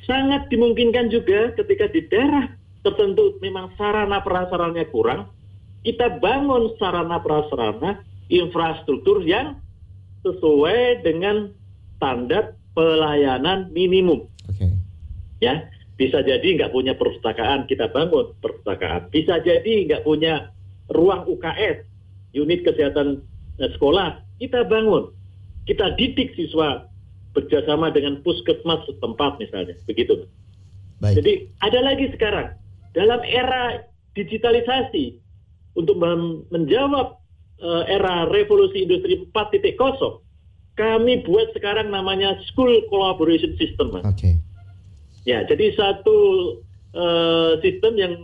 sangat 0.04 0.48
dimungkinkan 0.52 1.08
juga 1.08 1.52
ketika 1.56 1.88
di 1.92 2.04
daerah 2.08 2.52
tertentu 2.84 3.40
memang 3.40 3.72
sarana 3.80 4.20
prasarannya 4.20 4.84
kurang, 4.92 5.32
kita 5.84 6.20
bangun 6.20 6.76
sarana 6.76 7.16
prasarana 7.20 8.04
infrastruktur 8.28 9.24
yang 9.24 9.56
sesuai 10.24 11.04
dengan 11.04 11.52
standar 11.96 12.56
pelayanan 12.76 13.72
minimum. 13.72 14.28
Ya, 15.44 15.68
bisa 16.00 16.24
jadi 16.24 16.56
nggak 16.56 16.72
punya 16.72 16.96
perpustakaan, 16.96 17.68
kita 17.68 17.92
bangun 17.92 18.32
perpustakaan. 18.40 19.12
Bisa 19.12 19.44
jadi 19.44 19.84
nggak 19.84 20.02
punya 20.08 20.48
ruang 20.88 21.28
UKS, 21.28 21.84
unit 22.32 22.64
kesehatan 22.64 23.20
eh, 23.60 23.70
sekolah, 23.76 24.24
kita 24.40 24.64
bangun. 24.64 25.12
Kita 25.68 25.96
didik 26.00 26.32
siswa 26.36 26.88
bekerjasama 27.36 27.92
dengan 27.92 28.24
puskesmas 28.24 28.84
setempat 28.88 29.36
misalnya, 29.40 29.76
begitu. 29.84 30.24
Baik. 31.00 31.20
Jadi 31.20 31.32
ada 31.60 31.80
lagi 31.84 32.06
sekarang 32.14 32.56
dalam 32.96 33.20
era 33.26 33.84
digitalisasi 34.14 35.18
untuk 35.74 35.98
menjawab 36.54 37.18
uh, 37.58 37.84
era 37.90 38.30
revolusi 38.30 38.86
industri 38.86 39.26
4.0 39.34 39.74
kami 40.74 41.22
buat 41.26 41.54
sekarang 41.54 41.90
namanya 41.90 42.38
School 42.50 42.82
Collaboration 42.90 43.54
System. 43.58 43.94
Oke. 43.94 44.06
Okay. 44.14 44.34
Ya, 45.24 45.40
jadi 45.48 45.72
satu 45.72 46.16
uh, 46.92 47.56
sistem 47.64 47.92
yang 47.96 48.14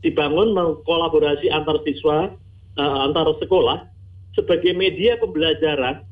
dibangun 0.00 0.56
mengkolaborasi 0.56 1.52
antar 1.52 1.78
siswa, 1.84 2.32
uh, 2.80 2.98
antar 3.04 3.36
sekolah 3.38 3.84
sebagai 4.32 4.72
media 4.72 5.20
pembelajaran 5.20 6.08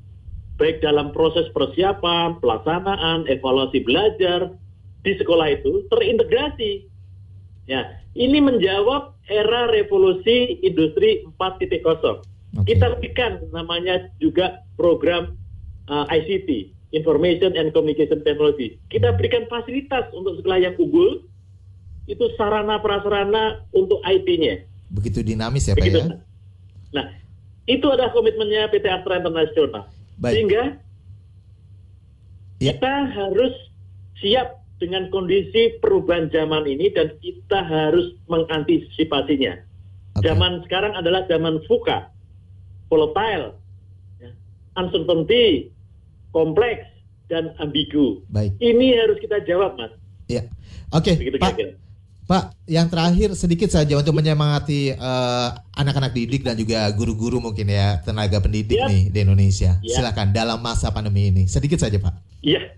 baik 0.60 0.84
dalam 0.84 1.16
proses 1.16 1.48
persiapan, 1.56 2.36
pelaksanaan, 2.44 3.24
evaluasi 3.32 3.80
belajar 3.80 4.52
di 5.00 5.16
sekolah 5.16 5.56
itu 5.56 5.88
terintegrasi. 5.88 6.84
Ya, 7.64 7.96
ini 8.12 8.44
menjawab 8.44 9.16
era 9.32 9.72
revolusi 9.72 10.60
industri 10.60 11.24
4.0. 11.40 11.80
Okay. 11.80 12.76
Kita 12.76 12.98
berikan 13.00 13.40
namanya 13.56 14.12
juga 14.20 14.60
program 14.76 15.38
uh, 15.88 16.04
ICT, 16.12 16.76
Information 16.90 17.54
and 17.54 17.70
Communication 17.70 18.20
Technology. 18.26 18.78
Kita 18.90 19.14
berikan 19.14 19.46
fasilitas 19.46 20.10
untuk 20.10 20.42
sekolah 20.42 20.58
yang 20.58 20.74
unggul, 20.74 21.22
itu 22.10 22.24
sarana 22.34 22.82
prasarana 22.82 23.62
untuk 23.70 24.02
IT-nya. 24.02 24.66
Begitu 24.90 25.22
dinamis 25.22 25.70
ya 25.70 25.78
Pak 25.78 25.86
ya? 25.86 26.18
Nah, 26.90 27.06
itu 27.70 27.86
adalah 27.86 28.10
komitmennya 28.10 28.66
PT 28.74 28.90
Astra 28.90 29.22
Internasional. 29.22 29.86
Baik. 30.18 30.34
Sehingga 30.34 30.62
ya. 32.58 32.74
kita 32.74 32.94
harus 33.14 33.54
siap 34.18 34.58
dengan 34.82 35.06
kondisi 35.14 35.78
perubahan 35.78 36.26
zaman 36.34 36.66
ini 36.66 36.90
dan 36.90 37.14
kita 37.22 37.62
harus 37.62 38.16
mengantisipasinya. 38.26 39.54
Okay. 40.18 40.26
Zaman 40.26 40.66
sekarang 40.66 40.98
adalah 40.98 41.22
zaman 41.30 41.62
fuka, 41.70 42.10
volatile, 42.90 43.54
ya, 44.18 44.34
uncertainty, 44.74 45.70
kompleks 46.30 46.86
dan 47.30 47.54
ambigu. 47.62 48.22
Baik. 48.30 48.58
Ini 48.58 48.86
harus 48.98 49.18
kita 49.22 49.42
jawab, 49.46 49.78
Mas. 49.78 49.94
Iya. 50.26 50.50
Oke, 50.90 51.14
okay, 51.14 51.38
Pak. 51.38 51.54
Kira 51.54 51.70
-kira. 51.74 51.90
Pak, 52.30 52.54
yang 52.70 52.86
terakhir 52.86 53.34
sedikit 53.34 53.74
saja 53.74 53.98
untuk 53.98 54.14
menyemangati 54.14 54.94
eh, 54.94 55.48
anak-anak 55.74 56.14
uh, 56.14 56.16
didik 56.16 56.46
dan 56.46 56.54
juga 56.54 56.86
guru-guru 56.94 57.42
mungkin 57.42 57.66
ya 57.66 57.98
tenaga 58.06 58.38
pendidik 58.38 58.78
ya. 58.78 58.86
nih 58.86 59.10
di 59.10 59.18
Indonesia. 59.26 59.82
Ya. 59.82 59.98
Silakan 59.98 60.30
dalam 60.30 60.62
masa 60.62 60.94
pandemi 60.94 61.34
ini 61.34 61.50
sedikit 61.50 61.82
saja 61.82 61.98
Pak. 61.98 62.14
Iya, 62.46 62.70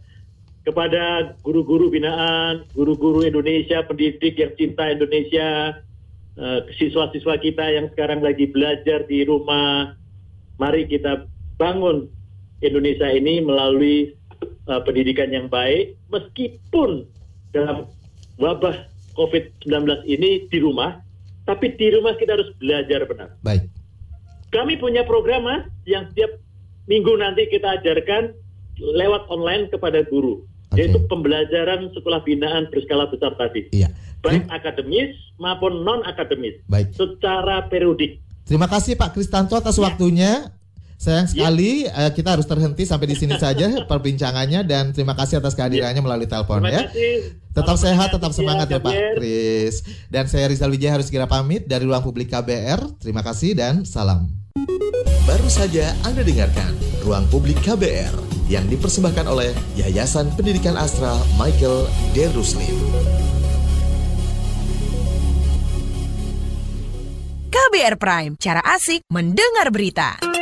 kepada 0.64 1.36
guru-guru 1.44 1.92
binaan, 1.92 2.64
guru-guru 2.72 3.28
Indonesia, 3.28 3.84
pendidik 3.84 4.40
yang 4.40 4.56
cinta 4.56 4.88
Indonesia, 4.88 5.84
uh, 6.40 6.64
siswa-siswa 6.80 7.36
kita 7.36 7.76
yang 7.76 7.92
sekarang 7.92 8.24
lagi 8.24 8.48
belajar 8.48 9.04
di 9.04 9.20
rumah, 9.28 10.00
mari 10.56 10.88
kita 10.88 11.28
bangun 11.60 12.08
Indonesia 12.62 13.10
ini 13.10 13.42
melalui 13.42 14.14
uh, 14.70 14.80
pendidikan 14.86 15.34
yang 15.34 15.50
baik 15.50 15.98
meskipun 16.08 17.04
dalam 17.52 17.90
wabah 18.40 18.88
COVID-19 19.12 19.68
ini 20.08 20.48
di 20.48 20.58
rumah, 20.62 21.02
tapi 21.44 21.76
di 21.76 21.92
rumah 21.92 22.16
kita 22.16 22.38
harus 22.38 22.48
belajar 22.56 23.04
benar. 23.04 23.28
Baik. 23.44 23.68
Kami 24.52 24.80
punya 24.80 25.04
program 25.04 25.44
mas 25.48 25.64
yang 25.84 26.08
setiap 26.12 26.40
minggu 26.88 27.12
nanti 27.16 27.48
kita 27.48 27.80
ajarkan 27.80 28.32
lewat 28.80 29.28
online 29.28 29.68
kepada 29.68 30.04
guru, 30.08 30.44
okay. 30.72 30.88
yaitu 30.88 31.00
pembelajaran 31.08 31.92
sekolah 31.92 32.20
binaan 32.24 32.68
berskala 32.72 33.08
besar 33.08 33.36
tadi. 33.36 33.68
Iya. 33.72 33.92
Baik 34.22 34.46
akademis 34.54 35.12
maupun 35.42 35.82
non 35.82 36.00
akademis. 36.06 36.62
Baik. 36.70 36.94
Secara 36.94 37.66
periodik. 37.66 38.22
Terima 38.46 38.70
kasih 38.70 38.94
Pak 38.94 39.18
Kristanto 39.18 39.58
atas 39.58 39.76
ya. 39.76 39.82
waktunya. 39.88 40.32
Sayang 41.02 41.26
ya. 41.26 41.30
sekali 41.34 41.90
ya. 41.90 42.14
kita 42.14 42.38
harus 42.38 42.46
terhenti 42.46 42.86
sampai 42.86 43.10
di 43.10 43.18
sini 43.18 43.34
saja 43.34 43.66
perbincangannya 43.90 44.62
dan 44.62 44.94
terima 44.94 45.18
kasih 45.18 45.42
atas 45.42 45.58
kehadirannya 45.58 45.98
ya. 45.98 46.04
melalui 46.06 46.30
telepon 46.30 46.62
ya. 46.62 46.86
Tetap 47.52 47.74
Selamat 47.74 47.82
sehat, 47.82 48.08
tetap 48.14 48.32
semangat 48.32 48.66
ya, 48.70 48.78
ya 48.78 48.86
Pak 48.86 48.94
Kris. 49.18 49.74
Dan 50.06 50.24
saya 50.30 50.46
Rizal 50.46 50.70
Wijaya 50.70 50.94
harus 50.94 51.10
segera 51.10 51.26
pamit 51.26 51.66
dari 51.66 51.84
ruang 51.84 52.06
publik 52.06 52.30
KBR. 52.30 53.02
Terima 53.02 53.26
kasih 53.26 53.58
dan 53.58 53.82
salam. 53.82 54.30
Baru 55.26 55.46
saja 55.50 55.90
Anda 56.06 56.22
dengarkan 56.26 56.74
Ruang 57.02 57.26
Publik 57.30 57.58
KBR 57.62 58.14
yang 58.50 58.66
dipersembahkan 58.66 59.26
oleh 59.30 59.54
Yayasan 59.78 60.34
Pendidikan 60.34 60.74
Astra 60.74 61.14
Michael 61.38 61.86
Deruslim. 62.10 62.74
KBR 67.48 67.96
Prime, 67.96 68.32
cara 68.36 68.60
asik 68.66 69.06
mendengar 69.08 69.70
berita. 69.70 70.41